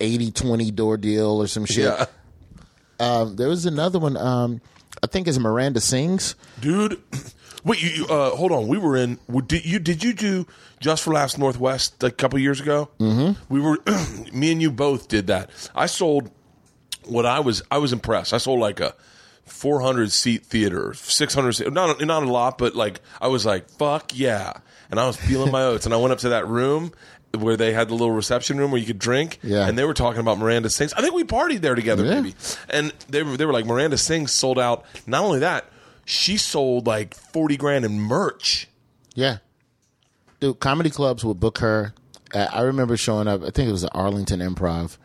[0.00, 1.84] 80-20 door deal or some shit.
[1.84, 2.06] Yeah,
[3.00, 4.16] Um, there was another one.
[4.16, 4.60] Um,
[5.02, 6.34] I think it's Miranda Sings.
[6.60, 7.00] dude.
[7.64, 8.66] Wait, you, you uh, hold on.
[8.66, 9.18] We were in.
[9.46, 10.46] Did you did you do
[10.80, 12.90] Just for Laughs Northwest a couple years ago?
[12.98, 13.40] Mm-hmm.
[13.54, 13.78] We were.
[14.32, 15.48] me and you both did that.
[15.74, 16.30] I sold
[17.06, 17.62] what I was.
[17.70, 18.32] I was impressed.
[18.32, 18.94] I sold like a
[19.46, 21.72] 400 seat theater, 600 seat.
[21.72, 24.52] Not not a lot, but like I was like, fuck yeah.
[24.90, 25.84] And I was feeling my oats.
[25.86, 26.92] And I went up to that room
[27.36, 29.38] where they had the little reception room where you could drink.
[29.42, 29.66] Yeah.
[29.66, 30.92] And they were talking about Miranda Sings.
[30.92, 32.14] I think we partied there together, Yeah.
[32.20, 32.34] maybe.
[32.68, 34.84] And they were they were like Miranda Sings sold out.
[35.06, 35.64] Not only that,
[36.04, 38.68] she sold like 40 grand in merch.
[39.14, 39.38] Yeah.
[40.40, 41.94] Dude, comedy clubs would book her.
[42.34, 44.96] I remember showing up, I think it was the Arlington Improv,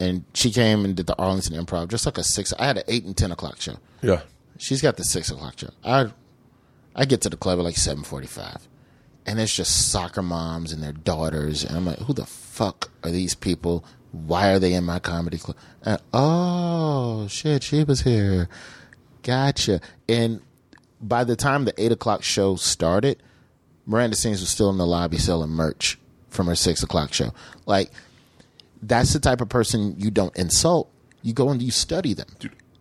[0.00, 2.52] and she came and did the Arlington Improv, just like a six.
[2.58, 3.76] I had an 8 and 10 o'clock show.
[4.02, 4.22] Yeah.
[4.58, 5.70] She's got the 6 o'clock show.
[5.84, 6.10] I,
[6.94, 8.62] I get to the club at like 7.45,
[9.26, 13.10] and it's just soccer moms and their daughters, and I'm like, who the fuck are
[13.10, 13.84] these people?
[14.12, 15.56] Why are they in my comedy club?
[15.82, 18.48] And, oh, shit, she was here.
[19.22, 19.80] Gotcha.
[20.08, 20.40] And
[21.00, 23.20] by the time the eight o'clock show started,
[23.86, 25.98] Miranda Sings was still in the lobby selling merch
[26.30, 27.32] from her six o'clock show.
[27.66, 27.90] Like,
[28.88, 30.90] that's the type of person you don't insult.
[31.22, 32.28] You go and you study them.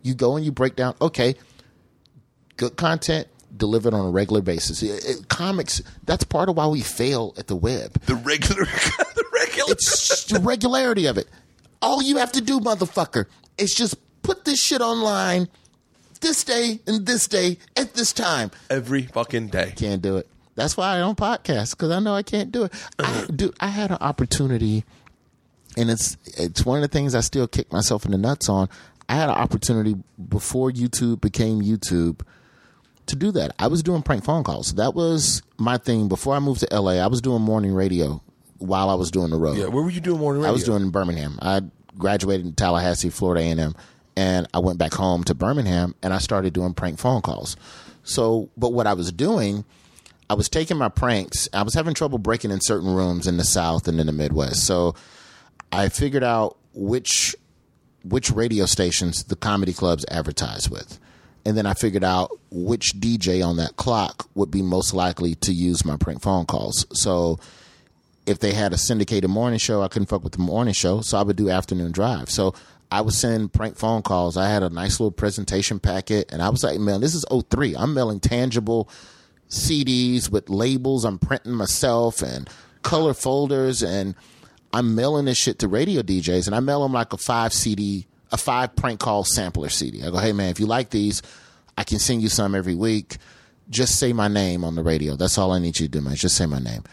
[0.02, 1.36] You go and you break down, okay,
[2.58, 4.82] good content delivered on a regular basis.
[4.84, 7.94] It- it- comics, that's part of why we fail at the web.
[8.06, 8.66] The regular
[9.16, 11.28] the regular It's the regularity of it.
[11.82, 13.26] All you have to do, motherfucker,
[13.58, 15.48] is just put this shit online
[16.22, 18.52] this day and this day at this time.
[18.70, 19.74] every fucking day.
[19.76, 20.28] Can't do it.
[20.56, 22.74] That's why I don't podcast because I know I can't do it.
[23.00, 23.26] I, uh-huh.
[23.36, 24.86] dude, I had an opportunity,
[25.78, 28.70] and it's it's one of the things I still kick myself in the nuts on.
[29.10, 29.96] I had an opportunity
[30.30, 32.22] before YouTube became YouTube
[33.08, 33.54] to do that.
[33.60, 34.76] I was doing prank phone calls.
[34.76, 36.94] That was my thing before I moved to LA.
[36.94, 38.22] I was doing morning radio
[38.60, 39.58] while I was doing the road.
[39.58, 40.52] Yeah, where were you doing morning radio?
[40.52, 41.38] I was doing in Birmingham.
[41.42, 41.62] I
[41.98, 43.76] graduated in Tallahassee, Florida A&M,
[44.16, 47.58] and I went back home to Birmingham and I started doing prank phone calls.
[48.04, 49.66] So, but what I was doing,
[50.30, 51.48] I was taking my pranks.
[51.54, 54.66] I was having trouble breaking in certain rooms in the South and in the Midwest.
[54.66, 54.96] So,
[55.74, 57.36] I figured out which
[58.04, 61.00] which radio stations the comedy clubs advertise with.
[61.46, 65.52] And then I figured out which DJ on that clock would be most likely to
[65.54, 66.86] use my prank phone calls.
[66.94, 67.40] So
[68.26, 71.18] if they had a syndicated morning show, I couldn't fuck with the morning show, so
[71.18, 72.30] I would do afternoon drive.
[72.30, 72.54] So
[72.92, 74.38] I would send prank phone calls.
[74.38, 77.76] I had a nice little presentation packet, and I was like, man, this is 03.
[77.76, 78.90] I'm mailing tangible
[79.50, 82.50] CDs with labels I'm printing myself and
[82.84, 84.16] color folders, and
[84.74, 88.08] I'm mailing this shit to radio DJs, and I mail them like a five CD,
[88.32, 90.04] a five prank call sampler CD.
[90.04, 91.22] I go, hey man, if you like these,
[91.78, 93.18] I can send you some every week.
[93.70, 95.16] Just say my name on the radio.
[95.16, 96.16] That's all I need you to do, man.
[96.16, 96.84] Just say my name.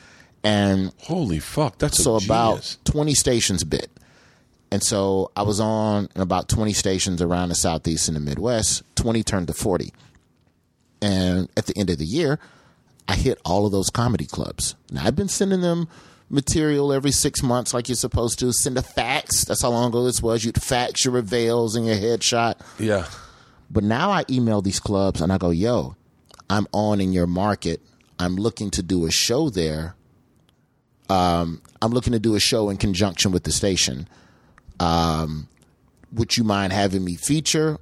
[0.45, 3.91] And Holy fuck, that's so about 20 stations bit.
[4.70, 8.85] And so I was on about 20 stations around the Southeast and the Midwest.
[8.97, 9.93] 20 turned to 40.
[11.03, 12.39] And at the end of the year,
[13.09, 14.76] I hit all of those comedy clubs.
[14.91, 15.89] Now I've been sending them
[16.31, 18.53] material every six months like you're supposed to.
[18.53, 19.45] Send a fax.
[19.45, 20.45] That's how long ago this was.
[20.45, 22.61] You'd fax your reveals and your headshot.
[22.78, 23.07] Yeah.
[23.70, 25.97] But now I email these clubs and I go, yo,
[26.49, 27.81] I'm on in your market.
[28.18, 29.95] I'm looking to do a show there.
[31.09, 34.09] Um, I'm looking to do a show in conjunction with the station.
[34.78, 35.49] Um,
[36.12, 37.78] would you mind having me feature?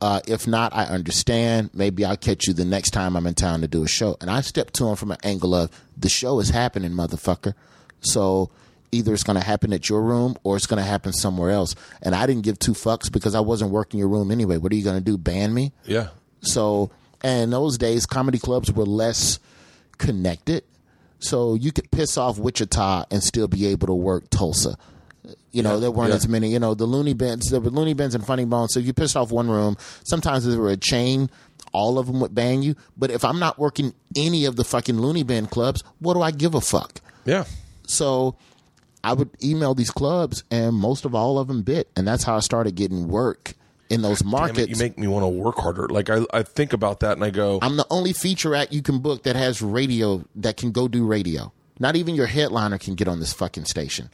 [0.00, 1.70] Uh, if not, I understand.
[1.72, 4.16] Maybe I'll catch you the next time I'm in town to do a show.
[4.20, 7.54] And I step to him from an angle of the show is happening, motherfucker.
[8.02, 8.50] So
[8.92, 11.74] either it's going to happen at your room or it's going to happen somewhere else.
[12.02, 14.58] And I didn't give two fucks because I wasn't working your room anyway.
[14.58, 15.16] What are you going to do?
[15.16, 15.72] Ban me?
[15.84, 16.08] Yeah.
[16.42, 16.90] So,
[17.22, 19.38] and in those days, comedy clubs were less
[19.98, 20.64] connected.
[21.20, 24.76] So you could piss off Wichita and still be able to work Tulsa.
[25.52, 26.16] You know, Yeah, there weren't yeah.
[26.16, 28.74] as many, you know, the loony bins, there were loony bins and funny bones.
[28.74, 31.30] So if you pissed off one room, sometimes there were a chain,
[31.72, 32.74] all of them would ban you.
[32.96, 36.30] But if I'm not working any of the fucking loony bin clubs, what do I
[36.32, 37.00] give a fuck?
[37.24, 37.44] Yeah.
[37.92, 38.36] So
[39.04, 41.90] I would email these clubs and most of all of them bit.
[41.96, 43.54] And that's how I started getting work
[43.90, 44.58] in those markets.
[44.58, 45.86] it, you make me want to work harder.
[45.88, 48.82] Like I, I think about that and I go, I'm the only feature act you
[48.82, 51.52] can book that has radio that can go do radio.
[51.78, 54.10] Not even your headliner can get on this fucking station.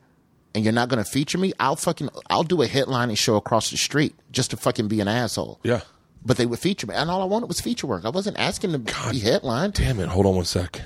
[0.54, 1.52] And you're not going to feature me?
[1.60, 5.06] I'll fucking I'll do a headlining show across the street just to fucking be an
[5.08, 5.60] asshole.
[5.62, 5.82] yeah.
[6.24, 8.04] But they would feature me, and all I wanted was feature work.
[8.04, 9.74] I wasn't asking to be headlined.
[9.74, 10.08] Damn it!
[10.08, 10.82] Hold on one sec.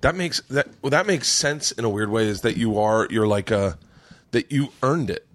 [0.00, 2.26] That makes that well, that makes sense in a weird way.
[2.26, 3.78] Is that you are you're like a
[4.30, 5.26] that you earned it.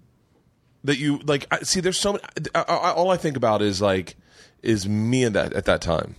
[0.84, 1.80] That you like I, see.
[1.80, 2.24] There's so many.
[2.54, 4.16] I, I, all I think about is like
[4.62, 6.16] is me at that at that time.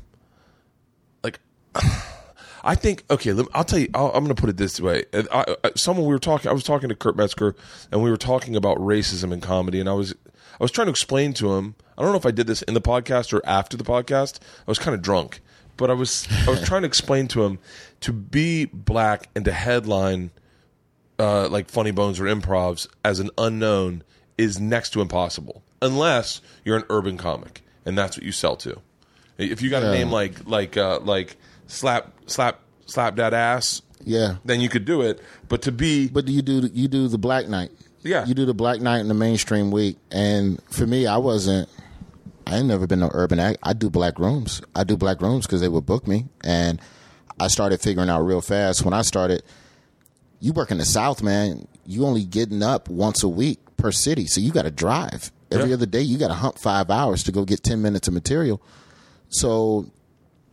[1.23, 1.39] Like
[2.63, 3.33] I think okay.
[3.33, 3.89] Let, I'll tell you.
[3.93, 5.05] I'll, I'm going to put it this way.
[5.13, 6.49] I, I, someone we were talking.
[6.49, 7.55] I was talking to Kurt Metzger,
[7.91, 10.13] and we were talking about racism in comedy, and I was
[10.59, 11.75] I was trying to explain to him.
[11.97, 14.39] I don't know if I did this in the podcast or after the podcast.
[14.41, 15.41] I was kind of drunk,
[15.77, 17.59] but I was I was trying to explain to him
[18.01, 20.31] to be black and to headline
[21.19, 24.03] uh, like Funny Bones or Improvs as an unknown
[24.37, 28.79] is next to impossible unless you're an urban comic and that's what you sell to.
[29.37, 34.37] If you got a name like like uh, like slap slap slap that ass, Yeah.
[34.45, 35.21] then you could do it.
[35.47, 37.71] But to be But do you do you do the Black Night?
[38.01, 38.25] Yeah.
[38.25, 41.67] You do the Black Night in the mainstream week, and for me, I wasn't.
[42.47, 43.59] I ain't never been no urban act.
[43.63, 44.61] I do black rooms.
[44.75, 46.81] I do black rooms because they would book me, and
[47.39, 49.43] I started figuring out real fast when I started.
[50.39, 51.67] You work in the South, man.
[51.85, 55.69] You only getting up once a week per city, so you got to drive every
[55.69, 55.75] Yeah.
[55.75, 56.01] other day.
[56.01, 58.61] You got to hump five hours to go get ten minutes of material.
[59.29, 59.87] So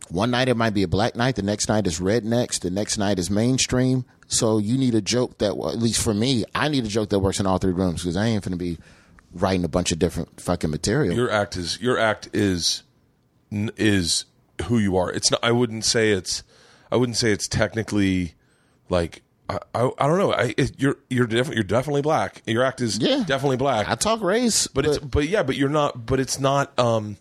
[0.09, 2.97] one night it might be a black night, the next night is rednecks, the next
[2.97, 4.05] night is mainstream.
[4.27, 7.09] So you need a joke that, well, at least for me, I need a joke
[7.09, 8.77] that works in all three rooms because I ain't to be
[9.35, 11.13] writing a bunch of different fucking material.
[11.15, 12.81] your act is your act is
[13.51, 14.25] is
[14.67, 15.11] who you are.
[15.11, 15.39] It's not.
[15.43, 16.41] I wouldn't say it's.
[16.91, 18.33] I wouldn't say it's technically
[18.89, 19.21] like.
[19.47, 20.33] I, I, I don't know.
[20.33, 22.41] I, it, you're you're definitely you're definitely black.
[22.47, 23.23] Your act is Yeah.
[23.27, 23.87] definitely black.
[23.87, 26.05] I talk race, but it's but yeah, but you're not.
[26.07, 26.77] But it's not.
[26.79, 27.17] Um,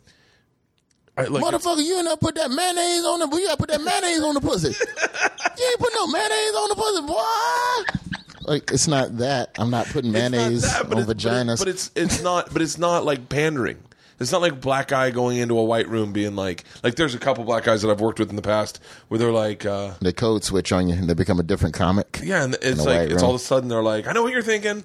[1.19, 3.37] I, like motherfucker, you ain't not put that mayonnaise on the.
[3.37, 4.69] You got to put that mayonnaise on the pussy.
[5.59, 8.14] you ain't put no mayonnaise on the pussy, boy.
[8.45, 9.51] Like it's not that.
[9.59, 11.59] I'm not putting mayonnaise that, on vaginas.
[11.59, 12.53] But, it's it's not.
[12.53, 13.79] But it's not like pandering.
[14.21, 16.95] It's not like black guy going into a white room being like like.
[16.95, 19.67] There's a couple black guys that I've worked with in the past where they're like.
[19.67, 22.21] uh the code switch on you and they become a different comic.
[22.23, 24.43] Yeah, and it's like it's all of a sudden they're like, I know what you're
[24.43, 24.85] thinking,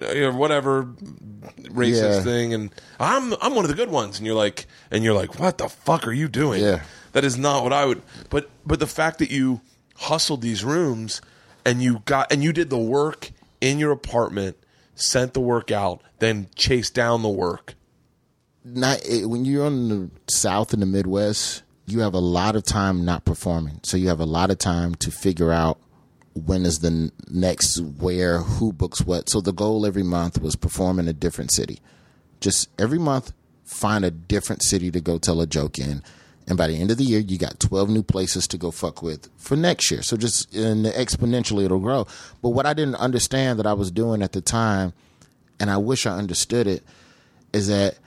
[0.00, 0.84] you know, you know, whatever
[1.64, 2.20] racist Yeah.
[2.22, 5.38] thing, and I'm I'm one of the good ones, and you're like, and you're like,
[5.40, 6.62] what the fuck are you doing?
[6.62, 6.82] Yeah.
[7.12, 8.02] that is not what I would.
[8.30, 9.60] But but the fact that you
[9.96, 11.20] hustled these rooms
[11.68, 14.56] and you got and you did the work in your apartment,
[14.94, 17.74] sent the work out, then chased down the work.
[18.64, 22.62] not it, when you're on the south and the midwest you have a lot of
[22.64, 23.80] time not performing.
[23.82, 25.78] So you have a lot of time to figure out
[26.34, 29.30] when is the next where who books what.
[29.30, 31.80] So the goal every month was perform in a different city.
[32.40, 33.32] Just every month
[33.64, 36.02] find a different city to go tell a joke in
[36.48, 39.02] and by the end of the year you got 12 new places to go fuck
[39.02, 42.06] with for next year so just and exponentially it'll grow
[42.42, 44.92] but what i didn't understand that i was doing at the time
[45.60, 46.82] and i wish i understood it
[47.52, 47.98] is that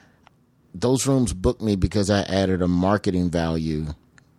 [0.73, 3.87] those rooms booked me because I added a marketing value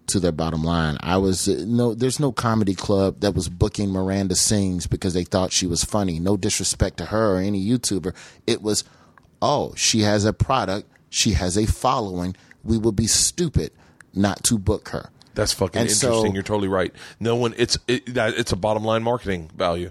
[0.09, 0.97] to their bottom line.
[1.01, 5.53] I was no there's no comedy club that was booking Miranda Sings because they thought
[5.53, 6.19] she was funny.
[6.19, 8.15] No disrespect to her or any YouTuber.
[8.47, 8.85] It was
[9.41, 12.37] oh, she has a product, she has a following.
[12.65, 13.73] We would be stupid
[14.15, 15.11] not to book her.
[15.35, 16.35] That's fucking And so- interesting.
[16.35, 16.93] You're totally right.
[17.19, 17.55] No one.
[17.57, 19.91] It's it, that it's a bottom line marketing value.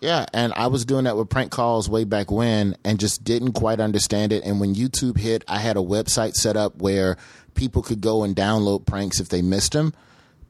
[0.00, 3.52] Yeah, and I was doing that with prank calls way back when and just didn't
[3.52, 4.42] quite understand it.
[4.44, 7.16] And when YouTube hit, I had a website set up where
[7.54, 9.94] people could go and download pranks if they missed them.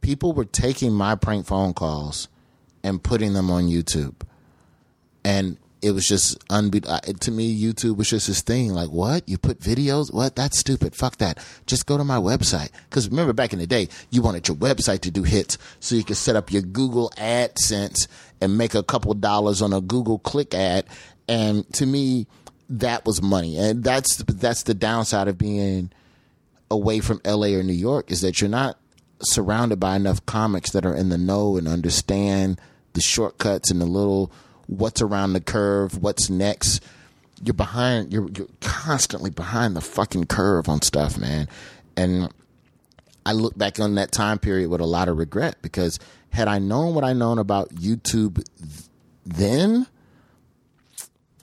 [0.01, 2.29] People were taking my prank phone calls
[2.83, 4.15] and putting them on YouTube.
[5.23, 9.29] And it was just unbe- uh, to me YouTube was just this thing like what?
[9.29, 10.13] You put videos?
[10.13, 10.37] What?
[10.37, 10.95] That's stupid.
[10.95, 11.45] Fuck that.
[11.67, 12.71] Just go to my website.
[12.91, 16.05] Cuz remember back in the day you wanted your website to do hits so you
[16.05, 18.07] could set up your Google AdSense
[18.41, 20.87] and make a couple dollars on a Google click ad
[21.29, 22.27] and to me
[22.69, 23.59] that was money.
[23.59, 25.91] And that's that's the downside of being
[26.71, 28.79] away from LA or New York is that you're not
[29.21, 32.61] surrounded by enough comics that are in the know and understand
[32.95, 34.33] the shortcuts and the little
[34.73, 36.83] what's around the curve, what's next.
[37.45, 41.49] You're behind you're you're constantly behind the fucking curve on stuff, man.
[41.97, 42.33] And
[43.25, 45.99] I look back on that time period with a lot of regret because
[46.31, 48.89] had I known what I known about YouTube th-
[49.25, 49.87] then,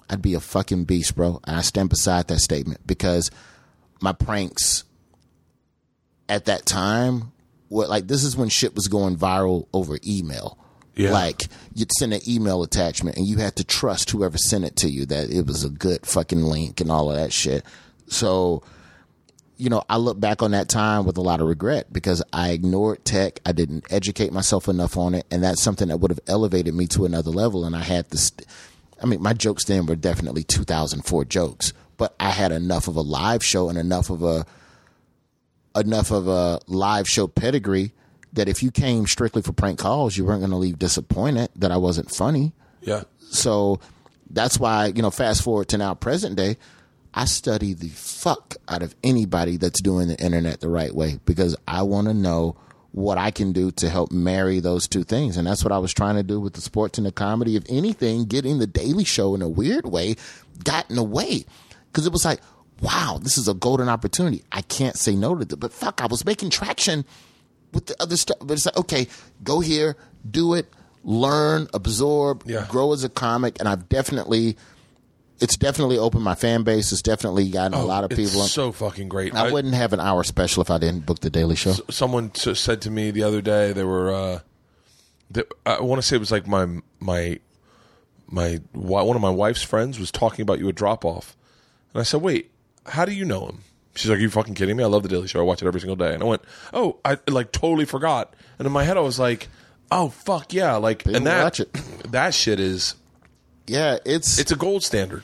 [0.10, 1.40] I'd be a fucking beast, bro.
[1.46, 3.32] And I stand beside that statement because
[4.02, 4.84] my pranks
[6.28, 7.32] at that time
[7.70, 10.59] were like this is when shit was going viral over email.
[11.00, 11.12] Yeah.
[11.12, 14.90] Like you'd send an email attachment and you had to trust whoever sent it to
[14.90, 17.64] you that it was a good fucking link and all of that shit.
[18.08, 18.64] So,
[19.56, 22.50] you know, I look back on that time with a lot of regret because I
[22.50, 23.40] ignored tech.
[23.46, 25.26] I didn't educate myself enough on it.
[25.32, 27.64] And that's something that would have elevated me to another level.
[27.64, 28.34] And I had this,
[29.02, 33.02] I mean, my jokes then were definitely 2004 jokes, but I had enough of a
[33.02, 34.46] live show and enough of a,
[35.78, 37.94] enough of a live show pedigree
[38.34, 41.72] that if you came strictly for prank calls, you weren't going to leave disappointed that
[41.72, 42.54] I wasn't funny.
[42.82, 43.04] Yeah.
[43.20, 43.80] So
[44.30, 46.58] that's why, you know, fast forward to now present day,
[47.14, 51.56] I study the fuck out of anybody that's doing the internet the right way because
[51.68, 52.56] I want to know
[52.92, 55.38] what I can do to help marry those two things.
[55.38, 57.56] And that's what I was trying to do with the sports and the comedy.
[57.56, 60.16] If anything, getting the Daily Show in a weird way
[60.64, 61.46] got in the way
[61.88, 62.42] because it was like,
[62.82, 64.44] wow, this is a golden opportunity.
[64.52, 65.60] I can't say no to it.
[65.60, 67.06] But fuck, I was making traction
[67.74, 68.38] with the other stuff.
[68.42, 69.08] But it's like, okay,
[69.44, 69.96] go here,
[70.30, 70.68] do it,
[71.04, 72.66] learn, absorb, Yeah.
[72.70, 73.58] grow as a comic.
[73.60, 74.58] And I've definitely,
[75.40, 76.92] it's definitely opened my fan base.
[76.92, 78.46] It's definitely gotten a lot of Oh, It's people.
[78.48, 79.34] so fucking great.
[79.34, 81.74] I, wouldn't have an hour special if I didn't book the Daily Show.
[81.90, 84.40] someone said to me the other day they were uh
[85.32, 86.68] they, i want to say it was like my
[87.00, 87.40] my
[88.28, 91.38] my one of my wife's friends was talking about you at drop off
[91.94, 92.50] and i said wait
[92.88, 93.62] how do you know him
[93.96, 95.68] she's like are you fucking kidding me i love the daily show i watch it
[95.68, 96.42] every single day and i went
[96.74, 99.48] oh i like totally forgot and in my head i was like
[99.92, 101.74] oh fuck yeah like People and that watch it.
[102.12, 102.96] that shit is
[103.68, 105.24] Yeah, it's it's a gold standard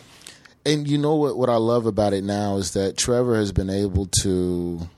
[0.66, 3.70] and you know what what I love about it now is that Trevor has been
[3.70, 4.90] able to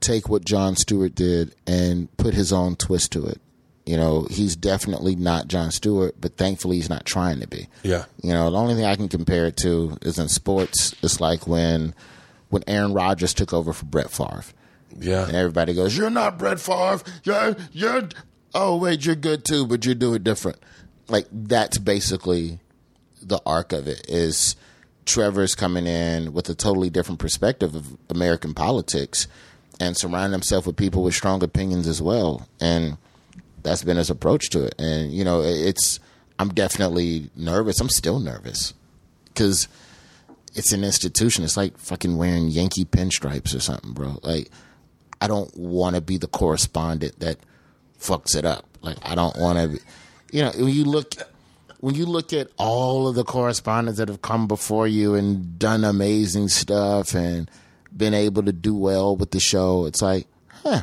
[0.00, 3.40] take what Jon Stewart did and put his own twist to it.
[3.86, 7.68] You know, he's definitely not Jon Stewart, but thankfully he's not trying to be.
[7.82, 10.94] yeah You know, the only thing I can compare it to is in sports.
[11.02, 11.94] It's like when
[12.54, 14.44] when Aaron Rodgers took over for Brett Favre,
[14.96, 17.02] yeah and everybody goes, "You're not Brett Favre.
[17.24, 18.08] You're you're
[18.54, 20.58] oh wait, you're good too, but you do it different."
[21.08, 22.60] Like that's basically
[23.20, 24.08] the arc of it.
[24.08, 24.54] Is
[25.04, 29.26] Trevor's coming in with a totally different perspective of American politics
[29.80, 32.98] and surrounding himself with people with strong opinions as well, and
[33.64, 34.76] that's been his approach to it.
[34.78, 35.98] And you know, it's
[36.38, 37.80] I'm definitely nervous.
[37.80, 38.74] I'm still nervous
[39.26, 39.66] because
[40.54, 41.44] it's an institution.
[41.44, 44.18] It's like fucking wearing Yankee pinstripes or something, bro.
[44.22, 44.50] Like
[45.20, 47.38] I don't want to be the correspondent that
[48.00, 48.66] fucks it up.
[48.82, 49.68] Like I don't want to.
[49.68, 49.78] be
[50.32, 51.14] You know, when you look
[51.80, 55.84] when you look at all of the correspondents that have come before you and done
[55.84, 57.50] amazing stuff and
[57.94, 60.82] been able to do well with the show, it's like, huh,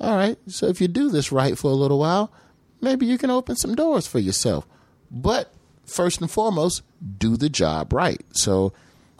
[0.00, 0.38] all right.
[0.46, 2.32] So if you do this right for a little while,
[2.80, 4.66] maybe you can open some doors for yourself.
[5.10, 5.52] But
[5.84, 6.82] first and foremost,
[7.18, 8.24] do the job right.
[8.30, 8.72] So,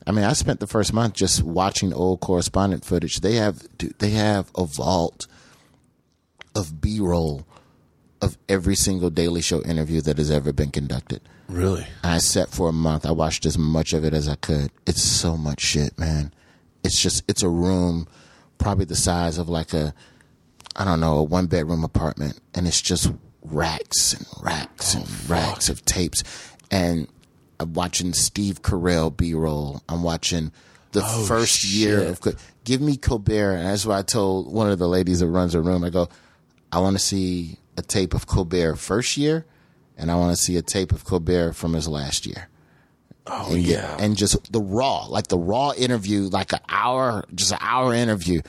[0.09, 3.21] I mean, I spent the first month just watching old correspondent footage.
[3.21, 3.63] They have
[3.99, 5.27] they have a vault
[6.55, 7.47] of B roll
[8.23, 11.21] of every single Daily Show interview that has ever been conducted.
[11.47, 11.87] Really?
[12.03, 13.05] I sat for a month.
[13.05, 14.71] I watched as much of it as I could.
[14.87, 16.33] It's so much shit, man.
[16.83, 18.09] It's just it's a room
[18.57, 19.93] probably the size of like a
[20.75, 25.09] I don't know, a one bedroom apartment and it's just racks and racks oh, and
[25.09, 26.25] Oh, racks of tapes
[26.71, 27.09] and
[27.61, 29.83] I'm watching Steve Carell B-roll.
[29.89, 30.53] I'm watching
[30.93, 32.21] the oh, first year Oh, of
[32.65, 35.61] Give me Colbert and that's why I told one of the ladies that runs the
[35.61, 36.09] room I go
[36.73, 39.45] I want to see a tape of Colbert first year
[39.97, 42.49] and I want to see a tape of Colbert from his last year.
[43.27, 43.97] Oh And yeah.
[43.99, 48.41] and just the raw, like the raw interview, like an hour, just an hour interview,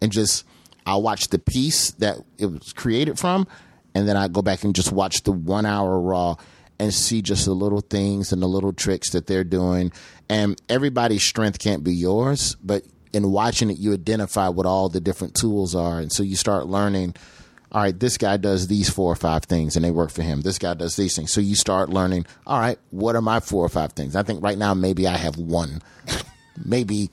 [0.00, 0.44] and just
[0.86, 3.46] I'll watch the piece that it was created from,
[3.94, 6.34] and then I go back and just watch the one hour raw
[6.78, 9.92] and see just the little things and the little tricks that they're doing.
[10.28, 15.00] And everybody's strength can't be yours, but in watching it, you identify what all the
[15.00, 17.14] different tools are, and so you start learning
[17.74, 20.42] all right, this guy does these four or five things and they work for him.
[20.42, 21.32] This guy does these things.
[21.32, 24.14] So you start learning, all right, what are my four or five things?
[24.14, 25.82] I think right now maybe I have one,
[26.64, 27.10] maybe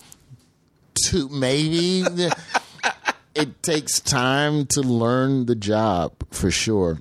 [1.04, 2.06] two, maybe.
[3.36, 7.00] it takes time to learn the job for sure,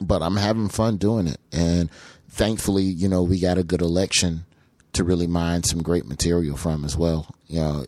[0.00, 1.40] but I'm having fun doing it.
[1.52, 1.90] And
[2.28, 4.44] thankfully, you know, we got a good election
[4.92, 7.34] to really mine some great material from as well.
[7.46, 7.86] You know,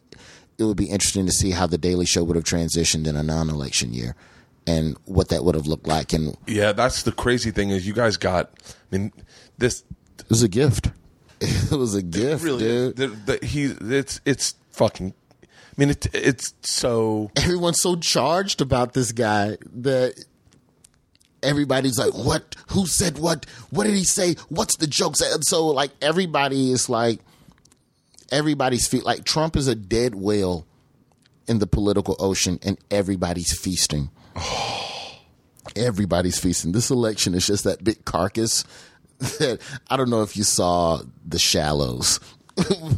[0.58, 3.22] it would be interesting to see how the Daily Show would have transitioned in a
[3.22, 4.14] non-election year,
[4.66, 6.12] and what that would have looked like.
[6.12, 8.50] And yeah, that's the crazy thing is you guys got.
[8.92, 9.12] I mean,
[9.56, 9.84] this
[10.28, 10.90] was a gift.
[11.40, 12.96] It was a gift, really dude.
[12.96, 15.14] the, the, he it's it's fucking.
[15.42, 15.46] I
[15.76, 20.24] mean, it, it's so Everyone's so charged about this guy that
[21.42, 22.54] everybody's like, "What?
[22.68, 23.46] Who said what?
[23.70, 24.34] What did he say?
[24.48, 27.20] What's the jokes?" And so, like, everybody is like,
[28.30, 29.04] everybody's feet.
[29.04, 30.66] Like, Trump is a dead whale
[31.46, 34.10] in the political ocean, and everybody's feasting.
[35.76, 36.72] everybody's feasting.
[36.72, 38.64] This election is just that big carcass
[39.18, 39.60] that
[39.90, 42.20] I don't know if you saw The Shallows.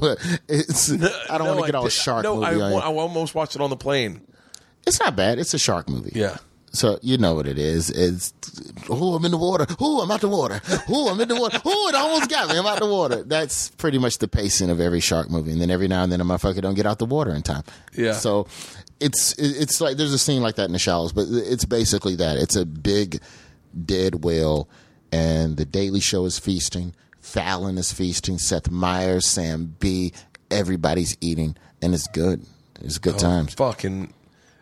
[0.00, 0.18] but
[0.48, 2.72] it's I don't No, want to get all did- shark No, movie I.
[2.78, 4.22] I almost watched it on the plane.
[4.86, 5.38] It's not bad.
[5.38, 6.12] It's a shark movie.
[6.14, 6.38] Yeah.
[6.72, 7.90] So you know what it is.
[7.90, 8.32] It's
[8.88, 9.66] oh I'm in the water.
[9.80, 10.60] Oh I'm out the water.
[10.88, 11.60] Oh I'm in the water.
[11.64, 12.58] Oh it almost got me.
[12.58, 13.24] I'm out the water.
[13.24, 15.52] That's pretty much the pacing of every shark movie.
[15.52, 17.64] And then every now and then a motherfucker don't get out the water in time.
[17.94, 18.12] Yeah.
[18.12, 18.46] So
[19.00, 22.36] it's it's like there's a scene like that in the shallows, but it's basically that.
[22.36, 23.20] It's a big
[23.84, 24.68] dead whale,
[25.10, 26.94] and the Daily Show is feasting.
[27.20, 28.38] Fallon is feasting.
[28.38, 30.12] Seth Meyers, Sam Bee
[30.50, 32.44] Everybody's eating, and it's good.
[32.80, 33.54] It's good oh, times.
[33.54, 34.12] fucking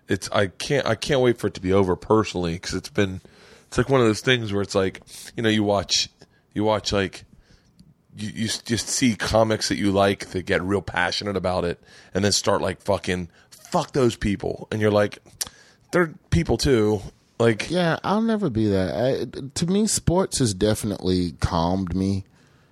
[0.09, 3.21] it's I can't I can't wait for it to be over personally because it's been
[3.67, 5.01] it's like one of those things where it's like
[5.37, 6.09] you know you watch
[6.55, 7.25] you watch like
[8.17, 11.81] you, you just see comics that you like that get real passionate about it
[12.15, 15.19] and then start like fucking fuck those people and you're like
[15.93, 17.01] they're people too
[17.39, 18.95] like Yeah, I'll never be that.
[18.95, 22.25] I, to me, sports has definitely calmed me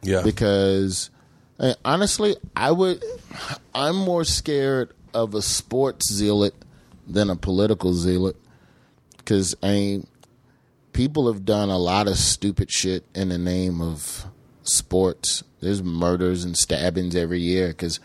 [0.03, 1.11] yeah because
[1.59, 3.03] uh, honestly, I would.
[3.75, 6.55] I'm more scared of a sports zealot
[7.07, 8.37] than a political zealot
[9.17, 10.07] because I mean,
[10.93, 14.27] people have done a lot of stupid shit in the name of
[14.63, 15.43] sports.
[15.61, 18.01] There's murders and stabbings every year because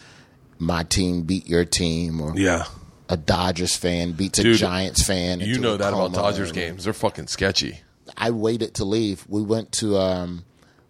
[0.57, 2.65] my team beat your team, or yeah
[3.09, 5.41] a Dodgers fan beats a Giants fan.
[5.41, 6.13] you know that about.
[6.13, 7.81] Dodgers games they're fucking sketchy
[8.17, 9.25] I waited to leave.
[9.27, 10.45] We went to um,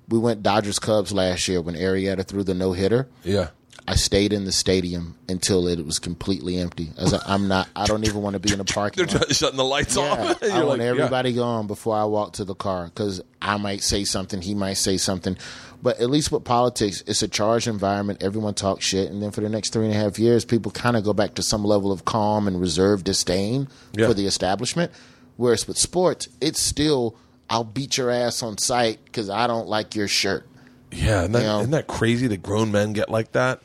[0.08, 3.08] we went Dodgers Cubs last year when Arrieta threw the no hitter.
[3.24, 3.50] yeah
[3.92, 6.92] I stayed in the stadium until it was completely empty.
[6.98, 7.68] I was like, I'm not.
[7.76, 9.36] I don't even want to be in the parking they're lot.
[9.36, 10.86] shutting the lights Yeah, off I want like, yeah.
[10.86, 14.76] everybody gone before I walk to the car because I might say something, he might
[14.76, 15.36] say something.
[15.84, 18.24] But at least with politics, it's a charged environment.
[18.24, 20.96] Everyone talks shit, and then for the next three and a half years, people kind
[20.96, 24.08] of go back to some level of calm and reserved disdain Yeah.
[24.08, 24.92] for the establishment.
[25.38, 27.16] Whereas with sports, it's still
[27.50, 30.48] I'll beat your ass on sight because I don't like your shirt.
[30.94, 31.60] Yeah, and that, You know?
[31.60, 33.62] isn't that crazy that grown men get like that?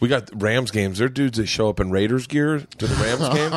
[0.00, 0.98] We got Rams games.
[0.98, 3.52] They're dudes that show up in Raiders gear to the Rams game,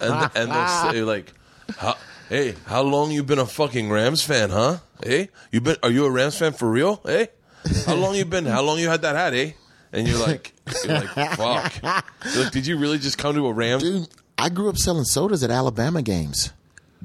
[0.00, 1.32] and and they'll say like,
[1.76, 1.96] how,
[2.28, 4.78] "Hey, how long you been a fucking Rams fan, huh?
[5.02, 5.76] Hey, you been?
[5.82, 7.00] Are you a Rams fan for real?
[7.04, 7.28] Hey,
[7.86, 8.46] how long you been?
[8.46, 9.34] How long you had that hat?
[9.34, 9.52] Eh?"
[9.92, 10.52] And you're like,
[10.84, 11.82] you're like, "Fuck!"
[12.34, 13.82] You're like, did you really just come to a Rams?
[13.82, 16.52] Dude, I grew up selling sodas at Alabama games.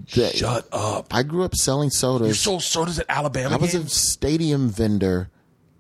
[0.07, 1.13] Shut up!
[1.13, 2.27] I grew up selling sodas.
[2.27, 5.30] You sold sodas at Alabama I was a stadium vendor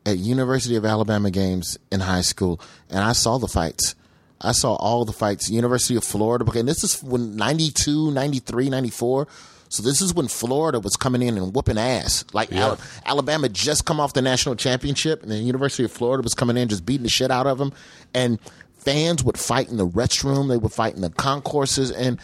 [0.05, 2.59] at University of Alabama games in high school,
[2.89, 3.95] and I saw the fights.
[4.41, 5.49] I saw all the fights.
[5.49, 9.27] University of Florida, and this is when 92, 93, 94.
[9.69, 12.25] So this is when Florida was coming in and whooping ass.
[12.33, 12.67] Like Yeah.
[12.67, 16.57] Al- Alabama just come off the national championship, and the University of Florida was coming
[16.57, 17.71] in just beating the shit out of them.
[18.13, 18.37] And
[18.77, 22.19] fans would fight in the restroom, they would fight in the concourses, and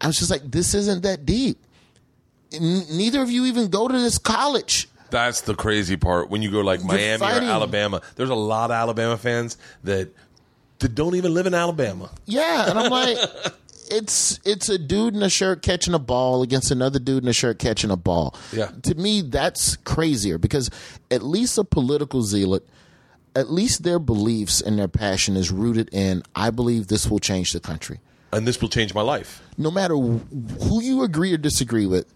[0.00, 1.56] I was just like, this isn't that deep.
[2.52, 4.88] N- neither of you even go to this college.
[5.14, 6.28] That's the crazy part.
[6.28, 10.08] When you go like Miami fighting- or Alabama, there's a lot of Alabama fans that
[10.80, 12.10] that don't even live in Alabama.
[12.26, 13.16] Yeah, and I'm like,
[13.92, 17.32] it's it's a dude in a shirt catching a ball against another dude in a
[17.32, 18.34] shirt catching a ball.
[18.52, 18.72] Yeah.
[18.82, 20.68] To me, that's crazier because
[21.12, 22.66] at least a political zealot,
[23.36, 27.52] at least their beliefs and their passion is rooted in I believe this will change
[27.52, 28.00] the country.
[28.32, 29.40] And this will change my life.
[29.56, 32.12] No matter who you agree or disagree with,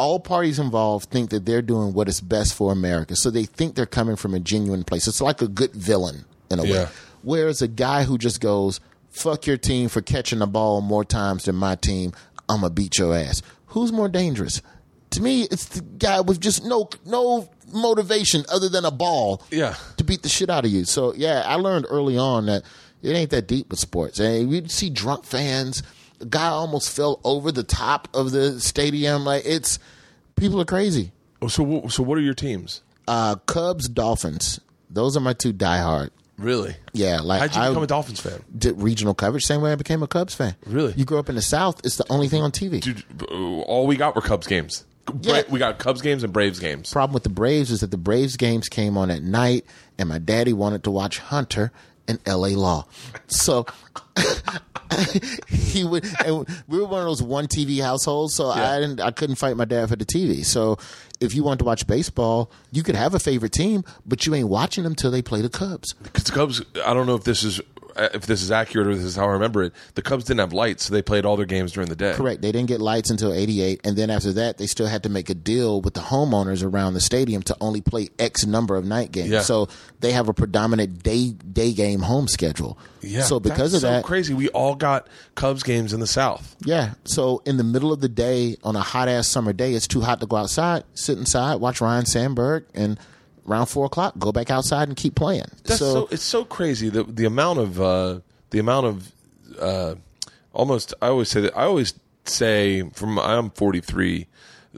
[0.00, 3.14] all parties involved think that they're doing what is best for America.
[3.16, 5.06] So they think they're coming from a genuine place.
[5.06, 6.72] It's like a good villain in a Yeah.
[6.84, 6.88] way.
[7.22, 11.44] Whereas a guy who just goes, fuck your team for catching the ball more times
[11.44, 12.12] than my team,
[12.48, 13.42] I'm going to beat your ass.
[13.66, 14.62] Who's more dangerous?
[15.10, 19.74] To me, it's the guy with just no no motivation other than a ball Yeah.
[19.96, 20.84] to beat the shit out of you.
[20.84, 22.62] So yeah, I learned early on that
[23.02, 24.18] it ain't that deep with sports.
[24.20, 25.82] And we'd see drunk fans.
[26.20, 29.24] A guy almost fell over the top of the stadium.
[29.24, 29.78] Like it's
[30.36, 31.12] people are crazy.
[31.42, 32.82] Oh, So, so what are your teams?
[33.08, 34.60] Uh, Cubs, Dolphins.
[34.90, 36.10] Those are my two diehard.
[36.36, 36.74] Really?
[36.94, 38.42] Yeah, like How'd you I become a Dolphins fan?
[38.56, 39.44] did regional coverage.
[39.44, 40.56] Same way I became a Cubs fan.
[40.66, 40.94] Really?
[40.96, 41.80] You grew up in the South.
[41.84, 42.80] It's the only thing on TV.
[42.80, 44.84] Dude, uh, all we got were Cubs games.
[45.22, 45.42] Yeah.
[45.50, 46.92] We got Cubs games and Braves games.
[46.92, 49.64] problem with the Braves is that the Braves games came on at night,
[49.98, 51.72] and my daddy wanted to watch Hunter
[52.08, 52.50] and L.A.
[52.50, 52.86] Law,
[53.26, 53.66] so
[55.48, 56.04] he would.
[56.24, 58.70] And we were one of those one TV households, so Yeah.
[58.72, 59.00] I didn't.
[59.00, 60.44] I couldn't fight my dad for the TV.
[60.44, 60.78] So
[61.20, 64.48] if you wanted to watch baseball, you could have a favorite team, but you ain't
[64.48, 65.94] watching them till they play the Cubs.
[66.02, 67.60] Because the Cubs, I don't know if this is
[67.96, 69.72] Uh, if this is accurate or this is how I remember it.
[69.94, 72.14] The Cubs didn't have lights, so they played all their games during the day.
[72.14, 72.42] Correct.
[72.42, 75.30] They didn't get lights until '88, and then after that, they still had to make
[75.30, 79.12] a deal with the homeowners around the stadium to only play X number of night
[79.12, 79.30] games.
[79.30, 79.40] Yeah.
[79.42, 79.68] So
[80.00, 82.78] they have a predominant day day game home schedule.
[83.02, 83.22] Yeah.
[83.22, 84.34] So because of that, crazy.
[84.34, 86.56] We all got Cubs games in the South.
[86.64, 86.94] yeah.
[87.04, 90.00] So in the middle of the day on a hot ass summer day, it's too
[90.00, 90.84] hot to go outside.
[90.94, 92.98] Sit inside, watch Ryne Sandberg, and
[93.48, 95.46] around four o'clock, go back outside and keep playing.
[95.64, 99.12] That's so, it's so crazy the the amount of uh, the amount of
[99.58, 99.94] uh,
[100.52, 101.94] almost I always say that I always
[102.24, 104.26] say from I'm 43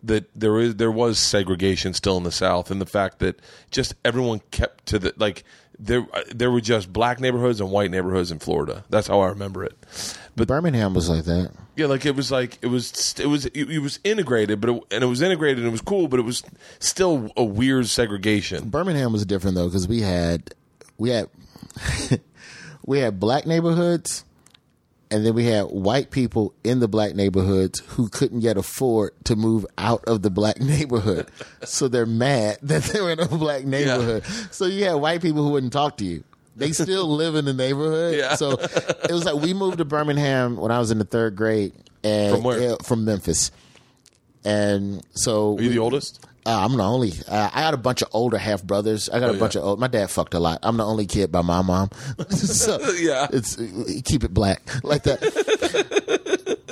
[0.04, 3.40] that there is there was segregation still in the South and the fact that
[3.70, 5.44] just everyone kept to the like
[5.78, 8.84] there there were just black neighborhoods and white neighborhoods in Florida.
[8.88, 9.76] That's how I remember it.
[10.36, 11.52] But Birmingham was like that.
[11.76, 14.82] Yeah, like it was like it was it was it, it was integrated, but it,
[14.90, 16.42] and it was integrated and it was cool, but it was
[16.78, 18.68] still a weird segregation.
[18.68, 20.54] Birmingham was different though because we had
[20.98, 21.28] we had
[22.86, 24.24] we had black neighborhoods
[25.12, 29.36] and then we had white people in the black neighborhoods who couldn't yet afford to
[29.36, 31.28] move out of the black neighborhood.
[31.64, 34.24] So they're mad that they're in a black neighborhood.
[34.50, 36.24] So you had white people who wouldn't talk to you
[36.56, 38.34] they still live in the neighborhood Yeah.
[38.36, 41.72] so it was like we moved to birmingham when i was in the third grade
[42.04, 42.76] and From where?
[42.84, 43.50] from memphis
[44.44, 46.26] and so Are you the oldest?
[46.44, 47.12] uh, I'm the only.
[47.28, 49.08] Uh, I got a bunch of older half brothers.
[49.08, 49.60] I got a Oh, bunch yeah.
[49.60, 49.78] of old.
[49.78, 50.58] My dad fucked a lot.
[50.64, 51.90] I'm the only kid by my mom.
[52.30, 53.28] so Yeah.
[53.32, 53.54] it's
[54.04, 55.22] keep it black like that.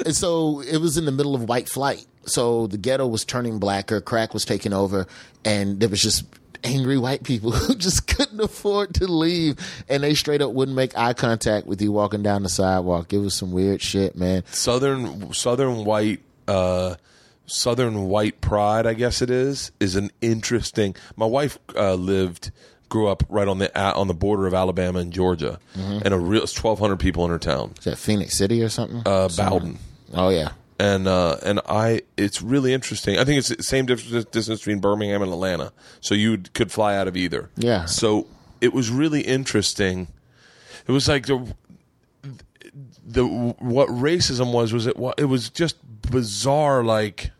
[0.04, 2.04] and so it was in the middle of white flight.
[2.26, 4.00] So the ghetto was turning blacker.
[4.00, 5.06] Crack was taking over,
[5.44, 6.24] and there was just
[6.64, 9.56] angry white people who just couldn't afford to leave,
[9.88, 13.12] and they straight up wouldn't make eye contact with you walking down the sidewalk.
[13.12, 14.44] It was some weird shit, man.
[14.50, 16.94] southern southern white uh
[17.46, 22.52] southern white pride i guess it is is an interesting my wife uh, lived
[22.88, 26.18] grew up right on the uh, on the border of alabama and georgia and a
[26.18, 29.02] real 1200 people in her town Is that Phenix City or something?
[29.04, 29.78] uh Bowdon
[30.14, 30.50] oh yeah.
[30.80, 33.18] And uh and i it's really interesting.
[33.18, 35.72] I think it's the same distance distance between birmingham and atlanta.
[36.00, 37.50] So you could fly out of either.
[37.56, 37.84] Yeah.
[37.84, 38.26] so
[38.60, 40.08] it was really interesting.
[40.86, 41.54] It was like the
[43.06, 45.76] the what racism was was it it was just
[46.10, 47.30] bizarre like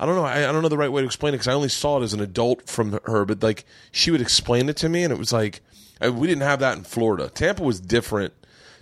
[0.00, 0.24] I don't know.
[0.24, 2.02] I, I don't know the right way to explain it because I only saw it
[2.02, 5.18] as an adult from her but like she would explain it to me and it
[5.18, 5.60] was like
[6.00, 7.28] I, we didn't have that in Florida.
[7.28, 8.32] Tampa was different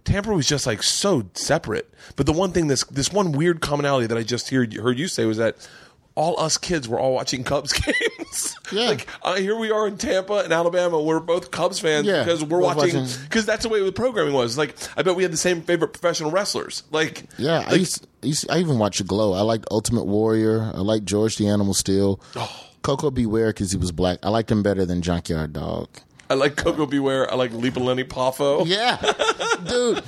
[0.09, 4.07] Tampa was just like so separate but the one thing this this one weird commonality
[4.07, 5.57] that I just heard heard you say was that
[6.15, 8.89] all us kids were all watching Cubs games Yeah.
[8.89, 12.43] like uh, here we are in Tampa and Alabama we're both Cubs fans Yeah, because
[12.45, 14.59] we're watching because that's the way the programming was.
[14.59, 16.83] Like, I bet we had the same favorite professional wrestlers.
[16.91, 19.33] Like, Yeah, I used, I used I even watched Glow.
[19.33, 20.73] I liked Ultimate Warrior.
[20.75, 22.21] I liked George the Animal Steele.
[22.35, 22.65] Oh.
[22.83, 23.27] Koko B.
[23.27, 24.19] Ware because he was black.
[24.25, 25.89] I liked him better than Junkyard Dog.
[26.31, 26.99] I like Koko B.
[26.99, 27.31] Ware.
[27.31, 28.65] I like Leaping Lanny Poffo.
[28.67, 28.97] Yeah,
[29.67, 30.03] dude.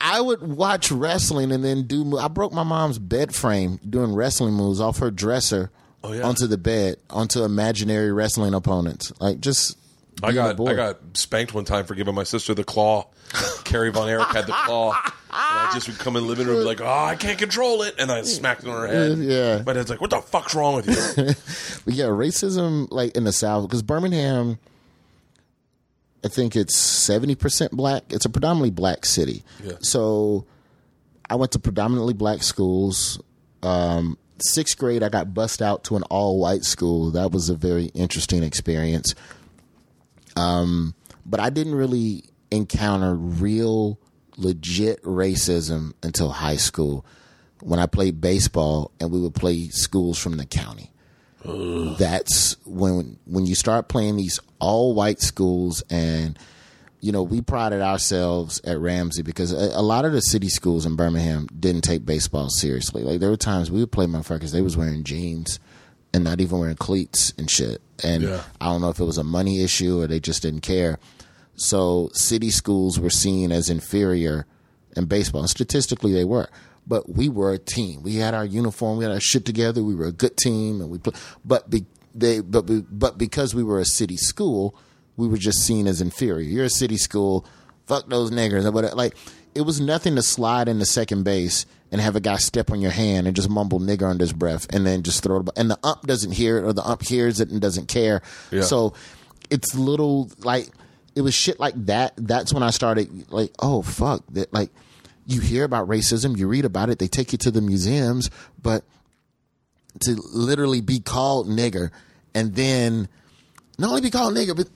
[0.00, 2.18] I would watch wrestling and then do.
[2.18, 5.70] I broke my mom's bed frame doing wrestling moves off her dresser
[6.04, 6.22] Oh, yeah.
[6.22, 9.12] onto the bed onto imaginary wrestling opponents.
[9.20, 9.78] Like just.
[10.22, 10.60] I got.
[10.68, 13.06] I got spanked one time for giving my sister the claw.
[13.64, 14.92] Kerry Von Erich had the claw.
[15.04, 17.38] And I just would come in the living room and be like, oh, I can't
[17.38, 17.94] control it.
[17.98, 19.18] And I smacked it on her head.
[19.18, 19.62] Yeah.
[19.64, 21.24] My dad's like, what the fuck's wrong with you?
[21.84, 24.58] But yeah, racism like in the South because Birmingham,
[26.24, 28.04] I think it's seventy percent black.
[28.10, 29.42] It's a predominantly black city.
[29.62, 29.72] Yeah.
[29.80, 30.46] So
[31.28, 33.20] I went to predominantly black schools.
[33.62, 37.10] Um, sixth grade, I got bussed out to an all white school.
[37.10, 39.14] That was a very interesting experience.
[40.36, 40.94] Um,
[41.26, 43.98] but I didn't really encounter real,
[44.36, 47.04] legit racism until high school
[47.60, 50.91] when I played baseball and we would play schools from the county.
[51.98, 56.38] That's when when you start playing these all white schools and
[57.00, 60.86] you know we prided ourselves at Ramsay because a, a lot of the city schools
[60.86, 63.02] in Birmingham didn't take baseball seriously.
[63.02, 65.58] Like there were times we would play motherfuckers they was wearing jeans
[66.14, 67.80] and not even wearing cleats and shit.
[68.04, 68.42] And Yeah.
[68.60, 70.98] I don't know if it was a money issue or they just didn't care.
[71.54, 74.46] So city schools were seen as inferior
[74.96, 75.42] in baseball.
[75.42, 76.48] And statistically, they were.
[76.86, 78.02] But we were a team.
[78.02, 78.98] We had our uniform.
[78.98, 79.82] We had our shit together.
[79.82, 80.98] We were a good team, and we.
[80.98, 81.12] Play,
[81.44, 84.74] but be, they but be, but because we were a city school,
[85.16, 86.48] we were just seen as inferior.
[86.48, 87.46] You're a city school.
[87.86, 88.70] Fuck those niggers.
[88.72, 89.16] But like,
[89.54, 92.90] it was nothing to slide into second base and have a guy step on your
[92.90, 95.48] hand and just mumble nigger under his breath and then just throw it.
[95.56, 98.22] And the ump doesn't hear it, or the ump hears it and doesn't care.
[98.50, 98.62] Yeah.
[98.62, 98.94] So
[99.50, 100.68] it's little like
[101.14, 102.14] it was shit like that.
[102.16, 104.70] That's when I started like, oh fuck, that like
[105.26, 108.30] you hear about racism, you read about it, they take you to the museums,
[108.60, 108.84] but
[110.00, 111.90] to literally be called nigger
[112.34, 113.08] and then
[113.78, 114.68] not only be called nigger, but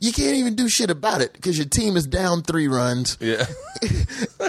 [0.00, 3.16] you can't even do shit about it because your team is down three runs.
[3.20, 3.46] yeah.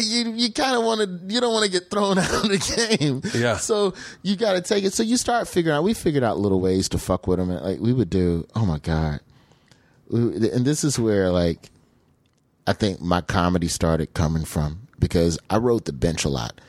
[0.00, 2.96] You you kind of want to you don't want to get thrown out of the
[2.98, 3.20] game.
[3.34, 3.56] Yeah.
[3.56, 4.92] So you got to take it.
[4.92, 5.82] So you start figuring out.
[5.82, 7.48] We figured out little ways to fuck with them.
[7.48, 8.46] Like we would do.
[8.54, 9.18] Oh my god.
[10.10, 11.70] And this is where like
[12.64, 16.60] I think my comedy started coming from because I wrote the bench a lot,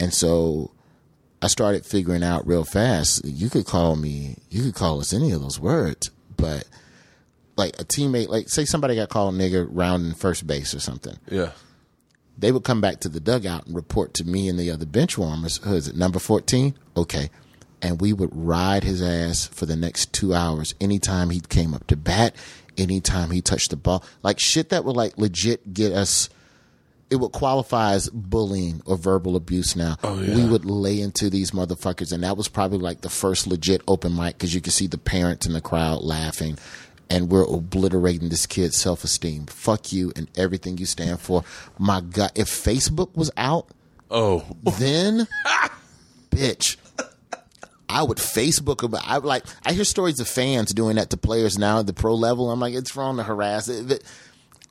[0.00, 0.72] and so
[1.42, 3.24] I started figuring out real fast.
[3.24, 4.36] You could call me.
[4.50, 6.64] You could call us any of those words, but
[7.56, 11.50] like a teammate, like say somebody got called nigger rounding first base or something Yeah.
[12.38, 15.18] they would come back to the dugout and report to me and the other bench
[15.18, 16.74] warmers, who is it, number 14?
[16.96, 17.30] Okay.
[17.82, 21.86] And we would ride his ass for the next two hours anytime he came up
[21.88, 22.36] to bat,
[22.76, 24.04] anytime he touched the ball.
[24.22, 26.28] Like shit that would like legit get us,
[27.10, 29.96] it would qualify as bullying or verbal abuse now.
[30.02, 30.34] Oh, yeah.
[30.36, 32.12] We would lay into these motherfuckers.
[32.12, 34.98] And that was probably like the first legit open mic because you could see the
[34.98, 36.58] parents in the crowd laughing.
[37.10, 39.46] And we're obliterating this kid's self esteem.
[39.46, 41.44] Fuck you and everything you stand for.
[41.78, 43.68] My God, if Facebook was out,
[44.10, 44.44] Oh.
[44.78, 45.26] then,
[46.30, 46.76] bitch,
[47.88, 49.02] I would Facebook about.
[49.06, 49.44] I like.
[49.64, 52.50] I hear stories of fans doing that to players now at the pro level.
[52.50, 53.68] I'm like, it's wrong to harass.
[53.68, 54.04] It, it-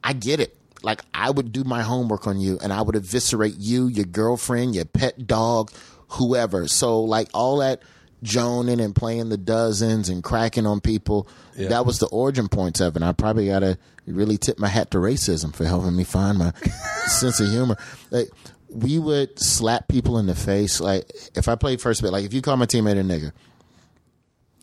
[0.04, 0.56] I get it.
[0.84, 4.76] Like I would do my homework on you, and I would eviscerate you, your girlfriend,
[4.76, 5.72] your pet dog,
[6.10, 6.68] whoever.
[6.68, 7.82] So like all that
[8.24, 11.28] joning and playing the dozens and cracking on people.
[11.56, 11.70] Yeah.
[11.70, 12.98] That was the origin points of it.
[12.98, 16.52] And I probably gotta really tip my hat to racism for helping me find my
[17.08, 17.78] sense of humor.
[18.10, 18.30] Like
[18.70, 20.80] we would slap people in the face.
[20.80, 23.32] Like if I played first base, like if you call my teammate a nigger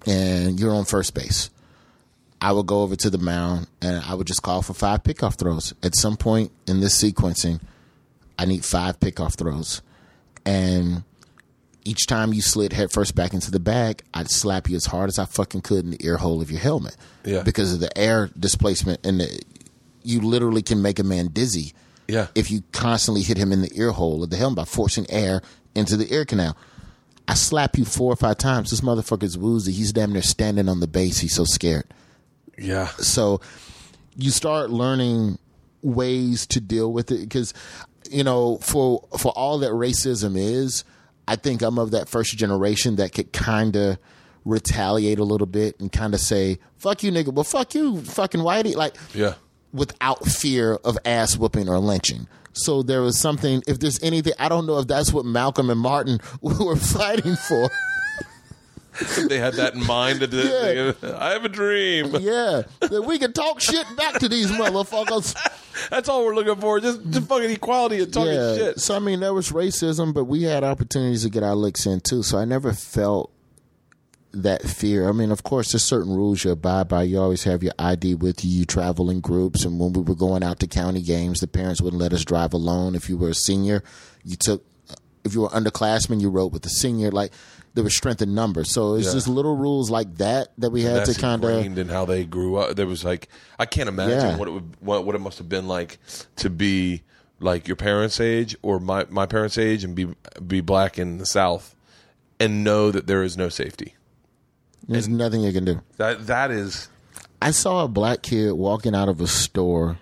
[0.06, 1.50] and you're on first base,
[2.44, 5.36] I would go over to the mound and I would just call for five pickoff
[5.38, 5.72] throws.
[5.82, 7.58] At some point in this sequencing,
[8.38, 9.80] I need five pickoff throws.
[10.44, 11.04] And
[11.86, 15.18] each time you slid headfirst back into the bag, I'd slap you as hard as
[15.18, 16.96] I fucking could in the ear hole of your helmet.
[17.24, 17.42] Yeah.
[17.42, 19.40] Because of the air displacement and the,
[20.02, 21.72] you literally can make a man dizzy
[22.08, 22.26] Yeah.
[22.34, 25.40] if you constantly hit him in the ear hole of the helmet by forcing air
[25.74, 26.56] into the ear canal.
[27.26, 28.68] I slap you four or five times.
[28.70, 29.72] This motherfucker's woozy.
[29.72, 31.20] He's damn near standing on the base.
[31.20, 31.86] He's so scared.
[32.58, 32.86] Yeah.
[32.98, 33.40] So
[34.16, 35.38] you start learning
[35.82, 37.52] ways to deal with it because
[38.10, 40.84] you know for for all that racism is,
[41.28, 43.98] I think I'm of that first generation that could kind of
[44.44, 48.40] retaliate a little bit and kind of say "fuck you, nigga," well, fuck you, fucking
[48.40, 49.34] whitey, like Yeah.
[49.72, 52.26] without fear of ass whooping or lynching.
[52.52, 53.62] So there was something.
[53.66, 57.68] If there's anything, I don't know if that's what Malcolm and Martin were fighting for.
[59.28, 60.20] They had that in mind.
[60.20, 62.16] That they- I have a dream.
[62.20, 65.34] Yeah, that we can talk shit back to these motherfuckers.
[65.90, 66.80] That's all we're looking for.
[66.80, 68.54] Just, just fucking equality and talking yeah.
[68.56, 68.80] shit.
[68.80, 72.00] So I mean, there was racism, but we had opportunities to get our licks in
[72.00, 72.22] too.
[72.22, 73.32] So I never felt
[74.34, 75.08] that fear.
[75.08, 77.04] I mean, of course, there's certain rules you abide by.
[77.04, 78.50] You always have your ID with you.
[78.50, 81.80] You travel in groups, and when we were going out to county games, the parents
[81.80, 82.94] wouldn't let us drive alone.
[82.94, 83.82] If you were a senior,
[84.24, 84.64] you took.
[85.24, 87.10] If you were underclassmen, you rode with the senior.
[87.10, 87.32] Like
[87.74, 89.12] there was strength in numbers, so it's Yeah.
[89.14, 91.50] just little rules like that that we had to kind of.
[91.50, 92.76] ingrained in how they grew up.
[92.76, 93.28] There was like
[93.58, 94.36] I can't imagine Yeah.
[94.36, 95.98] what it would what, what it must have been like
[96.36, 97.02] to be
[97.40, 100.06] like your parents' age or my my parents' age and be
[100.46, 101.74] be black in the South
[102.40, 103.94] and know that there is no safety.
[104.88, 105.80] There's nothing you can do.
[105.96, 106.88] That that is
[107.42, 109.98] I saw a black kid walking out of a store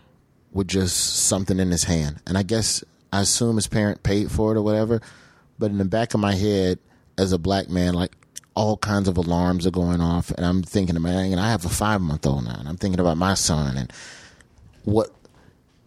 [0.52, 0.96] with just
[1.26, 2.20] something in his hand.
[2.26, 5.00] And I guess I assume his parent paid for it or whatever.
[5.58, 6.78] But in the back of my head,
[7.18, 8.12] as a black man, like
[8.54, 10.30] all kinds of alarms are going off.
[10.30, 12.56] And I'm thinking, man, and I have a five month old now.
[12.58, 13.92] And I'm thinking about my son and
[14.84, 15.10] what,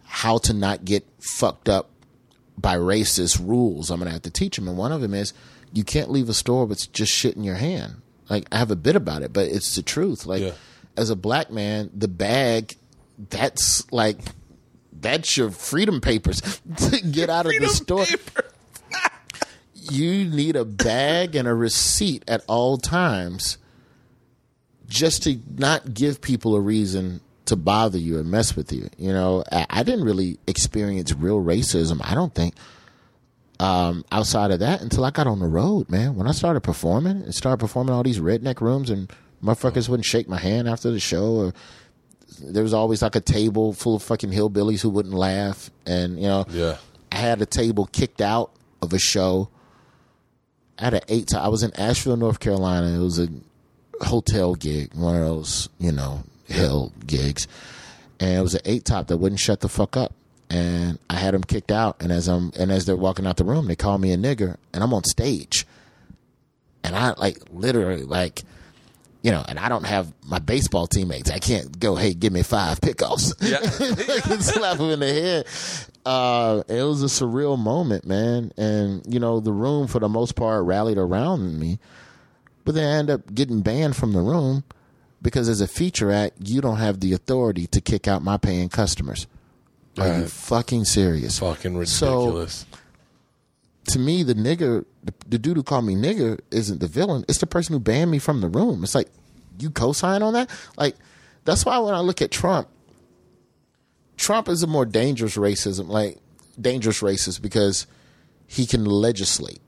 [0.04, 1.90] how to not get fucked up
[2.58, 4.68] by racist rules I'm going to have to teach him.
[4.68, 5.34] And one of them is
[5.74, 8.02] you can't leave a store with just shit in your hand.
[8.30, 10.26] Like, I have a bit about it, but it's the truth.
[10.26, 10.52] Like, Yeah.
[10.98, 12.76] as a black man, the bag,
[13.30, 14.18] that's like,
[14.94, 16.42] that's your freedom papers
[16.78, 18.06] to get out of the store.
[19.92, 23.58] You need a bag and a receipt at all times
[24.88, 28.90] just to not give people a reason to bother you and mess with you.
[28.98, 32.56] You know, I, I didn't really experience real racism, I don't think,
[33.60, 36.16] um, outside of that until I got on the road, man.
[36.16, 39.12] When I started performing and started performing all these redneck rooms and
[39.44, 41.54] motherfuckers wouldn't shake my hand after the show or
[42.42, 46.28] there was always like a table full of fucking hillbillies who wouldn't laugh and you
[46.28, 46.78] know yeah.
[47.12, 48.52] I had a table kicked out
[48.82, 49.50] of a show.
[50.80, 51.34] I had an eight.
[51.34, 52.88] I was in Asheville, North Carolina.
[52.88, 53.28] It was a
[54.02, 57.48] hotel gig, one of those, you know, hell gigs,
[58.20, 60.14] and it was an eight top that wouldn't shut the fuck up.
[60.50, 61.98] And I had them kicked out.
[62.02, 64.58] And as I'm and as they're walking out the room, they call me a nigger,
[64.74, 65.66] and I'm on stage,
[66.84, 68.44] and I like literally like.
[69.26, 71.32] You know, and I don't have my baseball teammates.
[71.32, 73.34] I can't go, hey, give me five pickoffs.
[73.42, 73.58] Yeah.
[74.22, 75.48] Can slap him in the head.
[76.06, 78.52] Uh, it was a surreal moment, man.
[78.56, 81.80] And, you know, the room for the most part rallied around me.
[82.66, 84.64] But then I ended up getting banned from the room
[85.24, 88.70] because as a feature act, you don't have the authority to kick out my paying
[88.70, 89.26] customers.
[89.98, 91.40] Are you fucking serious?
[91.40, 92.66] Fucking So- ridiculous.
[93.88, 97.26] To me, the nigger, the, the dude who called me nigger isn't the villain.
[97.28, 98.84] It's the person who banned me from the room.
[98.84, 99.10] It's like,
[99.60, 100.50] you co-sign on that?
[100.78, 100.96] Like,
[101.44, 102.68] that's why when I look at Trump,
[104.18, 106.18] Trump is a more dangerous racism, like
[106.60, 107.86] dangerous racist because
[108.48, 109.62] he can legislate.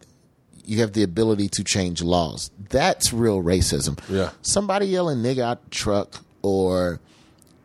[0.63, 2.51] You have the ability to change laws.
[2.69, 3.99] That's real racism.
[4.09, 4.31] Yeah.
[4.41, 6.99] Somebody yelling nigga out the truck or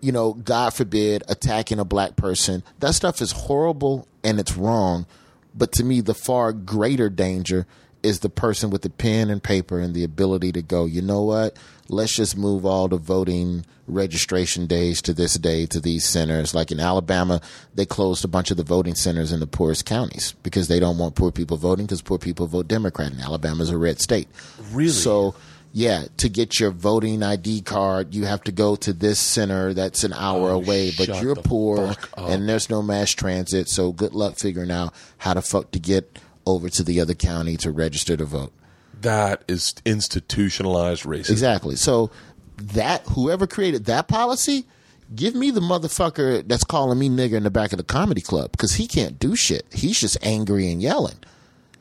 [0.02, 2.64] you know, God forbid, attacking a black person.
[2.80, 5.06] That stuff is horrible and it's wrong.
[5.54, 7.66] But to me, the far greater danger
[8.02, 11.22] is the person with the pen and paper and the ability to go, you know
[11.22, 11.56] what?
[11.88, 16.54] Let's just move all the voting registration days to this day to these centers.
[16.54, 17.40] Like in Alabama,
[17.74, 20.98] they closed a bunch of the voting centers in the poorest counties because they don't
[20.98, 24.28] want poor people voting because poor people vote Democrat and Alabama's a red state.
[24.72, 24.90] Really?
[24.90, 25.34] So
[25.72, 30.04] yeah, to get your voting ID card, you have to go to this center that's
[30.04, 33.68] an hour Oh, away, but you're poor and there's no mass transit.
[33.68, 37.56] So good luck figuring out how the fuck to get over to the other county
[37.58, 38.52] to register to vote.
[39.00, 41.30] That is institutionalized racism.
[41.30, 41.76] Exactly.
[41.76, 42.10] So
[42.56, 44.66] that whoever created that policy,
[45.14, 48.52] give me the motherfucker that's calling me nigger in the back of the comedy club
[48.52, 49.66] because he can't do shit.
[49.72, 51.16] He's just angry and yelling.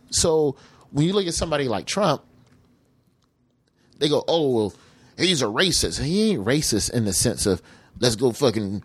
[0.09, 0.55] So
[0.91, 2.23] when you look at somebody like Trump,
[4.01, 4.73] they go, "Oh, well,
[5.17, 7.61] he's a racist." He ain't racist in the sense of
[7.99, 8.83] let's go fucking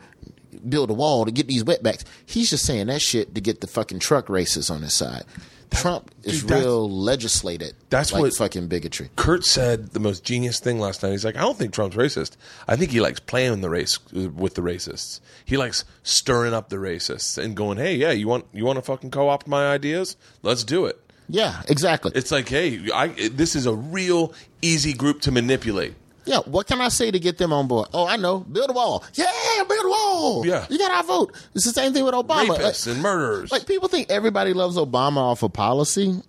[0.69, 2.05] build a wall to get these wetbacks.
[2.25, 5.25] He's just saying that shit to get the fucking truck racists on his side.
[5.71, 7.75] Trump is dude, real legislated.
[7.91, 9.11] that's like what- fucking bigotry.
[9.17, 11.11] Kurt said the most genius thing last night.
[11.11, 12.37] He's like, I don't think Trump's racist.
[12.69, 15.21] I think he likes playing the race uh, with the racists.
[15.45, 18.83] He likes stirring up the racists and going, "Hey, yeah, you want you want to
[18.83, 20.17] fucking co-opt my ideas?
[20.43, 22.13] Let's do it." Yeah, exactly.
[22.15, 24.33] It's like, hey, I, this is a real
[24.63, 25.95] easy group to manipulate.
[26.25, 27.89] Yeah, what can I say to get them on board?
[27.95, 28.41] Oh, I know.
[28.41, 29.05] Build a wall.
[29.15, 29.31] Yeah,
[29.69, 30.45] build a wall.
[30.45, 30.67] Yeah.
[30.69, 31.37] You got our vote.
[31.55, 32.49] It's the same thing with Obama.
[32.49, 33.53] Like, Rapists and murderers.
[33.53, 36.21] like, people think everybody loves Obama off of policy.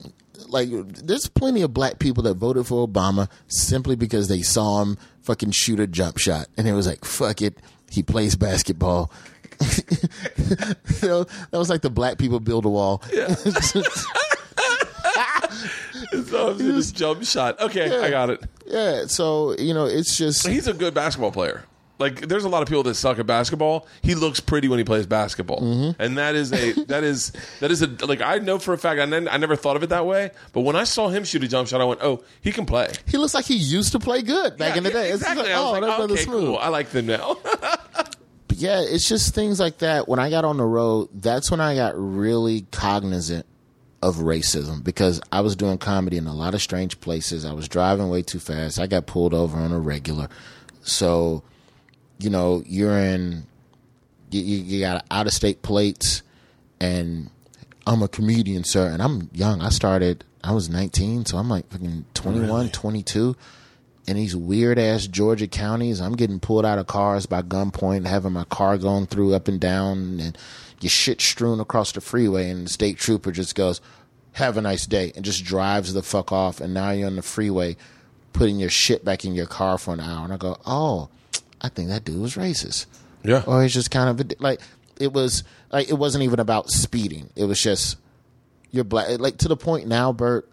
[0.49, 4.97] Like there's plenty of black people that voted for Obama simply because they saw him
[5.23, 7.57] fucking shoot a jump shot and it was like, fuck it.
[7.89, 9.11] He plays basketball.
[11.01, 13.03] know, that was like the black people build a wall.
[16.27, 17.59] so it was a jump shot.
[17.59, 18.43] Okay, I got it.
[18.65, 21.63] Yeah, so you know, it's just He's a good basketball player.
[21.99, 23.87] Like, there's a lot of people that suck at basketball.
[24.03, 25.99] He looks pretty when he plays basketball, Mm-hmm.
[25.99, 28.99] and that is a that is that is a like I know for a fact.
[29.01, 31.43] I, ne- I never thought of it that way, but when I saw him shoot
[31.43, 33.99] a jump shot, I went, "Oh, he can play." He looks like he used to
[33.99, 35.09] play good back Yeah, in the yeah, day.
[35.09, 35.51] It's just exactly.
[35.51, 36.45] like, oh, like, that brother's okay, smooth.
[36.45, 36.57] cool.
[36.57, 37.37] I like them now.
[38.47, 40.07] But yeah, it's just things like that.
[40.07, 43.45] When I got on the road, that's when I got really cognizant
[44.01, 47.45] of racism because I was doing comedy in a lot of strange places.
[47.45, 48.79] I was driving way too fast.
[48.79, 50.29] I got pulled over on a regular.
[50.81, 51.43] So,
[52.19, 53.45] you know, you're in,
[54.29, 56.21] you, you, got out of state plates,
[56.79, 57.29] and
[57.85, 58.87] I'm a comedian, sir.
[58.87, 59.61] And I'm young.
[59.61, 63.35] I started, I was 19, so I'm like fucking 21, 22
[64.07, 65.99] in these weird ass Georgia counties.
[65.99, 69.59] I'm getting pulled out of cars by gunpoint, having my car going through up and
[69.59, 70.37] down, and
[70.81, 72.49] your shit strewn across the freeway.
[72.49, 73.81] And the state trooper just goes,
[74.33, 76.61] "Have a nice day," and just drives the fuck off.
[76.61, 77.77] And now you're on the freeway,
[78.33, 80.23] putting your shit back in your car for an hour.
[80.23, 81.09] And I go, "Oh,
[81.61, 82.85] I think that dude was racist."
[83.23, 84.61] yeah, or it's just kind of like
[84.99, 87.29] it was like it wasn't even about speeding.
[87.35, 87.97] It was just
[88.71, 89.19] you're black.
[89.19, 90.49] Like to the point now, Bert.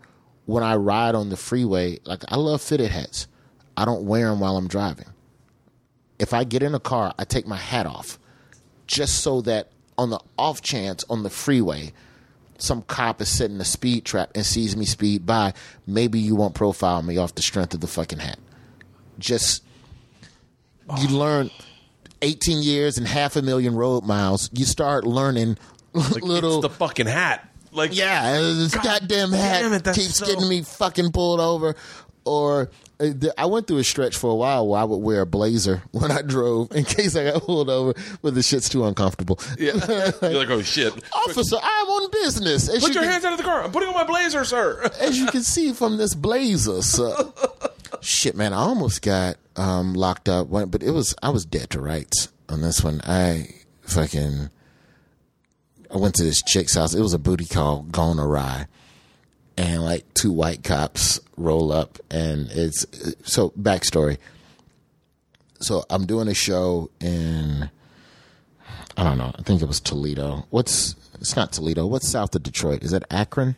[0.47, 3.27] When I ride on the freeway, like I love fitted hats.
[3.77, 5.07] I don't wear them while I'm driving.
[6.19, 8.19] If I get in a car, I take my hat off,
[8.87, 11.93] just so that on the off chance on the freeway,
[12.59, 15.55] some cop is setting a speed trap and sees me speed by.
[15.87, 18.39] Maybe you won't profile me off the strength of the fucking hat.
[19.19, 19.65] Just
[20.99, 21.19] you oh.
[21.19, 21.51] learn
[22.23, 25.59] 18 years and half a million road miles, you start learning
[25.93, 26.59] like, little.
[26.59, 27.49] it's the fucking hat.
[27.73, 31.75] Like, yeah, this goddamn hat damn it, keeps so- getting me fucking pulled over.
[32.25, 35.83] Or I went through a stretch for a while where I would wear a blazer
[35.91, 39.39] when I drove in case I got pulled over, but the shit's too uncomfortable.
[39.59, 39.73] yeah.
[40.23, 40.93] You're like, oh shit.
[41.13, 42.69] Officer, I'm on business.
[42.69, 43.65] As Put you your can- hands out of the car.
[43.65, 44.83] I'm putting on my blazer, sir.
[45.01, 46.83] as you can see from this blazer.
[46.83, 47.35] So,
[48.01, 51.81] shit, man, I almost got um, locked up, but it was I was dead to
[51.81, 53.01] rights on this one.
[53.05, 53.49] I
[53.83, 54.51] fucking
[55.93, 56.95] I went to this chick's house.
[56.95, 58.67] It was a booty call gone awry,
[59.57, 62.87] and like two white cops roll up, and it's
[63.25, 64.19] so backstory.
[65.61, 67.71] So I'm doing a show in
[68.97, 69.33] I don't know.
[69.37, 70.47] I think it was Toledo.
[70.51, 71.87] What's it's not Toledo.
[71.87, 72.83] What's south of Detroit?
[72.83, 73.57] Is that Akron?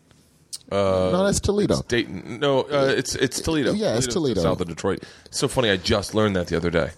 [0.70, 1.82] Uh, no, that's Toledo.
[1.86, 2.40] Dayton.
[2.40, 3.72] No, uh, it's it's Toledo.
[3.72, 4.40] Yeah, it's Toledo.
[4.40, 5.02] south of Detroit.
[5.26, 5.70] It's so funny.
[5.70, 6.90] I just learned that the other day.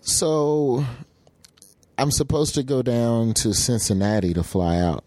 [0.00, 0.84] So
[1.98, 5.04] I'm supposed to go down to Cincinnati to fly out.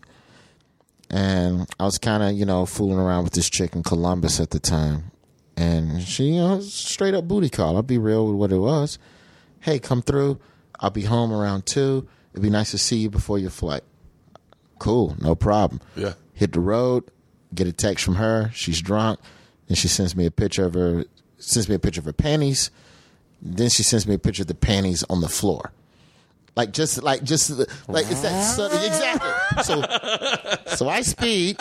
[1.10, 4.52] And I was kind of, you know, fooling around with this chick in Columbus at
[4.52, 5.12] the time.
[5.58, 7.76] And she, you know, straight up booty call.
[7.76, 9.00] I'll be real with what it was.
[9.60, 10.40] Hey, come through.
[10.80, 12.08] I'll be home around two.
[12.32, 13.84] It'd be nice to see you before your flight.
[14.78, 15.82] Cool, no problem.
[15.96, 16.14] Yeah.
[16.34, 17.04] Hit the road,
[17.54, 18.52] get a text from her.
[18.54, 19.20] She's drunk.
[19.68, 21.06] And she sends me a picture of her,
[21.38, 22.72] sends me a picture of her panties.
[23.42, 25.74] Then she sends me a picture of the panties on the floor.
[26.60, 27.52] Like just like just
[27.88, 29.64] like it's that sudden exactly.
[29.64, 29.82] So
[30.76, 31.56] so I speed.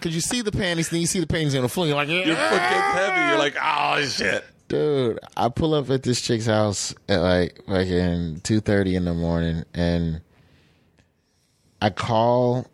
[0.00, 1.86] Cause you see the panties, then you see the panties on the floor.
[1.86, 3.28] You're like, Your foot gets heavy.
[3.28, 4.44] You're like, oh shit.
[4.66, 5.20] dude.
[5.36, 9.62] I pull up at this chick's house at like fucking two thirty in the morning,
[9.74, 10.20] and
[11.80, 12.66] I call,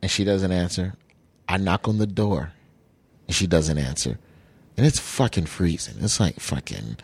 [0.00, 0.94] and she doesn't answer.
[1.46, 2.52] I knock on the door,
[3.28, 4.18] and she doesn't answer,
[4.78, 5.96] and it's fucking freezing.
[6.00, 6.96] It's like fucking,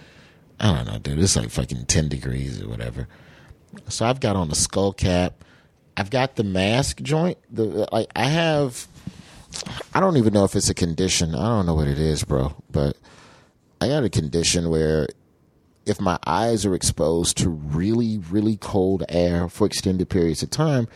[0.61, 1.19] I don't know, dude.
[1.19, 3.09] It's like fucking ten degrees or whatever.
[3.89, 5.45] So I've got on a skull cap.
[5.97, 7.39] I've got the mask joint.
[7.51, 8.87] The like I have.
[9.95, 11.35] I don't even know if it's a condition.
[11.35, 12.55] I don't know what it is, bro.
[12.71, 12.97] But
[13.81, 15.09] I got a condition where
[15.87, 20.87] if my eyes are exposed to really, really cold air for extended periods of time,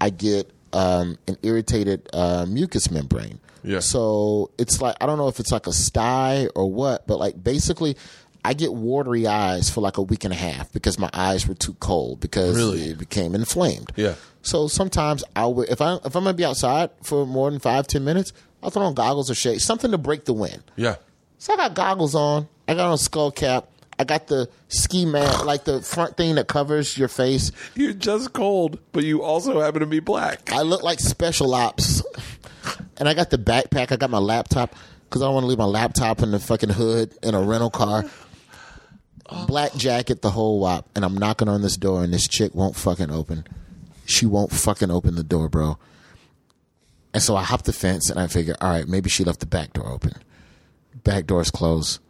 [0.00, 3.40] I get um, an irritated uh, mucous membrane.
[3.62, 3.80] Yeah.
[3.80, 7.42] So it's like I don't know if it's like a sty or what, but like
[7.42, 7.96] basically,
[8.44, 11.54] I get watery eyes for like a week and a half because my eyes were
[11.54, 12.90] too cold because Really?
[12.90, 13.92] it became inflamed.
[13.96, 14.14] Yeah.
[14.42, 17.86] So sometimes I'll wear, if I if I'm gonna be outside for more than five
[17.86, 18.32] ten minutes,
[18.62, 20.62] I'll throw on goggles or shades, something to break the wind.
[20.76, 20.96] Yeah.
[21.38, 22.48] So I got goggles on.
[22.66, 23.68] I got on a skull cap.
[23.98, 27.52] I got the ski mask, like the front thing that covers your face.
[27.76, 30.52] You're just cold, but you also happen to be black.
[30.52, 32.02] I look like special ops.
[32.96, 33.90] And I got the backpack.
[33.92, 34.74] I got my laptop
[35.08, 37.70] because I don't want to leave my laptop in the fucking hood in a rental
[37.70, 38.04] car.
[39.46, 40.88] Black jacket, the whole wop.
[40.94, 43.44] And I'm knocking on this door, and this chick won't fucking open.
[44.04, 45.78] She won't fucking open the door, bro.
[47.14, 49.46] And so I hop the fence, and I figure, all right, maybe she left the
[49.46, 50.12] back door open.
[51.04, 52.00] Back door's closed.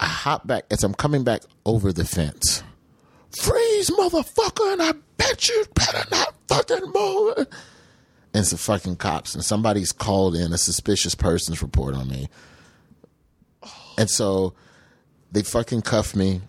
[0.00, 2.62] I hop back as I'm coming back over the fence.
[3.40, 7.46] Freeze, motherfucker, and I bet you better not fucking move.
[8.32, 12.28] And some fucking cops, and somebody's called in a suspicious persons report on me.
[13.96, 14.54] And so
[15.34, 16.40] they fucking cuff me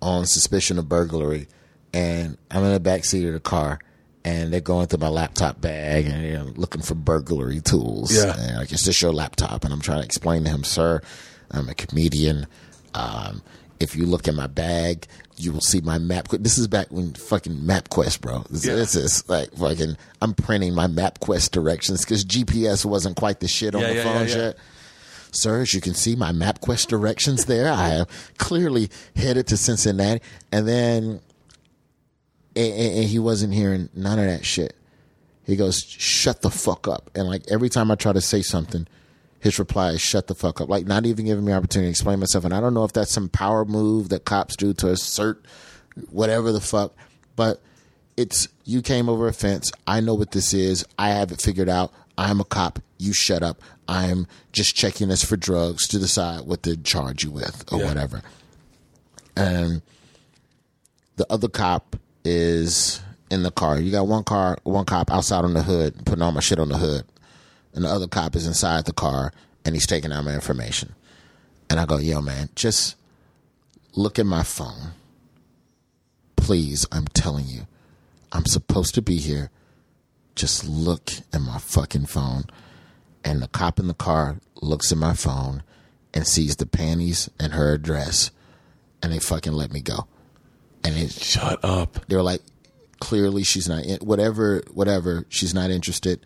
[0.00, 1.48] on suspicion of burglary,
[1.92, 3.78] and I'm in the back seat of the car,
[4.24, 8.14] and they're going through my laptop bag and you know, looking for burglary tools.
[8.14, 8.34] Yeah.
[8.38, 9.64] and like, is this your laptop?
[9.64, 11.00] And I'm trying to explain to him, sir,
[11.50, 12.46] I'm a comedian.
[12.94, 13.42] Um,
[13.80, 15.06] if you look in my bag,
[15.36, 16.28] you will see my map.
[16.28, 18.44] This is back when fucking MapQuest, bro.
[18.48, 18.74] This, Yeah.
[18.76, 19.96] this is like fucking.
[20.20, 24.22] I'm printing my MapQuest directions because GPS wasn't quite the shit on Yeah, the yeah,
[24.22, 24.36] yeah.
[24.36, 24.56] yet.
[25.32, 27.72] Sir, as you can see, my MapQuest directions there.
[27.72, 28.06] I am
[28.38, 30.20] clearly headed to Cincinnati,
[30.52, 31.20] and then
[32.54, 34.74] and, and- and he wasn't hearing none of that shit.
[35.44, 38.86] He goes, "Shut the fuck up!" And like every time I try to say something,
[39.40, 42.20] his reply is "Shut the fuck up!" Like not even giving me opportunity to explain
[42.20, 42.44] myself.
[42.44, 45.44] And I don't know if that's some power move that cops do to assert
[46.10, 46.94] whatever the fuck,
[47.36, 47.60] but
[48.16, 49.72] it's you came over a fence.
[49.86, 50.84] I know what this is.
[50.98, 51.90] I have it figured out.
[52.18, 52.78] I'm a cop.
[52.98, 53.60] You shut up.
[53.88, 57.86] I'm just checking this for drugs to decide what to charge you with or Yeah.
[57.86, 58.22] whatever.
[59.36, 59.82] And
[61.16, 63.00] the other cop is
[63.30, 63.78] in the car.
[63.80, 66.68] You got one car, one cop outside on the hood, putting all my shit on
[66.68, 67.04] the hood,
[67.74, 69.32] and the other cop is inside the car
[69.64, 70.94] and he's taking out my information.
[71.70, 72.96] And I go, yo, man, just
[73.94, 74.92] look at my phone.
[76.36, 77.66] Please, I'm telling you,
[78.32, 79.50] I'm supposed to be here.
[80.34, 82.44] Just look at my fucking phone.
[83.24, 85.62] And the cop in the car looks at my phone
[86.14, 88.30] and sees the panties and her address,
[89.02, 90.06] and they fucking let me go.
[90.84, 92.04] And it, Shut up.
[92.08, 92.40] they were like,
[93.00, 95.24] clearly she's not in, whatever, whatever.
[95.28, 96.24] She's not interested.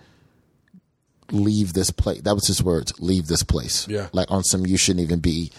[1.33, 2.23] Leave this place.
[2.23, 2.93] That was his words.
[3.01, 3.87] Leave this place.
[3.89, 4.09] Yeah.
[4.13, 5.51] Like on some, you shouldn't even be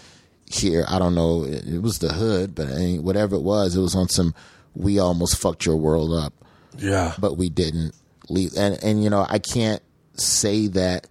[0.50, 0.84] here.
[0.88, 1.44] I don't know.
[1.44, 4.34] It, it was the hood, but I mean, whatever it was, it was on some.
[4.74, 6.32] We almost fucked your world up,
[6.78, 7.14] Yeah.
[7.18, 7.94] but we didn't
[8.28, 8.52] leave.
[8.56, 9.82] And and you know, I can't
[10.14, 11.06] say that.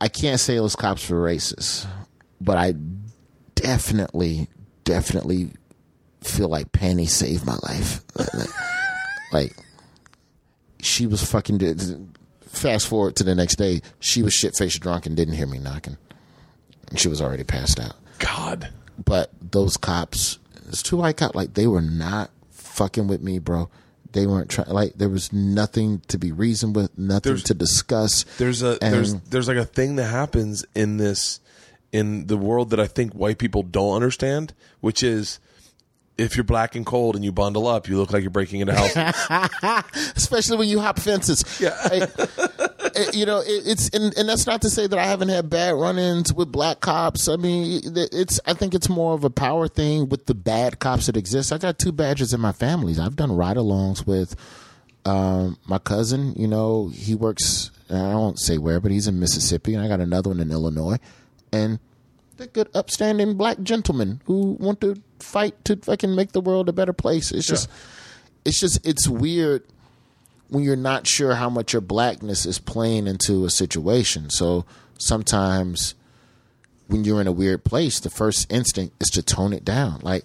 [0.00, 1.86] I can't say those cops were racist,
[2.40, 2.74] but I
[3.54, 4.48] definitely,
[4.84, 5.50] definitely
[6.22, 8.00] feel like Penny saved my life.
[9.32, 9.54] like
[10.80, 12.14] she was fucking.
[12.46, 15.58] Fast forward to the next day, she was shit faced drunk and didn't hear me
[15.58, 15.96] knocking.
[16.96, 17.94] She was already passed out.
[18.18, 18.70] God.
[19.04, 23.70] But those cops, it's two white cops, like they were not fucking with me, bro.
[24.12, 24.68] They weren't trying.
[24.68, 28.24] Like there was nothing to be reasoned with, nothing There's- to discuss.
[28.38, 31.40] There's a And- there's there's like a thing that happens in this
[31.92, 35.40] in the world that I think white people don't understand, which is
[36.18, 38.74] if you're black and cold and you bundle up, you look like you're breaking into
[38.74, 40.12] houses.
[40.16, 41.42] especially when you hop fences.
[41.58, 41.74] Yeah.
[41.90, 42.59] Like,
[42.94, 45.48] it- you know, it, it's and, and that's not to say that I haven't had
[45.50, 47.28] bad run-ins with black cops.
[47.28, 51.06] I mean, it's I think it's more of a power thing with the bad cops
[51.06, 51.52] that exist.
[51.52, 52.98] I got two badges in my families.
[52.98, 54.36] I've done ride-alongs with
[55.04, 56.34] um, my cousin.
[56.36, 57.70] You know, he works.
[57.88, 60.98] I won't say where, but he's in Mississippi, and I got another one in Illinois,
[61.52, 61.80] and
[62.36, 66.72] they're good, upstanding black gentlemen who want to fight to fucking make the world a
[66.72, 67.32] better place.
[67.32, 67.68] It's just,
[68.44, 69.64] it's just, it's weird
[70.50, 74.30] when you're not sure how much your blackness is playing into a situation.
[74.30, 74.66] So
[74.98, 75.94] sometimes
[76.88, 80.00] when you're in a weird place, the first instinct is to tone it down.
[80.02, 80.24] Like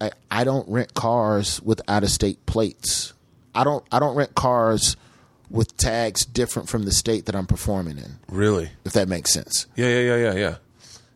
[0.00, 3.12] I, I don't rent cars with out of state plates.
[3.54, 4.96] I don't I don't rent cars
[5.50, 8.70] with tags different from the state that I'm performing in, really?
[8.84, 9.66] if that makes sense.
[9.76, 10.56] Yeah, yeah, yeah, yeah, yeah.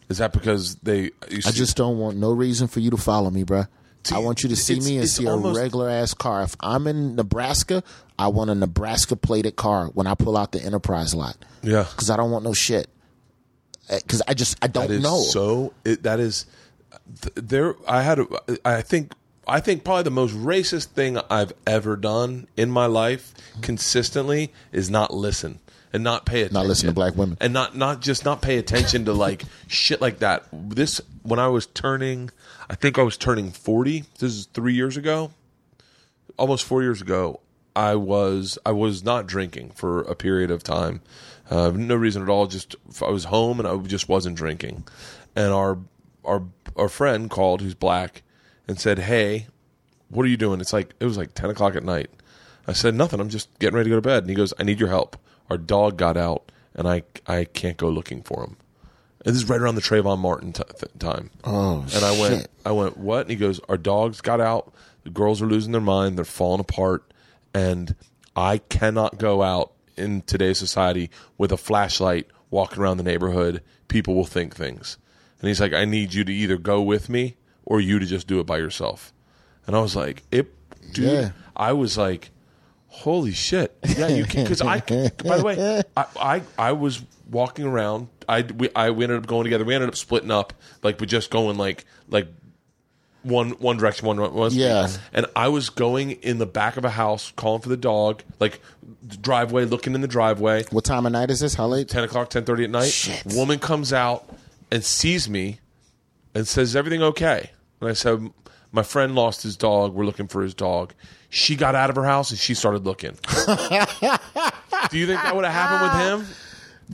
[0.08, 1.10] Is that because they?
[1.22, 3.68] I just don't want no reason for you to follow me, bruh.
[4.12, 6.42] I want you to see me and see almost- a regular ass car.
[6.42, 7.82] If I'm in Nebraska,
[8.18, 11.36] I want a Nebraska plated car when I pull out the Enterprise lot.
[11.62, 11.86] yeah.
[11.90, 12.88] because I don't want no shit.
[13.88, 15.18] Eh, because I just I don't That is know.
[15.20, 15.72] so.
[15.84, 16.46] It, that is
[17.34, 17.74] there.
[17.88, 18.20] I had.
[18.20, 18.26] A,
[18.64, 19.12] I think.
[19.48, 24.90] I think probably the most racist thing I've ever done in my life consistently is
[24.90, 25.58] not listen
[25.92, 26.54] and not pay attention.
[26.54, 27.36] Not listen to black women.
[27.40, 30.44] and not not just not pay attention to like shit like that.
[30.52, 32.30] This when I was turning,
[32.68, 34.04] I think I was turning forty.
[34.18, 35.32] This is three years ago,
[36.36, 37.40] almost four years ago.
[37.76, 41.02] I was I was not drinking for a period of time,
[41.50, 42.46] uh, no reason at all.
[42.46, 44.84] Just I was home and I just wasn't drinking,
[45.36, 45.78] and our
[46.24, 46.42] our
[46.76, 48.22] our friend called who's black
[48.66, 49.46] and said, "Hey,
[50.08, 52.10] what are you doing?" It's like it was like ten o'clock at night.
[52.66, 53.20] I said nothing.
[53.20, 54.24] I'm just getting ready to go to bed.
[54.24, 55.16] And he goes, "I need your help.
[55.48, 58.56] Our dog got out, and I I can't go looking for him."
[59.24, 61.30] And this is right around the Trayvon Martin t- th- time.
[61.44, 62.50] Oh, and I went, shit.
[62.64, 63.22] I went, what?
[63.22, 64.72] And he goes, our dogs got out.
[65.04, 66.16] The girls are losing their mind.
[66.16, 67.12] They're falling apart,
[67.54, 67.94] and
[68.34, 73.62] I cannot go out in today's society with a flashlight walking around the neighborhood.
[73.88, 74.96] People will think things.
[75.40, 78.26] And he's like, I need you to either go with me or you to just
[78.26, 79.12] do it by yourself.
[79.66, 80.54] And I was like, it,
[80.92, 81.12] dude.
[81.12, 81.30] Yeah.
[81.56, 82.30] I was like,
[82.92, 83.76] Holy shit!
[83.96, 84.80] Yeah, you can because I.
[85.24, 88.08] By the way, I, I I was walking around.
[88.28, 89.64] I we I we ended up going together.
[89.64, 90.52] We ended up splitting up,
[90.82, 92.28] like we just going like like
[93.22, 94.62] one one direction, one street.
[94.62, 94.88] Yeah.
[95.12, 98.60] And I was going in the back of a house, calling for the dog, like
[99.20, 100.64] driveway, looking in the driveway.
[100.70, 101.54] What time of night is this?
[101.54, 101.88] How late?
[101.88, 102.90] Ten o'clock, ten thirty at night.
[102.90, 103.22] Shit.
[103.34, 104.28] Woman comes out
[104.70, 105.60] and sees me,
[106.34, 107.50] and says, "Is everything okay?"
[107.80, 108.30] And I said,
[108.72, 109.94] "My friend lost his dog.
[109.94, 110.94] We're looking for his dog."
[111.32, 113.12] She got out of her house and she started looking.
[114.90, 115.82] Do you think that would have happened
[116.18, 116.36] with him?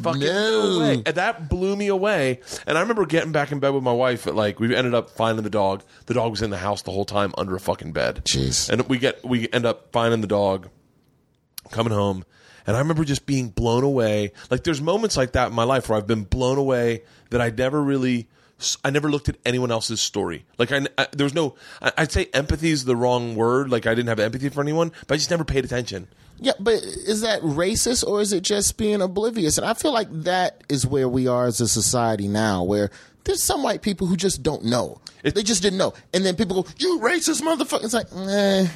[0.03, 0.79] Fucking No.
[0.81, 1.03] way.
[1.07, 2.41] And that blew me away.
[2.67, 4.27] And I remember getting back in bed with my wife.
[4.27, 5.83] At like we ended up finding the dog.
[6.07, 8.23] The dog was in the house the whole time under a fucking bed.
[8.25, 8.69] Jeez.
[8.71, 10.69] And we get we end up finding the dog,
[11.71, 12.25] coming home,
[12.67, 14.33] and I remember just being blown away.
[14.51, 17.51] Like there's moments like that in my life where I've been blown away that I
[17.51, 18.29] never really.
[18.83, 20.47] I never looked at anyone else's story.
[20.59, 21.57] Like I, I there was no.
[21.83, 23.71] I, I'd say empathy is the wrong word.
[23.71, 26.09] Like I didn't have empathy for anyone, but I just never paid attention.
[26.39, 29.59] Yeah, but is that racist or is it just being oblivious?
[29.59, 32.91] And I feel like that is where we are as a society now, where
[33.27, 35.01] there's some white people who just don't know.
[35.23, 35.93] It- they just didn't know.
[36.15, 37.85] And then people go, you racist motherfucker.
[37.85, 38.67] It's like, eh.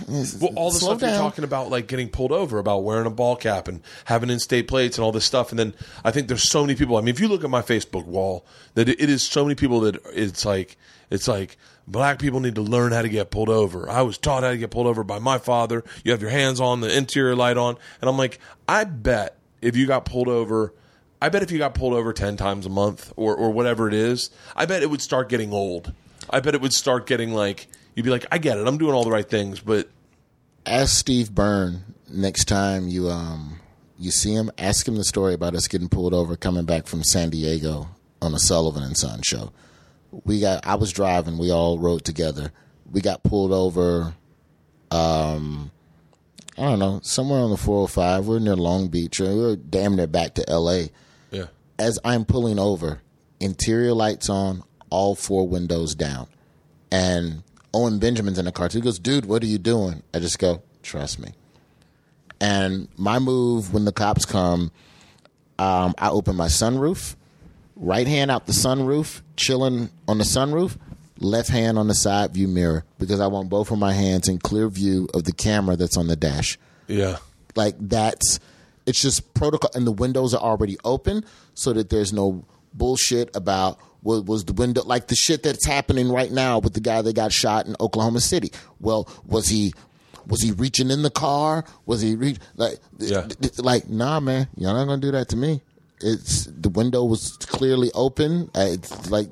[0.40, 3.36] Well, all the stuff you're talking about, like getting pulled over, about wearing a ball
[3.36, 5.74] cap and having in-state plates and all this stuff, and then
[6.05, 6.97] I think there's so many people.
[6.97, 8.44] I mean, if you look at my Facebook wall,
[8.74, 10.77] that it it is so many people that it's like
[11.10, 11.56] it's like
[11.86, 13.89] black people need to learn how to get pulled over.
[13.89, 15.85] I was taught how to get pulled over by my father.
[16.05, 19.77] You have your hands on, the interior light on, and I'm like, I bet if
[19.77, 20.74] you got pulled over.
[21.22, 23.94] I bet if you got pulled over 10 times a month or, or whatever it
[23.94, 25.92] is, I bet it would start getting old.
[26.30, 28.66] I bet it would start getting like, you'd be like, I get it.
[28.66, 29.88] I'm doing all the right things, but
[30.66, 33.60] Ask Steve Byrne next time you um
[34.01, 34.51] you see him.
[34.56, 37.88] Ask him the story about us getting pulled over coming back from San Diego
[38.22, 39.52] on a Sullivan and Son show.
[40.24, 40.66] We got.
[40.66, 41.36] I was driving.
[41.36, 42.51] We all rode together.
[42.90, 44.14] We got pulled over.
[44.90, 45.70] Um,
[46.56, 48.26] I don't know, somewhere on the 405.
[48.26, 49.20] We're near Long Beach.
[49.20, 50.90] We we're damn near back to L.A.
[51.81, 53.01] As I'm pulling over,
[53.40, 56.27] interior lights on, all four windows down,
[56.93, 57.43] and
[57.73, 58.69] Owen Benjamin's in the car.
[58.69, 58.78] too.
[58.78, 61.32] He goes, "Dude, what are you doing?" I just go, "Trust me."
[62.39, 64.73] And my move when the cops come,
[65.59, 67.16] um, I open my sunroof,
[67.77, 70.77] right hand out the sunroof, chilling on the sunroof,
[71.19, 74.39] left hand on the side view mirror because I want both of my hands in
[74.39, 76.59] clear view of the camera that's on the dash.
[76.89, 77.16] Yeah.
[77.57, 78.39] Like that's
[78.86, 81.24] it's just protocol, and the windows are already open
[81.60, 86.10] so that there's no bullshit about was, was the window like the shit that's happening
[86.10, 88.50] right now with the guy that got shot in Oklahoma City.
[88.80, 89.74] Well, was he?
[90.26, 91.64] Was he reaching in the car?
[91.84, 93.26] Was he reach like Yeah.
[93.58, 95.60] like nah man, you're not gonna do that to me.
[96.00, 98.50] It's the window was clearly open.
[98.54, 99.28] It's like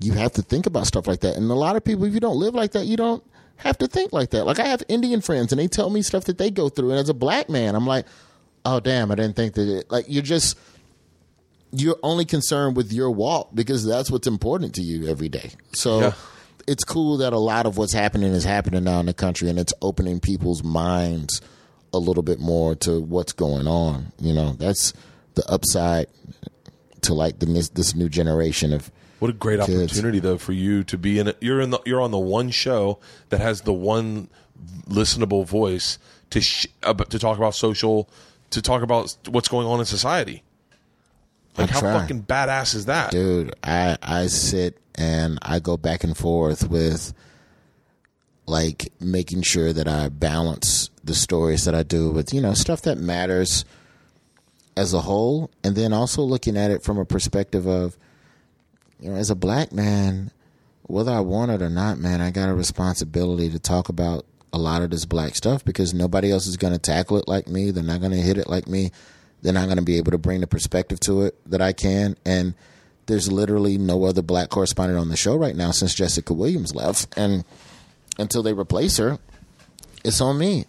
[0.00, 1.36] you have to think about stuff like that.
[1.36, 3.22] And a lot of people, if you don't live like that, you don't
[3.56, 4.44] have to think like that.
[4.44, 6.98] Like I have Indian friends, and they tell me stuff that they go through, and
[6.98, 8.06] as a black man, I'm like,
[8.64, 9.68] oh damn, I didn't think that.
[9.68, 10.58] It, like you're just
[11.72, 15.50] you're only concerned with your walk because that's what's important to you every day.
[15.72, 16.00] So.
[16.00, 16.12] Yeah.
[16.66, 19.58] It's cool that a lot of what's happening is happening now in the country, and
[19.58, 21.42] it's opening people's minds
[21.92, 24.12] a little bit more to what's going on.
[24.18, 24.94] You know, that's
[25.34, 26.06] the upside
[27.02, 29.92] to like the this, this new generation of What a great Kids.
[29.92, 31.36] opportunity though for you to be in it.
[31.40, 34.28] You're in the you're on the one show that has the one
[34.88, 35.98] listenable voice
[36.30, 38.08] to sh- to talk about social
[38.54, 40.42] to talk about what's going on in society.
[41.56, 42.00] Like I how try.
[42.00, 43.12] fucking badass is that?
[43.12, 47.12] dude i i sit and i go back and forth with
[48.46, 52.82] like making sure that i balance the stories that i do with you know stuff
[52.82, 53.64] that matters
[54.76, 57.96] as a whole and then also looking at it from a perspective of
[58.98, 60.32] you know as a black man
[60.82, 64.58] whether i want it or not man i got a responsibility to talk about a
[64.58, 67.72] lot of this black stuff because nobody else is going to tackle it like me.
[67.72, 68.92] They're not going to hit it like me.
[69.42, 72.16] They're not going to be able to bring the perspective to it that i can.
[72.24, 72.54] And
[73.06, 77.12] there's literally no other black correspondent on the show right now since jessica williams left.
[77.18, 77.44] And
[78.16, 79.18] until they replace her
[80.04, 80.66] it's on me.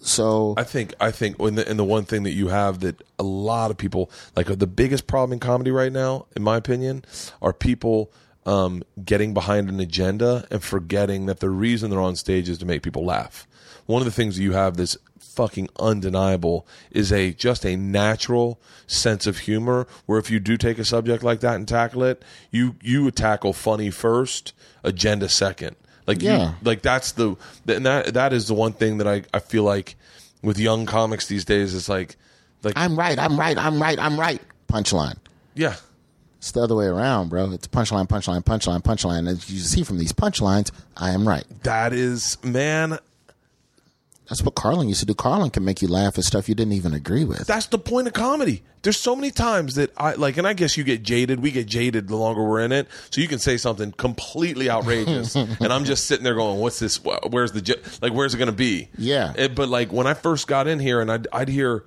[0.00, 3.24] So I think I think and the, the one thing that you have that a
[3.24, 7.04] lot of people like the biggest problem in comedy right now, in my opinion,
[7.42, 8.12] are people
[8.46, 12.66] um, getting behind an agenda and forgetting that the reason they're on stage is to
[12.66, 13.46] make people laugh.
[13.86, 18.60] One of the things that you have that's fucking undeniable is a just a natural
[18.86, 22.22] sense of humor where if you do take a subject like that and tackle it,
[22.50, 24.52] you you would tackle funny first,
[24.82, 25.76] agenda second.
[26.06, 26.54] Like you, Yeah.
[26.62, 27.36] like that's the
[27.66, 29.96] and that that is the one thing that I I feel like
[30.42, 32.16] with young comics these days is like
[32.62, 35.16] like i'm right i'm right i'm right i'm right punchline
[35.54, 35.74] yeah
[36.38, 37.50] It's the other way around, bro.
[37.52, 39.28] It's punchline, punchline, punchline, punchline.
[39.28, 41.44] As you see from these punchlines, I am right.
[41.64, 42.98] that is man
[44.28, 45.14] That's what Carlin used to do.
[45.14, 47.46] Carlin can make you laugh at stuff you didn't even agree with.
[47.46, 48.62] That's the point of comedy.
[48.82, 51.40] There's so many times that I like, and I guess you get jaded.
[51.40, 52.86] We get jaded the longer we're in it.
[53.10, 57.00] So you can say something completely outrageous, and I'm just sitting there going, "What's this?
[57.02, 58.12] Where's the like?
[58.12, 59.32] Where's it going to be?" Yeah.
[59.36, 61.84] It- but like when I first got in here, and I'd, I'd hear,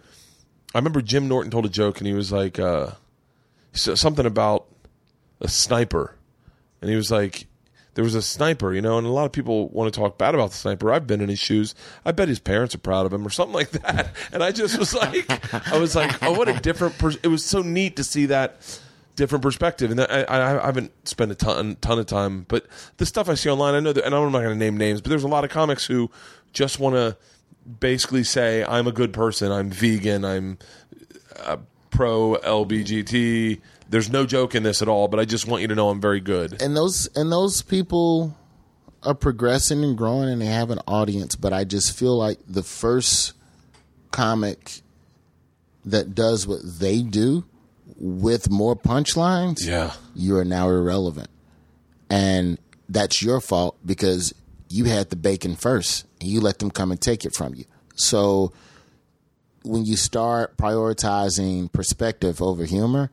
[0.75, 2.89] I remember Jim Norton told a joke, and he was like, uh,
[3.73, 4.67] something about
[5.39, 6.15] a sniper,
[6.81, 7.47] and he was like,
[7.93, 10.33] there was a sniper, you know, and a lot of people want to talk bad
[10.33, 10.93] about the sniper.
[10.93, 11.75] I've been in his shoes.
[12.05, 14.15] I bet his parents are proud of him or something like that.
[14.33, 15.29] And I just was like,
[15.71, 16.97] I was like, oh, what a different.
[16.97, 17.17] Pers-.
[17.21, 18.61] It was so neat to see that
[19.15, 19.91] different perspective.
[19.91, 22.65] And I, I, I haven't spent a ton, ton of time, but
[22.97, 25.01] the stuff I see online, I know that, and I'm not going to name names,
[25.01, 26.09] but there's a lot of comics who
[26.53, 27.17] just want to
[27.79, 30.57] basically say, I'm a good person, I'm vegan, I'm
[31.43, 31.57] uh,
[31.91, 33.61] pro LBGT.
[33.89, 36.01] There's no joke in this at all, but I just want you to know I'm
[36.01, 36.61] very good.
[36.61, 38.35] and those and those people
[39.03, 42.61] are progressing and growing and they have an audience but i just feel like the
[42.61, 43.33] first
[44.11, 44.81] comic
[45.85, 47.43] that does what they do
[47.97, 49.93] with more punchlines Yeah.
[50.15, 51.31] you are now irrelevant
[52.11, 52.59] and
[52.89, 54.35] that's your fault because
[54.69, 57.65] you had the bacon first and you let them come and take it from you
[57.95, 58.53] so
[59.63, 63.11] when you start prioritizing perspective over humor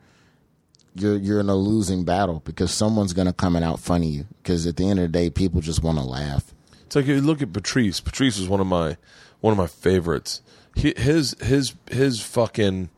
[0.94, 4.26] you're you're in a losing battle because someone's going to come and out funny you
[4.42, 6.54] because at the end of the day people just want to laugh
[6.86, 8.00] It's like you look at Patrice.
[8.00, 8.96] Patrice was one of my
[9.40, 10.42] one of my favorites.
[10.74, 12.90] He, his his his fucking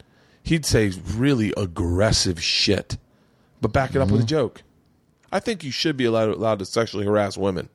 [0.43, 2.99] he'd say really aggressive shit,
[3.61, 4.29] but back it up with a mm-hmm.
[4.29, 4.63] joke.
[5.33, 7.69] I think you should be allowed allowed to sexually harass women,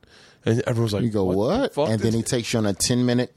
[0.44, 2.74] and everyone's like, you go what, the fuck?" and then he takes you on a
[2.74, 3.34] 10 minute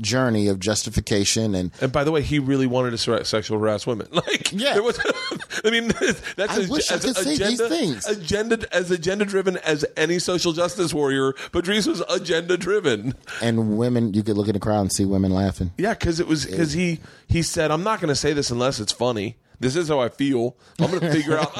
[0.00, 3.86] journey of justification and And by the way, he really wanted to se- sexual harass
[3.86, 4.08] women.
[4.12, 4.74] Like, Yeah.
[4.74, 4.98] there was,
[5.64, 5.88] I mean,
[6.36, 8.06] that's I as, wish I as could say these agenda, things.
[8.06, 11.32] agenda as agenda driven as any social justice warrior.
[11.52, 13.14] Patrice was agenda driven.
[13.40, 16.26] and women you could look in the crowd and see women laughing Yeah, because it
[16.26, 19.36] was because he he said, "I'm not going to say this unless it's funny.
[19.60, 20.56] This is how I feel.
[20.80, 21.54] I'm going to figure out."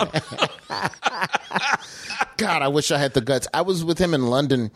[2.36, 3.46] God, I wish I had the guts.
[3.54, 4.70] I was with him in London,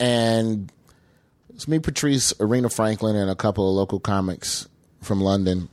[0.00, 0.72] and
[1.58, 4.68] it's me, Patrice, Arena Franklin, and a couple of local comics
[5.02, 5.68] from London.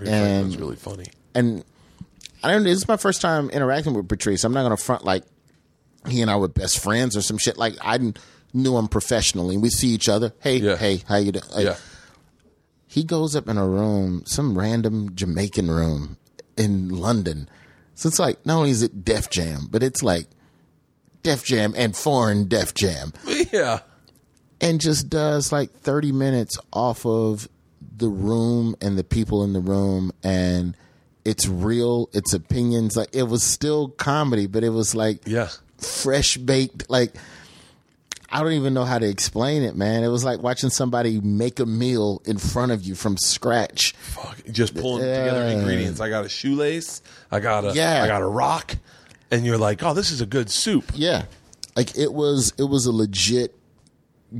[0.00, 1.06] It was really funny.
[1.34, 1.64] And
[2.44, 2.62] I don't.
[2.62, 4.44] Know, this is my first time interacting with Patrice.
[4.44, 5.24] I'm not going to front like
[6.08, 7.56] he and I were best friends or some shit.
[7.58, 7.98] Like I
[8.54, 9.56] knew him professionally.
[9.56, 10.32] We see each other.
[10.40, 10.76] Hey, Yeah.
[10.76, 11.44] hey, how you doing?
[11.52, 11.76] Like, Yeah,
[12.86, 16.18] he goes up in a room, some random Jamaican room
[16.56, 17.48] in London.
[17.96, 20.28] So it's like not only is it Def Jam, but it's like
[21.24, 23.12] Def Jam and foreign Def Jam,
[23.52, 23.80] yeah,
[24.60, 27.48] and just does like thirty minutes off of
[27.96, 30.76] the room and the people in the room, and
[31.24, 32.96] it's real, it's opinions.
[32.96, 35.48] Like it was still comedy, but it was like yeah.
[35.78, 37.14] fresh baked, like.
[38.32, 40.04] I don't even know how to explain it, man.
[40.04, 43.92] It was like watching somebody make a meal in front of you from scratch.
[43.94, 45.98] Fuck, just pulling together ingredients.
[45.98, 47.02] I got a shoelace.
[47.32, 47.72] I got a.
[47.72, 48.04] Yeah.
[48.04, 48.76] I got a rock.
[49.32, 50.92] And you're like, oh, this is a good soup.
[50.94, 51.24] Yeah.
[51.74, 53.52] Like it was it was a legit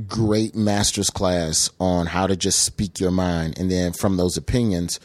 [0.07, 4.99] great master's class on how to just speak your mind and then from those opinions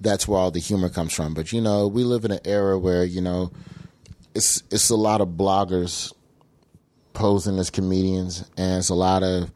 [0.00, 1.34] that's where all the humor comes from.
[1.34, 3.50] But you know, we live in an era where, you know,
[4.34, 6.12] it's it's a lot of bloggers
[7.12, 9.50] posing as comedians and it's a lot of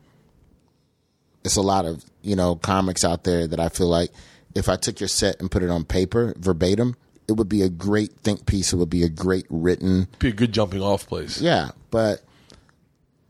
[1.44, 4.10] it's a lot of, you know, comics out there that I feel like
[4.55, 6.96] if I took your set and put it on paper verbatim,
[7.28, 8.72] it would be a great think piece.
[8.72, 11.40] It would be a great written Be a good jumping off place.
[11.40, 12.22] yeah, but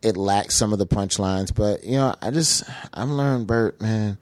[0.02, 1.54] it lacks some of the punchlines.
[1.54, 4.18] But you know, I just I've learned, Bert, man.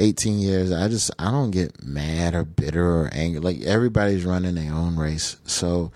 [0.00, 3.40] Eighteen years, I just I don't get mad or bitter or angry.
[3.40, 5.38] Like everybody's running their own race.
[5.44, 5.90] So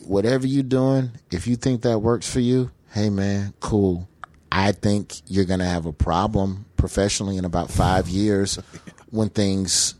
[0.00, 4.08] whatever you're doing, if you think that works for you, hey man, cool.
[4.50, 8.56] I think you're gonna have a problem professionally in about five years
[9.10, 9.94] when things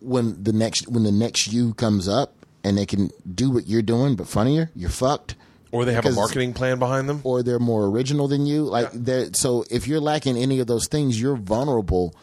[0.00, 2.34] when the next when the next you comes up
[2.64, 5.34] and they can do what you're doing but funnier, you're fucked.
[5.72, 7.22] Or they have a marketing plan behind them.
[7.24, 8.64] Or they're more original than you.
[8.64, 12.14] Like they're so if you're lacking any of those things, you're vulnerable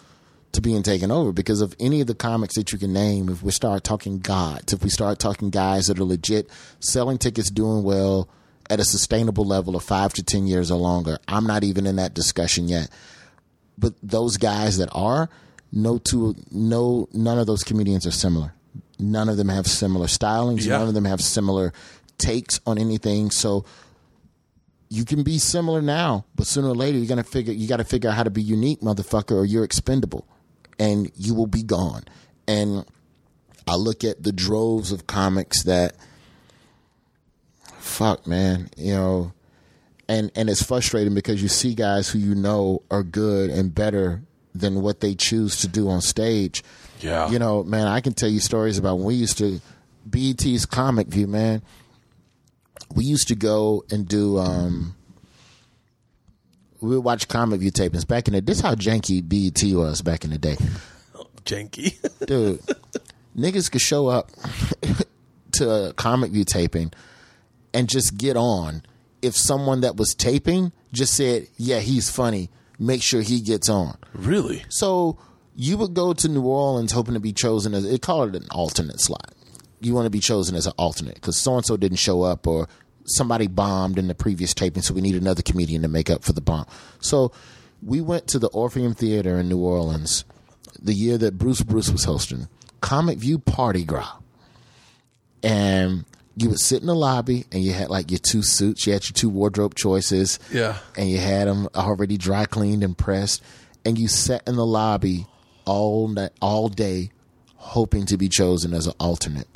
[0.52, 3.28] to being taken over because of any of the comics that you can name.
[3.28, 6.50] If we start talking gods, if we start talking guys that are legit
[6.80, 8.30] selling tickets, doing well
[8.70, 11.96] at a sustainable level of five to ten years or longer, I'm not even in
[11.96, 12.90] that discussion yet.
[13.80, 15.30] But those guys that are,
[15.72, 18.54] no two, no, none of those comedians are similar.
[19.00, 20.66] None of them have similar stylings.
[20.66, 20.78] Yeah.
[20.78, 21.74] None of them have similar
[22.20, 23.32] takes on anything.
[23.32, 23.66] So
[24.90, 27.84] you can be similar now, but sooner or later you're gonna figure you got to
[27.84, 30.28] figure out how to be unique, motherfucker, or you're expendable,
[30.78, 32.04] and you will be gone.
[32.48, 32.86] And
[33.68, 35.96] I look at the droves of comics that,
[37.78, 39.34] fuck, man, you know,
[40.08, 44.24] and and it's frustrating because you see guys who you know are good and better
[44.56, 46.64] than what they choose to do on stage.
[47.00, 47.30] Yeah.
[47.30, 49.62] You know, man, I can tell you stories about when we used to
[50.10, 51.62] BET's Comic View, man.
[52.96, 54.96] We used to go and do um
[56.82, 60.24] we would watch Comic View tapings back in the this how janky BET was back
[60.24, 60.58] in the day.
[61.46, 61.96] Janky.
[62.26, 62.62] Dude,
[63.38, 64.32] niggas could show up
[65.54, 66.92] to a Comic View taping
[67.74, 68.84] and just get on
[69.22, 72.50] if someone that was taping just said, "Yeah, he's funny.
[72.78, 74.64] Make sure he gets on." really?
[74.70, 75.18] So
[75.56, 78.48] you would go to New Orleans hoping to be chosen as it called it an
[78.52, 79.34] alternate slot.
[79.82, 82.46] You want to be chosen as an alternate because so and so didn't show up
[82.48, 82.68] or
[83.06, 86.34] somebody bombed in the previous taping, so we need another comedian to make up for
[86.34, 86.66] the bomb.
[87.00, 87.32] So
[87.82, 90.26] we went to the Orpheum Theater in New Orleans
[90.82, 92.48] the year that Bruce Bruce was hosting
[92.82, 94.18] Comic View Party Gras,
[95.44, 98.94] and you would sit in the lobby and you had like your two suits, you
[98.94, 100.78] had your two wardrobe choices, Yeah.
[100.98, 103.42] and you had them already dry cleaned and pressed,
[103.86, 105.28] and you sat in the lobby
[105.66, 107.12] all night, all day,
[107.56, 109.48] hoping to be chosen as an alternate,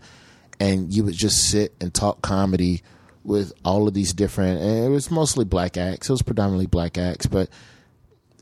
[0.60, 2.82] and you would just sit and talk comedy
[3.24, 4.62] with all of these different.
[4.62, 6.10] And it was mostly black acts.
[6.10, 7.50] It was predominantly black acts, but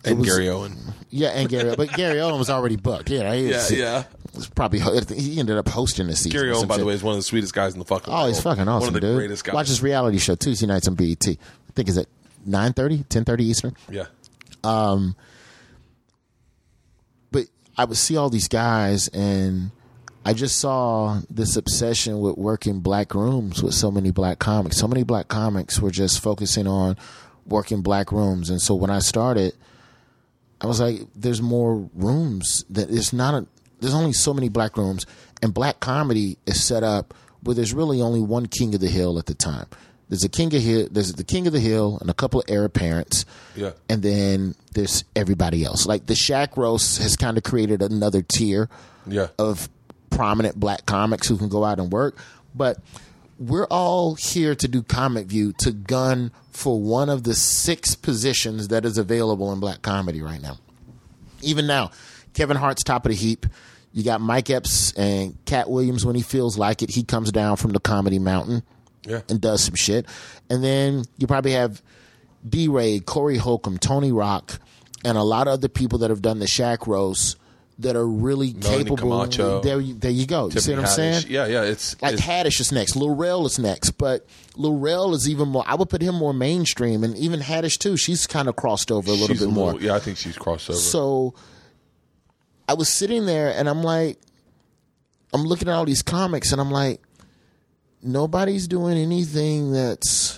[0.04, 0.76] And was- Gary Owen.
[1.10, 1.76] yeah, and Gary, Owen.
[1.78, 3.10] but Gary Owen was already booked.
[3.10, 4.04] Yeah, was, yeah.
[4.34, 4.80] was probably
[5.16, 6.32] he ended up hosting the season.
[6.32, 8.28] Gary Owen, by the way, is one of the sweetest guys in the fucking Oh,
[8.28, 9.18] he's fucking awesome, One of the dude.
[9.18, 9.54] greatest guys.
[9.54, 11.26] Watch his reality show Tuesday nights on BET.
[11.28, 11.38] I
[11.76, 12.08] think it's at
[12.48, 13.76] 9.30, 10.30 Eastern.
[13.90, 14.06] Yeah.
[14.64, 15.16] Um,
[17.32, 17.46] but
[17.78, 19.72] I would see all these guys, and
[20.24, 24.78] I just saw this obsession with working black rooms with so many black comics.
[24.78, 26.96] So many black comics were just focusing on
[27.48, 29.54] working black rooms, and so when I started,
[30.62, 32.64] I was like, "There's more rooms.
[32.70, 33.48] That it's not a.
[33.80, 35.08] There's only so many black rooms,
[35.42, 39.18] and black comedy is set up where there's really only one king of the hill
[39.18, 39.66] at the time.
[40.10, 40.88] There's a king of hill.
[40.92, 43.26] There's the king of the hill and a couple of heir parents.
[43.56, 43.72] Yeah.
[43.90, 45.88] and then there's everybody else.
[45.88, 48.70] Like the Shaq roast has kind of created another tier
[49.08, 49.28] Yeah.
[49.40, 49.68] of
[50.12, 52.16] prominent black comics who can go out and work.
[52.54, 52.78] But
[53.40, 58.68] we're all here to do Comic View to gun for one of the six positions
[58.68, 60.58] that is available in black comedy right now.
[61.42, 61.90] Even now,
[62.36, 63.48] Kevin Hart's top of the heap.
[63.94, 66.92] You got Mike Epps and Katt Williams when he feels like it.
[66.92, 68.64] He comes down from the comedy mountain
[69.06, 69.22] Yeah.
[69.28, 70.06] and does some shit.
[70.50, 71.82] And then you probably have
[72.48, 74.60] D-Ray, Corey Holcomb, Tony Rock,
[75.04, 77.38] and a lot of other people that have done the Shaq roast
[77.80, 78.98] that are really Melanie capable.
[79.10, 79.64] Comarcho.
[79.64, 80.50] there, you- there you go.
[80.50, 80.96] You see what I'm Haddish.
[80.96, 81.26] saying?
[81.30, 81.64] Yeah, yeah.
[81.64, 85.48] It's Like it's, Haddish is next, Lil Rel is next, but Lil Rel is even
[85.50, 85.64] more.
[85.66, 87.98] I would put him more mainstream, and even Haddish too.
[87.98, 89.74] She's kind of crossed over a little bit a more.
[89.74, 90.78] little- yeah, I think she's crossed over.
[90.78, 91.34] So
[92.70, 94.20] I was sitting there and I'm like,
[95.34, 97.02] I'm looking at all these comics and I'm like,
[98.04, 100.38] nobody's doing anything that's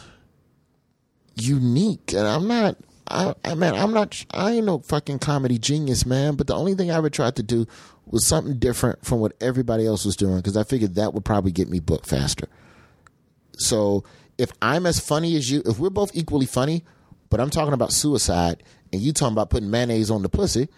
[1.35, 2.14] unique.
[2.14, 2.77] And I'm not,
[3.07, 6.35] I, I man, I'm not, I ain't no fucking comedy genius, man.
[6.35, 7.67] But the only thing I ever tried to do
[8.05, 11.51] was something different from what everybody else was doing because I figured that would probably
[11.51, 12.47] get me booked faster.
[13.57, 14.03] So
[14.38, 16.84] if I'm as funny as you, if we're both equally funny,
[17.30, 20.69] but I'm talking about suicide and you talking about putting mayonnaise on the pussy,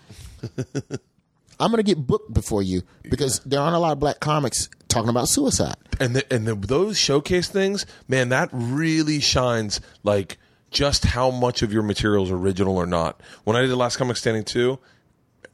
[1.59, 5.09] I'm gonna get booked before you because there aren't a lot of black comics talking
[5.09, 5.75] about suicide.
[5.99, 10.37] and the, and the, those showcase things, man, that really shines like
[10.75, 13.21] just how much of your material is original or not.
[13.45, 14.77] When I did the last comic standing two,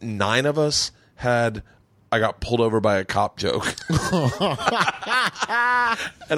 [0.01, 1.61] nine of us had
[2.11, 3.99] I got pulled over by a cop joke, and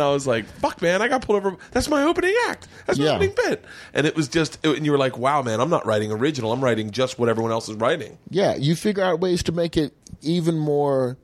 [0.01, 1.57] I was like, "Fuck, man, I got pulled over.
[1.71, 2.67] That's my opening act.
[2.85, 3.11] That's my Yeah.
[3.15, 5.85] opening bit." And it was just, it- and you were like, "Wow, man, I'm not
[5.85, 6.51] writing original.
[6.51, 9.75] I'm writing just what everyone else is writing." Yeah, you figure out ways to make
[9.77, 11.17] it even more,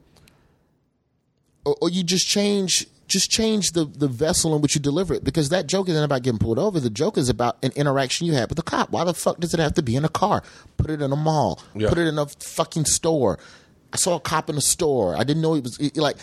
[1.65, 5.23] or, or you just change just change the the vessel in which you deliver it
[5.25, 6.79] because that joke isn't about getting pulled over.
[6.79, 8.91] The joke is about an interaction you had with a cop.
[8.91, 10.43] Why the fuck does it have to be in a car?
[10.77, 11.61] Put it in a mall.
[11.75, 11.89] Yeah.
[11.89, 13.37] Put it in a fucking store.
[13.91, 15.15] I saw a cop in a store.
[15.17, 16.15] I didn't know he was he- like.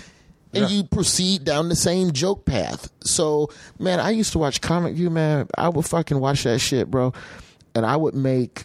[0.55, 0.77] And Yeah.
[0.79, 2.89] you proceed down the same joke path.
[3.05, 5.49] So, man, I used to watch Comic View, man.
[5.59, 7.13] I would fucking watch that shit, bro.
[7.75, 8.65] And I would make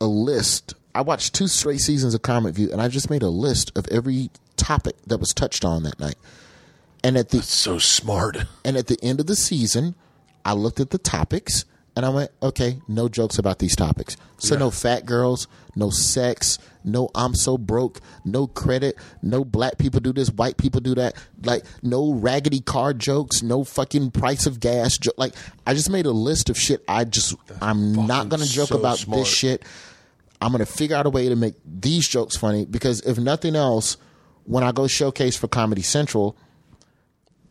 [0.00, 0.74] a list.
[0.94, 3.86] I watched two straight seasons of Comic View, and I just made a list of
[3.88, 6.14] every topic that was touched on that night.
[7.06, 8.36] And at the So smart.
[8.64, 9.94] and at the end of the season,
[10.44, 11.64] I looked at the topics
[11.94, 14.16] and I went, okay, no jokes about these topics.
[14.38, 20.00] So no fat girls, no sex, no I'm so broke, no credit, no black people
[20.00, 24.60] do this, white people do that, like no raggedy car jokes, no fucking price of
[24.60, 24.98] gas.
[24.98, 25.32] Jo- like
[25.66, 26.84] I just made a list of shit.
[26.88, 29.20] I just I'm not gonna joke so about smart.
[29.20, 29.62] this shit.
[30.40, 33.96] I'm gonna figure out a way to make these jokes funny because if nothing else,
[34.44, 36.36] when I go showcase for Comedy Central,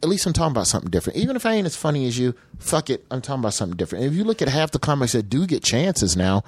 [0.05, 1.17] at least I'm talking about something different.
[1.17, 4.05] Even if I ain't as funny as you, fuck it, I'm talking about something different.
[4.05, 6.43] And if you look at half the comics that do get chances now,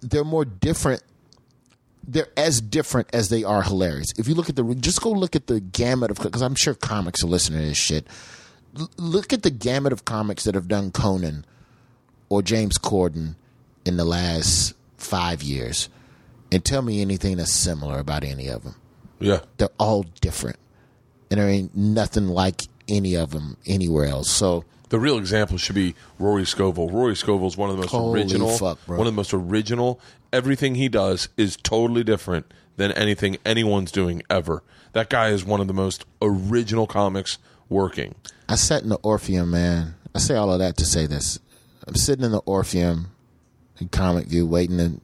[0.00, 1.02] they're more different.
[2.06, 4.12] They're as different as they are hilarious.
[4.16, 6.74] If you look at the, just go look at the gamut of, because I'm sure
[6.74, 8.06] comics are listening to this shit.
[8.78, 11.44] L- look at the gamut of comics that have done Conan
[12.28, 13.34] or James Corden
[13.84, 15.88] in the last five years,
[16.52, 18.76] and tell me anything that's similar about any of them.
[19.18, 19.40] Yeah.
[19.56, 20.58] They're all different,
[21.30, 24.30] and there ain't nothing like any of them anywhere else.
[24.30, 26.88] So The real example should be Rory Scovel.
[26.90, 28.56] Rory Scovel is one of the most Holy original.
[28.56, 28.98] fuck, bro.
[28.98, 30.00] One of the most original.
[30.32, 34.62] Everything he does is totally different than anything anyone's doing ever.
[34.92, 37.38] That guy is one of the most original comics
[37.68, 38.14] working.
[38.48, 39.94] I sat in the Orpheum, man.
[40.14, 41.38] I say all of that to say this.
[41.86, 43.10] I'm sitting in the Orpheum
[43.80, 45.00] in Comic View, waiting to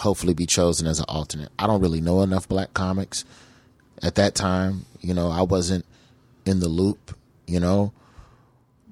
[0.00, 1.50] hopefully be chosen as an alternate.
[1.58, 3.24] I don't really know enough black comics
[4.02, 4.84] at that time.
[5.06, 5.84] You know, I wasn't
[6.44, 7.16] in the loop,
[7.46, 7.92] you know.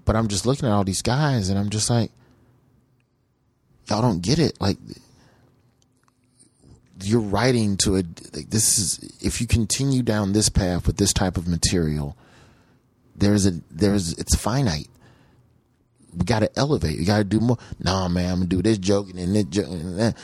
[0.05, 2.13] But I'm just looking at all these guys and I'm just like,
[3.89, 4.61] y'all don't get it.
[4.61, 4.79] Like,
[7.03, 11.13] you're writing to a, like, this is, if you continue down this path with this
[11.13, 12.17] type of material,
[13.17, 14.89] there's a there's it's finite.
[16.17, 16.99] We got to elevate.
[16.99, 17.59] We got to do more.
[17.81, 20.17] Nah, man, I'm gonna do this joke and this joke and that.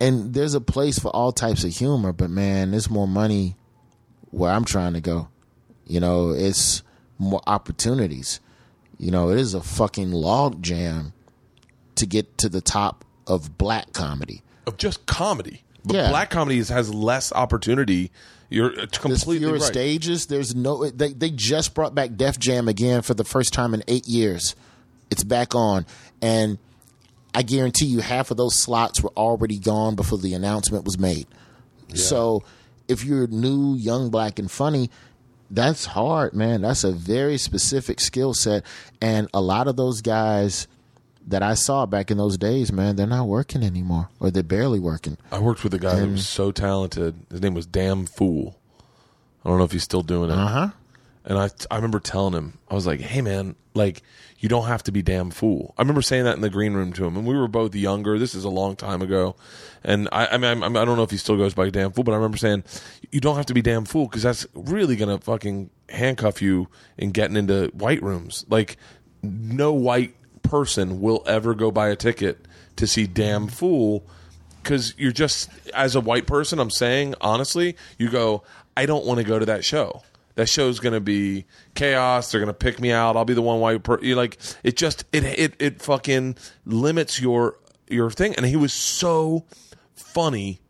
[0.00, 3.56] And there's a place for all types of humor, but man, there's more money
[4.32, 5.28] where I'm trying to go.
[5.86, 6.82] You know, it's
[7.18, 8.40] more opportunities.
[8.98, 11.12] You know, it is a fucking log jam
[11.94, 14.42] to get to the top of black comedy.
[14.66, 15.62] Of just comedy.
[15.84, 16.08] But Yeah.
[16.10, 18.10] black comedy has less opportunity.
[18.48, 19.62] You're uh, There's completely fewer right.
[19.62, 20.26] stages.
[20.26, 20.84] There's no.
[20.84, 24.06] Uh, they they just brought back Def Jam again for the first time in eight
[24.06, 24.54] years.
[25.10, 25.86] It's back on,
[26.20, 26.58] and
[27.34, 31.26] I guarantee you, half of those slots were already gone before the announcement was made.
[31.94, 32.42] So,
[32.92, 34.90] if you're new, young, black, and funny,
[35.50, 36.62] that's hard, man.
[36.62, 38.64] That's a very specific skill set,
[39.00, 40.68] and a lot of those guys
[41.26, 44.80] that I saw back in those days, man, they're not working anymore, or they're barely
[44.80, 45.18] working.
[45.30, 47.14] I worked with a guy that was so talented.
[47.30, 48.58] His name was Damn Fool.
[49.44, 50.38] I don't know if he's still doing it.
[50.38, 50.68] Uh huh.
[51.24, 54.02] And I, I remember telling him, I was like, hey, man, like,
[54.38, 55.72] you don't have to be damn fool.
[55.78, 57.16] I remember saying that in the green room to him.
[57.16, 58.18] And we were both younger.
[58.18, 59.36] This is a long time ago.
[59.84, 62.02] And I, I mean, I'm, I don't know if he still goes by damn fool,
[62.02, 62.64] but I remember saying,
[63.12, 66.68] you don't have to be damn fool because that's really going to fucking handcuff you
[66.98, 68.44] in getting into white rooms.
[68.48, 68.76] Like,
[69.22, 72.46] no white person will ever go buy a ticket
[72.76, 74.04] to see damn fool
[74.62, 78.42] because you're just as a white person i'm saying honestly you go
[78.76, 80.02] i don't want to go to that show
[80.34, 81.44] that show's going to be
[81.74, 84.38] chaos they're going to pick me out i'll be the one white person you like
[84.62, 89.44] it just it it it fucking limits your your thing and he was so
[89.94, 90.60] funny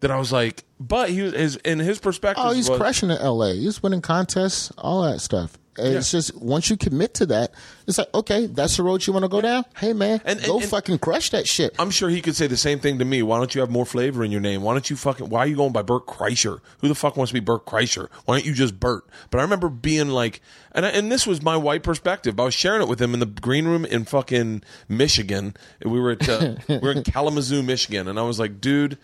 [0.00, 3.10] that i was like but he was his in his perspective Oh, he's was, crushing
[3.10, 3.54] in L.A.
[3.54, 5.56] He's winning contests, all that stuff.
[5.78, 7.52] And It's just once you commit to that,
[7.86, 9.64] it's like okay, that's the road you want to go down.
[9.76, 11.74] Hey man, And- and- go and- fucking crush that shit.
[11.78, 13.22] I'm sure he could say the same thing to me.
[13.22, 14.60] Why don't you have more flavor in your name?
[14.62, 15.30] Why don't you fucking?
[15.30, 16.60] Why are you going by Bert Kreischer?
[16.80, 18.08] Who the fuck wants to be Bert Kreischer?
[18.26, 19.04] Why don't you just Bert?
[19.30, 20.42] But I remember being like,
[20.72, 22.38] and I, and this was my white perspective.
[22.38, 25.54] I was sharing it with him in the green room in fucking Michigan.
[25.82, 28.98] We were at uh, we were in Kalamazoo, Michigan, and I was like, dude,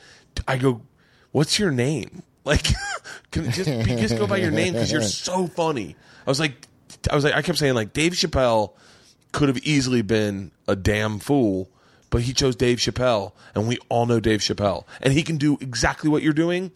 [0.46, 0.82] I go,
[1.32, 2.22] what's your name?
[2.44, 2.64] Like,
[3.30, 5.96] can just just go by your name because you're so funny.
[6.28, 6.68] I was like,
[7.10, 8.74] I was like, I kept saying like Dave Chappelle
[9.32, 11.70] could have easily been a damn fool,
[12.10, 15.56] but he chose Dave Chappelle, and we all know Dave Chappelle, and he can do
[15.62, 16.70] exactly what you're doing.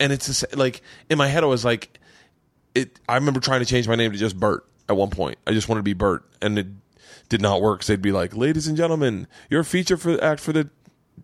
[0.00, 2.00] And it's the sa- like in my head, I was like,
[2.74, 2.98] it.
[3.08, 5.38] I remember trying to change my name to just Bert at one point.
[5.46, 6.66] I just wanted to be Bert, and it
[7.28, 7.84] did not work.
[7.84, 10.68] So they'd be like, "Ladies and gentlemen, your feature for the act for the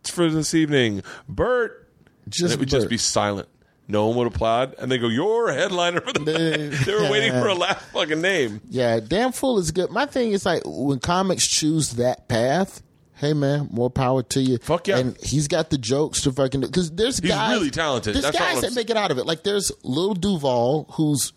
[0.04, 1.80] for this evening, Bert."
[2.28, 3.48] Just and it would just be silent.
[3.88, 7.10] No one would applaud, and they go, "You're a headliner for the." night." they were
[7.10, 8.60] waiting for a last fucking name.
[8.68, 9.90] Yeah, damn fool is good.
[9.90, 12.82] My thing is like when comics choose that path.
[13.14, 14.58] Hey man, more power to you.
[14.58, 14.98] Fuck yeah.
[14.98, 18.14] And he's got the jokes to fucking because there's He's guys really talented.
[18.14, 19.26] There's That's guys that make it out of it.
[19.26, 21.32] Like there's Lil Duval who's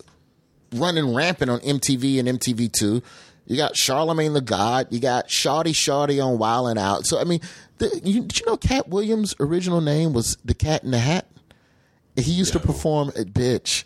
[0.74, 3.02] running rampant on MTV and MTV two.
[3.46, 4.88] You got Charlemagne the God.
[4.90, 7.06] You got Shawty Shawty on Wild and Out.
[7.06, 7.40] So I mean,
[7.78, 11.26] the, you, did you know Katt Williams' original name was the Cat in the Hat?
[12.16, 13.84] He used to perform at Bitch.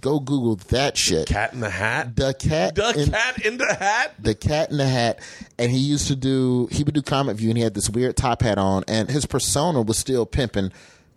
[0.00, 1.26] Go Google that shit.
[1.26, 2.14] Cat in the Hat.
[2.14, 2.76] the cat.
[2.76, 4.14] The in- cat in the hat.
[4.18, 5.18] the cat in the hat
[5.58, 8.16] and he used to do he would do comic view and he had this weird
[8.16, 10.70] top hat on and his persona was still pimping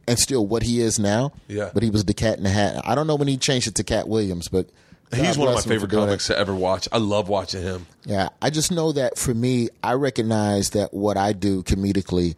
[0.07, 1.69] and still what he is now Yeah.
[1.75, 3.75] but he was the cat in the hat i don't know when he changed it
[3.75, 4.67] to katt williams but
[5.13, 6.87] He's God one of my bless him for favorite comics to ever watch.
[6.91, 7.85] I love watching him.
[8.05, 12.35] yeah i just know that for me i recognize that what i do comedically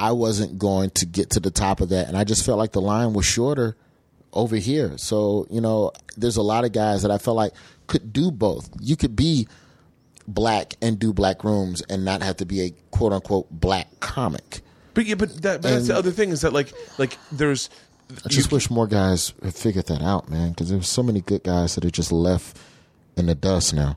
[0.00, 2.72] i wasn't going to get to the top of that and i just felt like
[2.72, 3.76] the line was shorter
[4.32, 4.96] over here.
[4.98, 7.52] So, you know, there's a lot of guys that I felt like
[7.86, 8.70] could do both.
[8.80, 9.48] You could be
[10.28, 14.60] black and do black rooms and not have to be a quote unquote black comic.
[14.94, 17.70] But yeah, but, that, but that's the other thing is that like like there's
[18.24, 21.44] I just wish more guys had figured that out, man, because there's so many good
[21.44, 22.58] guys that are just left
[23.16, 23.96] in the dust now.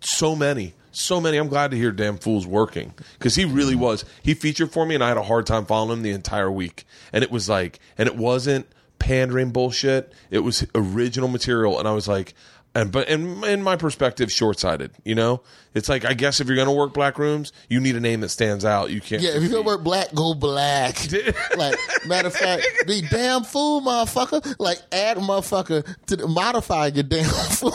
[0.00, 1.36] so many, so many.
[1.36, 4.04] I'm glad to hear Damn Fool's working because he really was.
[4.22, 6.84] He featured for me, and I had a hard time following him the entire week.
[7.12, 8.66] And it was like, and it wasn't
[8.98, 10.12] pandering bullshit.
[10.30, 12.34] It was original material, and I was like,
[12.74, 14.90] and but in in my perspective, short sighted.
[15.04, 15.42] You know,
[15.74, 18.30] it's like I guess if you're gonna work black rooms, you need a name that
[18.30, 18.90] stands out.
[18.90, 19.22] You can't.
[19.22, 20.96] Yeah, if you're gonna work black, go black.
[21.56, 24.56] like matter of fact, be damn fool, motherfucker.
[24.58, 27.70] Like add motherfucker to the, modify your damn fool.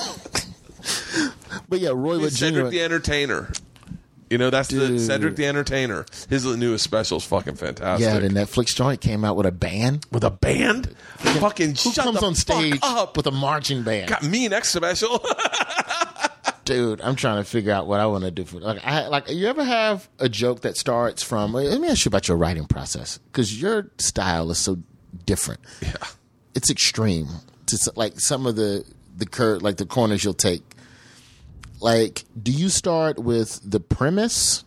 [1.68, 2.46] But yeah, Roy Wood Jr.
[2.46, 3.52] Cedric the Entertainer.
[4.30, 6.06] You know, that's the Cedric the Entertainer.
[6.30, 8.06] His newest special is fucking fantastic.
[8.06, 10.06] yeah, the Netflix joint came out with a band.
[10.12, 10.96] with a band.
[11.18, 13.18] Fucking Who comes on stage up.
[13.18, 14.10] with a marching band?
[14.10, 15.26] Got me next special.
[16.66, 18.86] Dude, I'm trying to figure out what I want to do for like.
[18.86, 19.28] I like.
[19.30, 21.54] You ever have a joke that starts from?
[21.54, 24.78] Let me ask you about your writing process because your style is so
[25.26, 25.62] different.
[25.82, 25.94] yeah.
[26.54, 27.28] it's extreme.
[27.64, 28.86] It's like some of the
[29.20, 30.64] the cur like the corners you'll take.
[31.82, 34.66] Like, do you start with the premise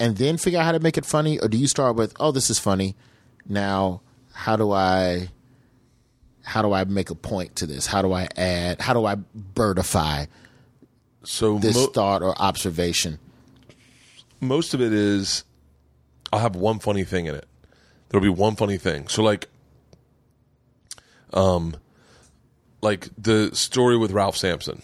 [0.00, 2.30] and then figure out how to make it funny, or do you start with, oh,
[2.32, 2.94] this is funny.
[3.48, 4.00] Now,
[4.32, 5.28] how do I
[6.42, 7.86] how do I make a point to this?
[7.86, 8.80] How do I add?
[8.80, 9.16] How do I
[9.54, 10.28] birdify
[11.24, 13.18] So this mo- thought or observation?
[14.40, 15.44] most of it is
[16.32, 17.46] I'll have one funny thing in it.
[18.08, 19.08] There'll be one funny thing.
[19.08, 19.48] So like
[21.32, 21.76] um
[22.86, 24.80] like the story with Ralph Sampson.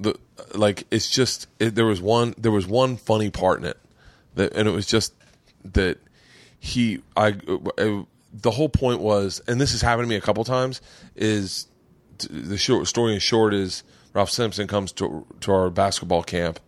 [0.00, 0.18] The
[0.54, 3.78] like it's just it, there was one there was one funny part in it.
[4.34, 5.12] That and it was just
[5.62, 5.98] that
[6.58, 7.32] he I
[8.32, 10.80] the whole point was and this has happened to me a couple times
[11.14, 11.66] is
[12.30, 13.82] the short story in short is
[14.14, 16.60] Ralph Simpson comes to to our basketball camp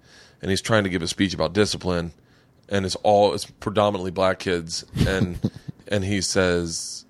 [0.43, 2.13] and he's trying to give a speech about discipline
[2.69, 5.39] and it's all it's predominantly black kids and
[5.89, 7.07] and he says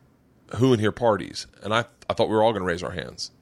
[0.55, 2.93] who in here parties and I I thought we were all going to raise our
[2.93, 3.33] hands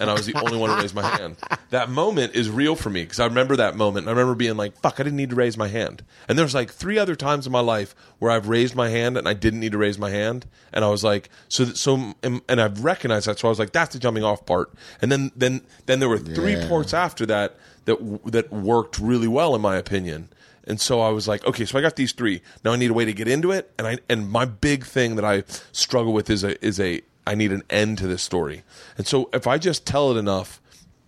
[0.00, 1.36] and I was the only one to raise my hand.
[1.70, 4.04] That moment is real for me because I remember that moment.
[4.06, 6.54] And I remember being like, "Fuck, I didn't need to raise my hand." And there's
[6.54, 9.60] like three other times in my life where I've raised my hand and I didn't
[9.60, 13.26] need to raise my hand, and I was like, "So, so," and and I've recognized
[13.26, 13.38] that.
[13.38, 14.70] So I was like, "That's the jumping off part."
[15.00, 16.68] And then, then, then there were three Yeah.
[16.68, 17.56] parts after that
[17.86, 20.28] that that worked really well in my opinion.
[20.64, 22.42] And so I was like, okay, so I got these three.
[22.64, 23.72] Now I need a way to get into it.
[23.78, 25.42] And I and my big thing that I
[25.72, 27.00] struggle with is a is a
[27.30, 28.64] I need an end to this story.
[28.98, 30.60] And so if I just tell it enough,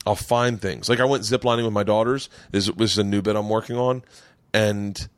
[0.06, 0.88] I'll find things.
[0.88, 2.30] Like I went ziplining with my daughters.
[2.52, 4.04] This, is a new bit I'm working on,
[4.54, 5.08] and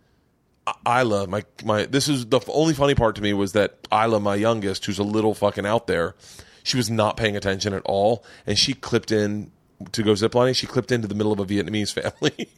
[0.88, 1.84] Ila, my my.
[1.84, 5.04] This is the only funny part to me was that Ila, my youngest, who's a
[5.04, 6.14] little fucking out there,
[6.62, 9.50] she was not paying attention at all, and she clipped in
[9.92, 10.56] to go ziplining.
[10.56, 12.48] She clipped into the middle of a Vietnamese family,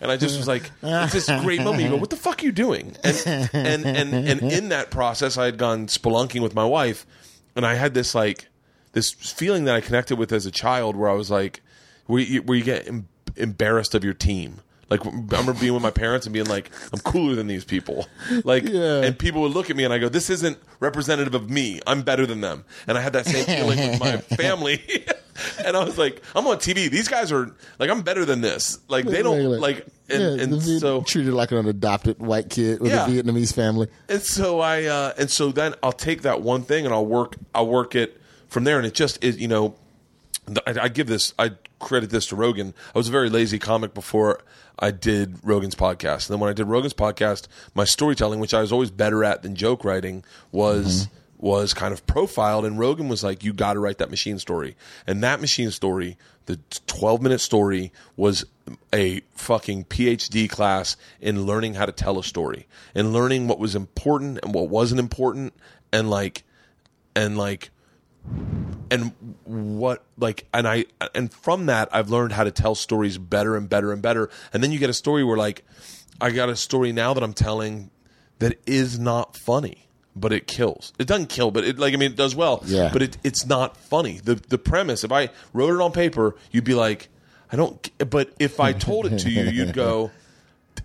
[0.00, 2.46] and I just was like, "It's this great moment." You go, "What the fuck are
[2.46, 6.64] you doing?" And and and and in that process, I had gone spelunking with my
[6.64, 7.04] wife,
[7.56, 8.46] and I had this like
[8.92, 11.60] this feeling that I connected with as a child, where I was like,
[12.06, 14.60] where you, where you get em- embarrassed of your team.
[14.88, 18.06] Like I remember being with my parents and being like, "I'm cooler than these people,"
[18.44, 19.02] like, Yeah.
[19.02, 21.80] and people would look at me and I go, "This isn't representative of me.
[21.88, 24.80] I'm better than them." And I had that same feeling with my family,
[25.64, 26.90] and I was like, "I'm on TV.
[26.90, 28.78] These guys are like, I'm better than this.
[28.88, 32.92] Like they don't like." And, yeah, and so treated like an adopted white kid with
[32.92, 33.06] Yeah.
[33.06, 33.88] a Vietnamese family.
[34.08, 37.34] and so I uh, and so then I'll take that one thing and I'll work
[37.54, 39.74] I'll work it from there and it just is you know
[40.64, 42.72] I, I give this I credit this to Rogan.
[42.94, 44.42] I was a very lazy comic before
[44.78, 46.28] I did Rogan's podcast.
[46.28, 49.42] And then when I did Rogan's podcast, my storytelling, which I was always better at
[49.42, 50.22] than joke writing,
[50.52, 51.08] was
[51.38, 52.64] was kind of profiled.
[52.64, 54.76] And Rogan was like, "You got to write that machine story."
[55.06, 58.44] And that machine story, the twelve minute story, was
[58.92, 63.74] a fucking PhD class in learning how to tell a story and learning what was
[63.74, 65.54] important and what wasn't important,
[65.92, 66.44] and like
[67.14, 67.70] and like
[68.90, 69.12] and
[69.44, 70.84] what like and i
[71.14, 74.62] and from that i've learned how to tell stories better and better and better and
[74.62, 75.64] then you get a story where like
[76.20, 77.90] i got a story now that i'm telling
[78.38, 79.85] that is not funny
[80.18, 82.88] but it kills it doesn't kill but it like i mean it does well Yeah.
[82.92, 86.64] but it, it's not funny the the premise if i wrote it on paper you'd
[86.64, 87.08] be like
[87.52, 90.10] i don't but if i told it to you you'd go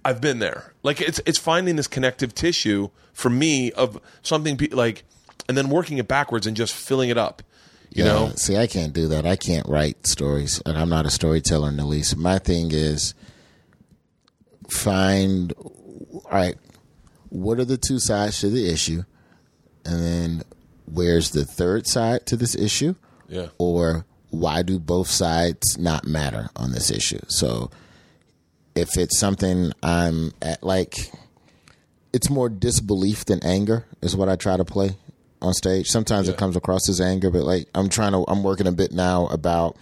[0.05, 0.73] I've been there.
[0.83, 5.03] Like it's it's finding this connective tissue for me of something pe- like,
[5.49, 7.43] and then working it backwards and just filling it up.
[7.91, 9.25] You Yeah, know, see, I can't do that.
[9.27, 12.15] I can't write stories, and I'm not a storyteller in the least.
[12.15, 13.13] My thing is
[14.69, 16.55] find all right.
[17.29, 19.03] What are the two sides to the issue,
[19.85, 20.43] and then
[20.85, 22.95] where's the third side to this issue?
[23.29, 23.47] Yeah.
[23.57, 27.19] Or why do both sides not matter on this issue?
[27.27, 27.71] So
[28.75, 31.11] if it's something I'm at, like,
[32.13, 34.97] it's more disbelief than anger, is what I try to play
[35.41, 35.87] on stage.
[35.87, 36.33] Sometimes Yeah.
[36.33, 39.27] it comes across as anger, but like, I'm trying to, I'm working a bit now
[39.27, 39.75] about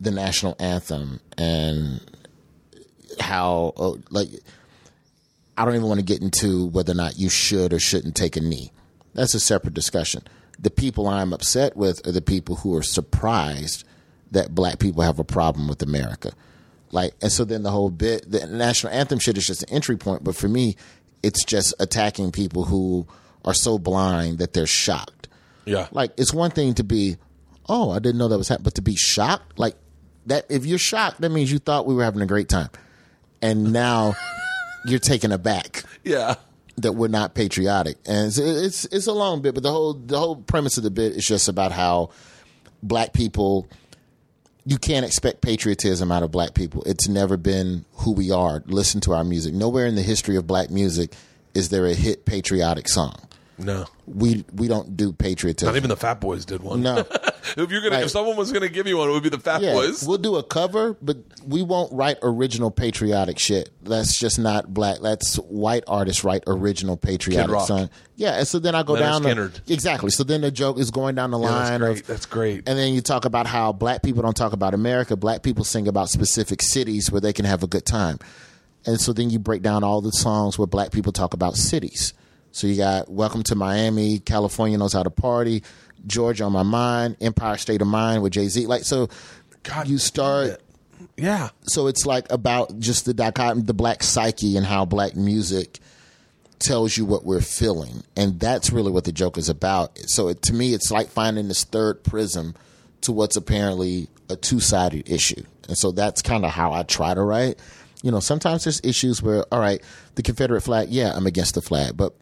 [0.00, 2.00] the national anthem and
[3.20, 4.28] how, oh, like,
[5.56, 8.36] I don't even want to get into whether or not you should or shouldn't take
[8.36, 8.72] a knee.
[9.14, 10.22] That's a separate discussion.
[10.58, 13.84] The people I'm upset with are the people who are surprised
[14.30, 16.32] that black people have a problem with America.
[16.90, 19.96] Like, and so then the whole bit, the national anthem shit is just an entry
[19.96, 20.24] point.
[20.24, 20.76] But for me,
[21.22, 23.06] it's just attacking people who
[23.44, 25.28] are so blind that they're shocked.
[25.64, 25.88] Yeah.
[25.90, 27.16] Like, it's one thing to be,
[27.68, 29.76] oh, I didn't know that was happening, but to be shocked, like
[30.26, 32.70] that, if you're shocked, that means you thought we were having a great time.
[33.40, 34.14] And now
[34.86, 36.34] you're taken aback yeah.
[36.76, 40.18] That we're not patriotic, and it's, it's it's a long bit, but the whole the
[40.18, 42.10] whole premise of the bit is just about how
[42.82, 43.68] black people
[44.64, 46.82] you can't expect patriotism out of black people.
[46.84, 48.62] It's never been who we are.
[48.66, 49.54] Listen to our music.
[49.54, 51.12] Nowhere in the history of black music
[51.54, 53.16] is there a hit patriotic song.
[53.58, 53.86] No.
[54.06, 55.72] We we don't do patriotism.
[55.72, 56.82] Not even the Fat Boys did one.
[56.82, 57.04] no.
[57.56, 58.04] if you're gonna, Right.
[58.04, 60.04] if someone was gonna give you one, it would be the Fat Yeah, Boys.
[60.06, 61.16] we'll do a cover, but
[61.46, 63.70] we won't write original patriotic shit.
[63.82, 64.98] That's just not black.
[65.02, 67.90] That's white artists write original patriotic song.
[68.16, 70.10] Yeah, and so then I go Leonard down the, exactly.
[70.10, 72.00] So then the joke is going down the Yeah, line that's great.
[72.00, 72.68] of That's great.
[72.68, 75.16] and then you talk about how black people don't talk about America.
[75.16, 78.18] Black people sing about specific cities where they can have a good time.
[78.86, 82.12] And so then you break down all the songs where black people talk about cities.
[82.50, 85.62] So you got Welcome to Miami, California knows how to party,
[86.06, 88.66] Georgia on my mind, Empire State of Mind with Jay Z.
[88.66, 89.08] Like so
[89.62, 90.60] God you start
[91.16, 91.50] yeah.
[91.62, 95.78] so it's like about just the dichotomy, the black psyche, and how black music
[96.58, 99.98] tells you what we're feeling, and that's really what the joke is about.
[100.06, 102.54] So it, to me, it's like finding this third prism
[103.02, 107.22] to what's apparently a two-sided issue, and so that's kind of how I try to
[107.22, 107.58] write.
[108.02, 109.80] You know, sometimes there's issues where, all right,
[110.16, 112.14] the Confederate flag, yeah, I'm against the flag, but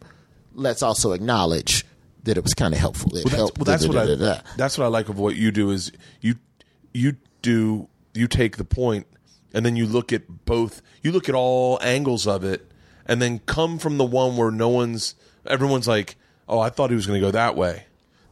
[0.53, 1.85] let's also acknowledge
[2.23, 3.15] that it was kind of helpful.
[3.15, 3.57] It Well, that's, helped.
[3.57, 4.41] well, that's what I.
[4.57, 5.91] That's what I like of what you do is
[6.21, 6.35] you
[6.93, 9.07] you do you take the point
[9.53, 10.81] and then you look at both.
[11.01, 12.71] You look at all angles of it,
[13.05, 15.15] and then come from the one where no one's
[15.45, 16.15] everyone's like,
[16.47, 17.85] oh, I thought he was going to go that way.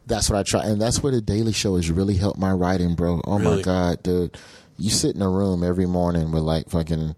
[0.06, 2.94] That's what I try, and that's where the Daily Show has really helped my writing,
[2.94, 3.20] bro.
[3.24, 4.36] Oh my god, dude!
[4.76, 7.14] You sit in a room every morning with like fucking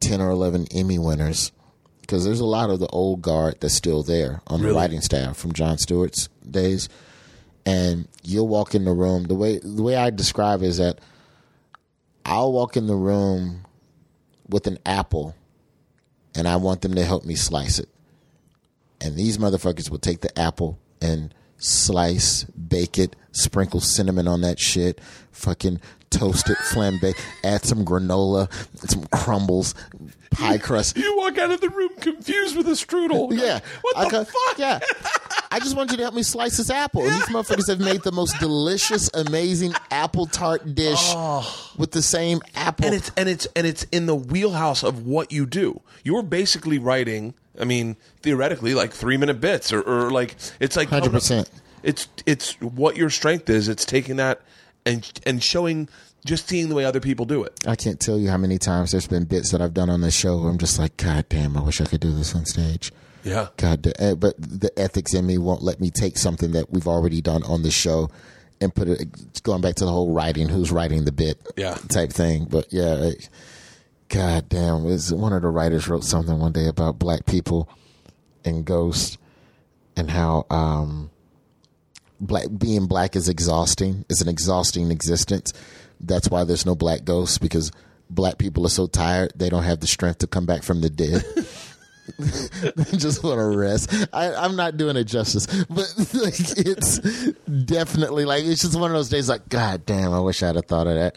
[0.00, 1.50] ten or eleven Emmy winners,
[2.10, 5.36] because there's a lot of the old guard that's still there on the writing staff
[5.36, 6.88] from Jon Stewart's days,
[7.64, 9.24] and you'll walk in the room.
[9.24, 10.98] The way the way I describe it is that
[12.24, 13.64] I'll walk in the room
[14.48, 15.36] with an apple,
[16.34, 17.88] and I want them to help me slice it.
[19.00, 24.58] And these motherfuckers will take the apple and slice, bake it, sprinkle cinnamon on that
[24.58, 25.00] shit,
[25.30, 25.80] fucking
[26.10, 27.14] toast it, flambe,
[27.44, 28.50] add some granola,
[28.90, 29.76] some crumbles,
[30.30, 30.96] pie crust.
[30.96, 33.36] You walk out of the room confused with a strudel.
[33.36, 33.60] Yeah.
[33.82, 34.58] What I the ca- fuck?
[34.58, 34.78] Yeah.
[35.50, 37.02] I just want you to help me slice this apple.
[37.02, 41.72] And these motherfuckers have made the most delicious, amazing apple tart dish oh.
[41.76, 42.86] with the same apple.
[42.86, 42.88] Oh.
[42.88, 45.80] and it's and it's and it's in the wheelhouse of what you do.
[46.04, 47.34] You're basically writing.
[47.58, 51.48] I mean, theoretically, like three minute bits, or, or like it's like 100%.
[51.82, 53.68] It's it's what your strength is.
[53.68, 54.40] It's taking that
[54.86, 55.88] and and showing,
[56.24, 57.52] just seeing the way other people do it.
[57.66, 60.14] I can't tell you how many times there's been bits that I've done on this
[60.14, 62.92] show where I'm just like, God damn, I wish I could do this on stage.
[63.24, 66.70] Yeah, God, da- eh, but the ethics in me won't let me take something that
[66.70, 68.10] we've already done on the show
[68.62, 69.42] and put it.
[69.42, 71.74] Going back to the whole writing, who's writing the bit, Yeah.
[71.88, 72.46] type thing.
[72.46, 73.10] But yeah,
[74.08, 77.68] God damn, it's, one of the writers wrote something one day about black people
[78.44, 79.18] and ghosts
[79.96, 81.10] and how um,
[82.20, 84.04] black being black is exhausting.
[84.08, 85.52] It's an exhausting existence.
[86.00, 87.70] That's why there's no black ghosts because
[88.08, 90.90] black people are so tired they don't have the strength to come back from the
[90.90, 91.24] dead.
[92.98, 93.92] just want to rest.
[94.12, 96.98] I, I'm not doing it justice, but like, it's
[97.64, 99.28] definitely like it's just one of those days.
[99.28, 101.16] Like, God damn, I wish I'd have thought of that.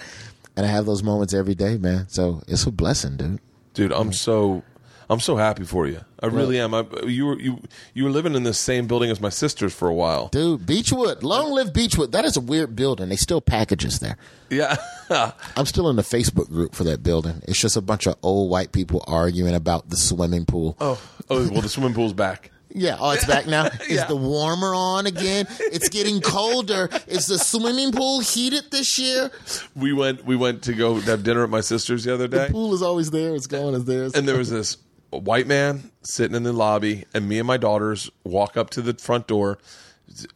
[0.55, 2.07] And I have those moments every day, man.
[2.09, 3.39] So it's a blessing, dude.
[3.73, 4.63] dude, I'm so
[5.09, 6.01] I'm so happy for you.
[6.21, 6.73] I really am.
[6.73, 7.59] I, you were you
[7.93, 10.29] you were living in the same building as my sisters for a while.
[10.29, 12.11] Dude, Beechwood, long live Beechwood.
[12.13, 13.09] That is a weird building.
[13.09, 14.17] They still packages there.
[14.49, 14.77] Yeah,
[15.57, 17.41] I'm still in the Facebook group for that building.
[17.47, 20.77] It's just a bunch of old white people arguing about the swimming pool.
[20.79, 22.49] oh oh well, the swimming pool's back.
[22.75, 23.65] Yeah, oh, it's back now.
[23.87, 24.05] Is Yeah.
[24.07, 25.45] the warmer on again?
[25.59, 26.89] It's getting colder.
[27.05, 29.29] Is the swimming pool heated this year?
[29.75, 32.47] We went we went to go have dinner at my sister's the other day.
[32.47, 33.35] The pool is always there.
[33.35, 34.09] It's going as there.
[34.15, 34.77] and there was this
[35.19, 38.93] white man sitting in the lobby, and me and my daughters walk up to the
[38.93, 39.57] front door.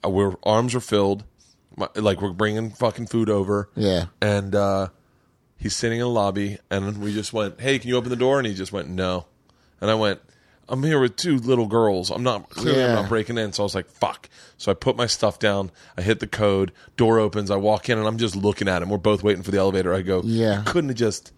[0.03, 1.23] Our arms are filled,
[1.75, 3.69] my, like we're bringing fucking food over.
[3.75, 4.05] Yeah.
[4.21, 4.87] and uh,
[5.57, 8.39] he's sitting in the lobby, and we just went, "Hey, can you open the door?"
[8.39, 9.25] And he just went, "No,"
[9.81, 10.21] and I went.
[10.69, 12.11] I'm here with two little girls.
[12.11, 13.53] I'm not clearly I'm not breaking in.
[13.53, 14.27] So I was like, fuck.
[14.57, 15.71] So I put my stuff down.
[15.97, 16.73] I hit the code.
[16.97, 17.49] Door opens.
[17.49, 18.89] I walk in and I'm just looking at him.
[18.89, 19.93] We're both waiting for the elevator.
[19.93, 20.63] I go, Yeah.
[20.65, 21.31] Couldn't have just,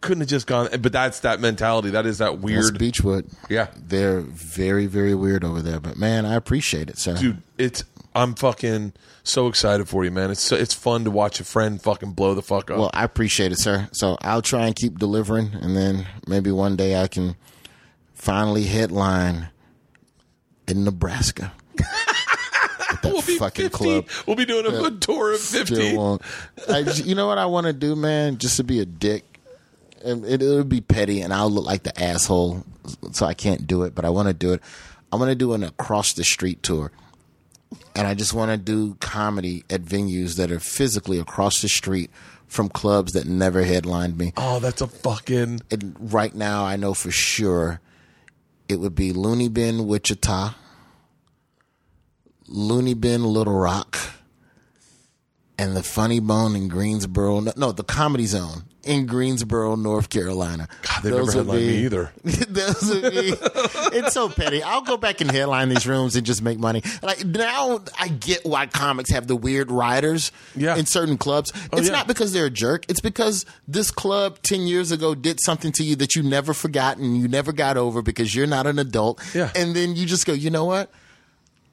[0.00, 0.68] couldn't have just gone.
[0.80, 1.90] But that's that mentality.
[1.90, 2.78] That is that That's weird.
[2.78, 3.28] Beechwood.
[3.48, 3.68] Yeah.
[3.76, 5.80] They're very, very weird over there.
[5.80, 7.16] But man, I appreciate it, sir.
[7.16, 8.92] Dude, it's, I'm fucking
[9.24, 10.30] so excited for you, man.
[10.30, 12.78] It's, so, it's fun to watch a friend fucking blow the fuck up.
[12.78, 13.88] Well, I appreciate it, sir.
[13.92, 17.36] So I'll try and keep delivering, and then maybe one day I can
[18.14, 19.48] finally headline
[20.66, 21.52] in Nebraska.
[23.02, 23.76] We'll be fucking 50.
[23.76, 24.08] club.
[24.26, 25.96] We'll be doing a good tour of 50.
[26.68, 28.38] I, you know what I want to do, man?
[28.38, 29.24] Just to be a dick.
[30.04, 32.64] And It, it'll be petty, and I'll look like the asshole,
[33.12, 33.94] so I can't do it.
[33.94, 34.60] But I want to do it.
[35.12, 36.90] I want to do an across the street tour,
[37.94, 42.10] and I just want to do comedy at venues that are physically across the street
[42.46, 44.32] from clubs that never headlined me.
[44.36, 45.60] Oh, that's a fucking.
[45.70, 47.80] And right now, I know for sure
[48.68, 50.54] it would be Loony Bin, Wichita,
[52.48, 53.98] Loony Bin, Little Rock,
[55.58, 57.40] and the Funny Bone in Greensboro.
[57.56, 60.68] No, the Comedy Zone in Greensboro, North Carolina.
[60.82, 62.12] God, they've never headlined me either.
[62.24, 63.34] those would be.
[63.96, 64.62] It's so petty.
[64.62, 66.82] I'll go back and headline these rooms and just make money.
[67.02, 70.76] Like now, I get why comics have the weird riders Yeah.
[70.76, 71.52] in certain clubs.
[71.72, 71.94] Oh, it's yeah.
[71.94, 72.84] not because they're a jerk.
[72.88, 76.98] It's because this club ten years ago did something to you that you never forgot
[76.98, 79.20] and you never got over because you're not an adult.
[79.34, 79.50] Yeah.
[79.56, 80.90] And then you just go, you know what?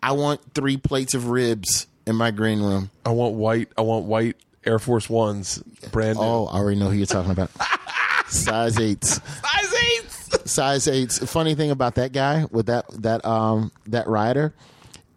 [0.02, 2.90] I want three plates of ribs in my green room.
[3.06, 3.70] I want white.
[3.78, 5.60] I want white Air Force Ones,
[5.92, 6.24] brand new.
[6.24, 7.50] Oh, I already know who you're talking about.
[8.28, 9.20] Size eights.
[9.24, 10.52] Size eights.
[10.52, 11.20] size eights.
[11.32, 14.54] Funny thing about that guy with that that um that rider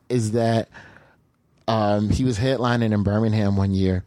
[0.09, 0.69] is that
[1.69, 4.05] um he was headlining in Birmingham one year,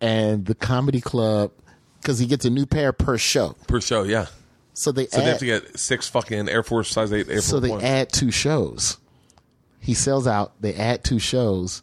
[0.00, 1.52] and the comedy club
[2.00, 4.02] because he gets a new pair per show, per show.
[4.02, 4.26] Yeah.
[4.74, 7.34] so they So add, they have to get six fucking Air Force size eight Air
[7.36, 8.98] Force so they add two shows.
[9.78, 10.60] He sells out.
[10.60, 11.82] They add two shows.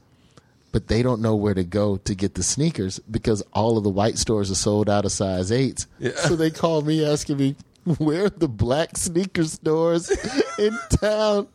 [0.72, 3.90] But they don't know where to go to get the sneakers because all of the
[3.90, 5.88] white stores are sold out of size eights.
[5.98, 6.12] Yeah.
[6.16, 7.56] So they called me asking me
[7.98, 10.12] where are the black sneaker stores
[10.60, 11.48] in town,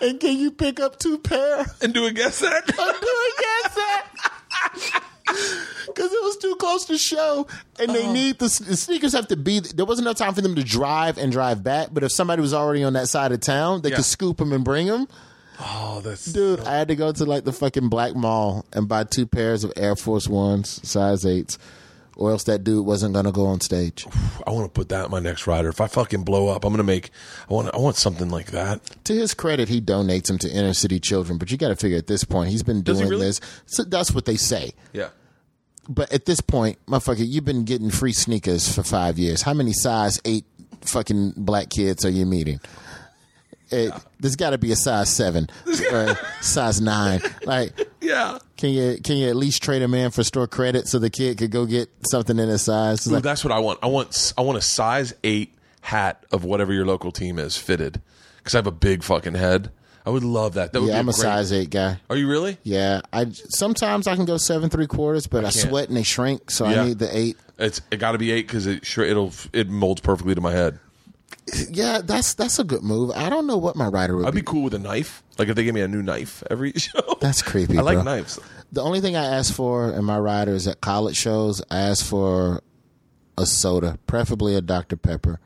[0.00, 1.66] and can you pick up two pair?
[1.82, 2.64] and do a guess set.
[2.78, 4.90] I'm doing yes,
[5.86, 7.46] because it was too close to show,
[7.78, 8.12] and they uh-huh.
[8.12, 9.60] need the, the sneakers have to be.
[9.60, 12.54] There wasn't enough time for them to drive and drive back, but if somebody was
[12.54, 13.96] already on that side of town, they Yeah.
[13.96, 15.08] could scoop them and bring them.
[15.60, 19.04] Oh, that's Dude, I had to go to like the fucking black mall and buy
[19.04, 21.58] two pairs of Air Force Ones, size eights,
[22.16, 24.06] or else that dude wasn't gonna go on stage.
[24.46, 25.68] I want to put that in my next rider.
[25.68, 27.10] If I fucking blow up, I'm gonna make.
[27.48, 27.74] I want.
[27.74, 28.80] I want something like that.
[29.04, 31.98] To his credit, he donates them to inner city children, but you got to figure
[31.98, 33.26] at this point he's been he doing really?
[33.26, 33.40] this.
[33.66, 34.72] So that's what they say.
[34.92, 35.08] Yeah.
[35.88, 39.42] But at this point, motherfucker, you've been getting free sneakers for five years.
[39.42, 40.44] How many size eight
[40.82, 42.60] fucking black kids are you meeting?
[43.72, 45.48] It, There's got to be a size seven
[45.92, 47.20] or size nine.
[47.44, 48.38] Like, Yeah.
[48.56, 51.38] can you can you at least trade a man for store credit so the kid
[51.38, 53.06] could go get something in his size?
[53.06, 53.78] Ooh, like, that's what I want.
[53.82, 54.32] I want.
[54.36, 58.00] I want a size eight hat of whatever your local team is fitted.
[58.38, 59.70] Because I have a big fucking head.
[60.06, 60.72] I would love that.
[60.72, 62.00] That would yeah, I'm a size eight guy.
[62.08, 62.56] Are you really?
[62.62, 65.54] Yeah, I sometimes I can go seven three quarters, but I, can't.
[65.68, 66.82] sweat and they shrink, so Yeah.
[66.82, 67.36] I need the eight.
[67.58, 70.52] It's it got to be eight because it sure it'll it molds perfectly to my
[70.52, 70.78] head.
[71.70, 73.10] Yeah, that's that's a good move.
[73.12, 74.40] I don't know what my rider would I'd be.
[74.40, 75.22] be cool with a knife.
[75.38, 77.00] Like if they give me a new knife every show.
[77.20, 77.78] That's creepy.
[77.78, 78.02] I like bro.
[78.04, 78.38] knives.
[78.72, 82.06] The only thing I ask for in my rider is at college shows, I ask
[82.06, 82.62] for
[83.36, 84.96] a soda, preferably a Dr.
[84.96, 85.40] Pepper,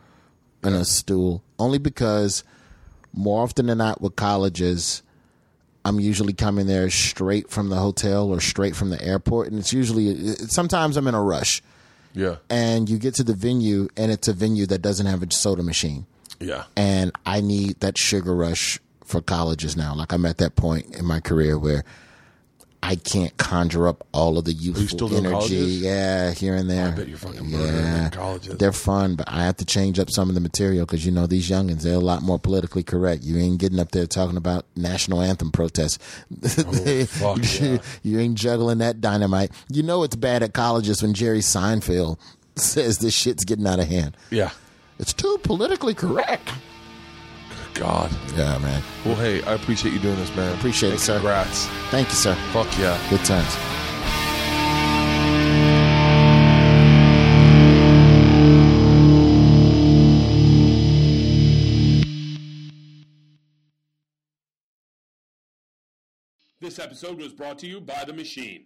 [0.62, 1.42] and a stool.
[1.58, 2.44] Only because
[3.14, 5.02] more often than not with colleges,
[5.86, 9.48] I'm usually coming there straight from the hotel or straight from the airport.
[9.48, 11.62] And it's usually, sometimes I'm in a rush.
[12.14, 12.36] Yeah.
[12.48, 15.62] And you get to the venue, and it's a venue that doesn't have a soda
[15.62, 16.06] machine.
[16.40, 16.64] Yeah.
[16.76, 19.94] And I need that sugar rush for colleges now.
[19.94, 21.84] Like I'm at that point in my career where
[22.86, 25.30] I can't conjure up all of the youthful still energy.
[25.32, 25.80] colleges?
[25.80, 26.88] Yeah, here and there.
[26.88, 28.58] I bet you're fucking murdering colleges.
[28.58, 31.26] They're fun, but I have to change up some of the material because you know
[31.26, 33.22] these youngins they're a lot more politically correct.
[33.22, 35.98] You ain't getting up there talking about national anthem protests.
[36.58, 37.78] Oh, fuck, yeah.
[38.02, 39.50] you ain't juggling that dynamite.
[39.70, 42.18] You know it's bad at colleges when Jerry Seinfeld
[42.56, 44.14] says this shit's getting out of hand.
[44.30, 44.50] Yeah.
[44.98, 46.50] It's too politically correct.
[47.74, 48.10] God.
[48.34, 48.82] Yeah, man.
[49.04, 50.54] Well, hey, I appreciate you doing this, man.
[50.56, 51.14] Appreciate it, sir.
[51.14, 51.66] Congrats.
[51.90, 52.34] Thank you, sir.
[52.52, 52.98] Fuck yeah.
[53.10, 53.56] Good times.
[66.60, 68.64] This episode was brought to you by The Machine.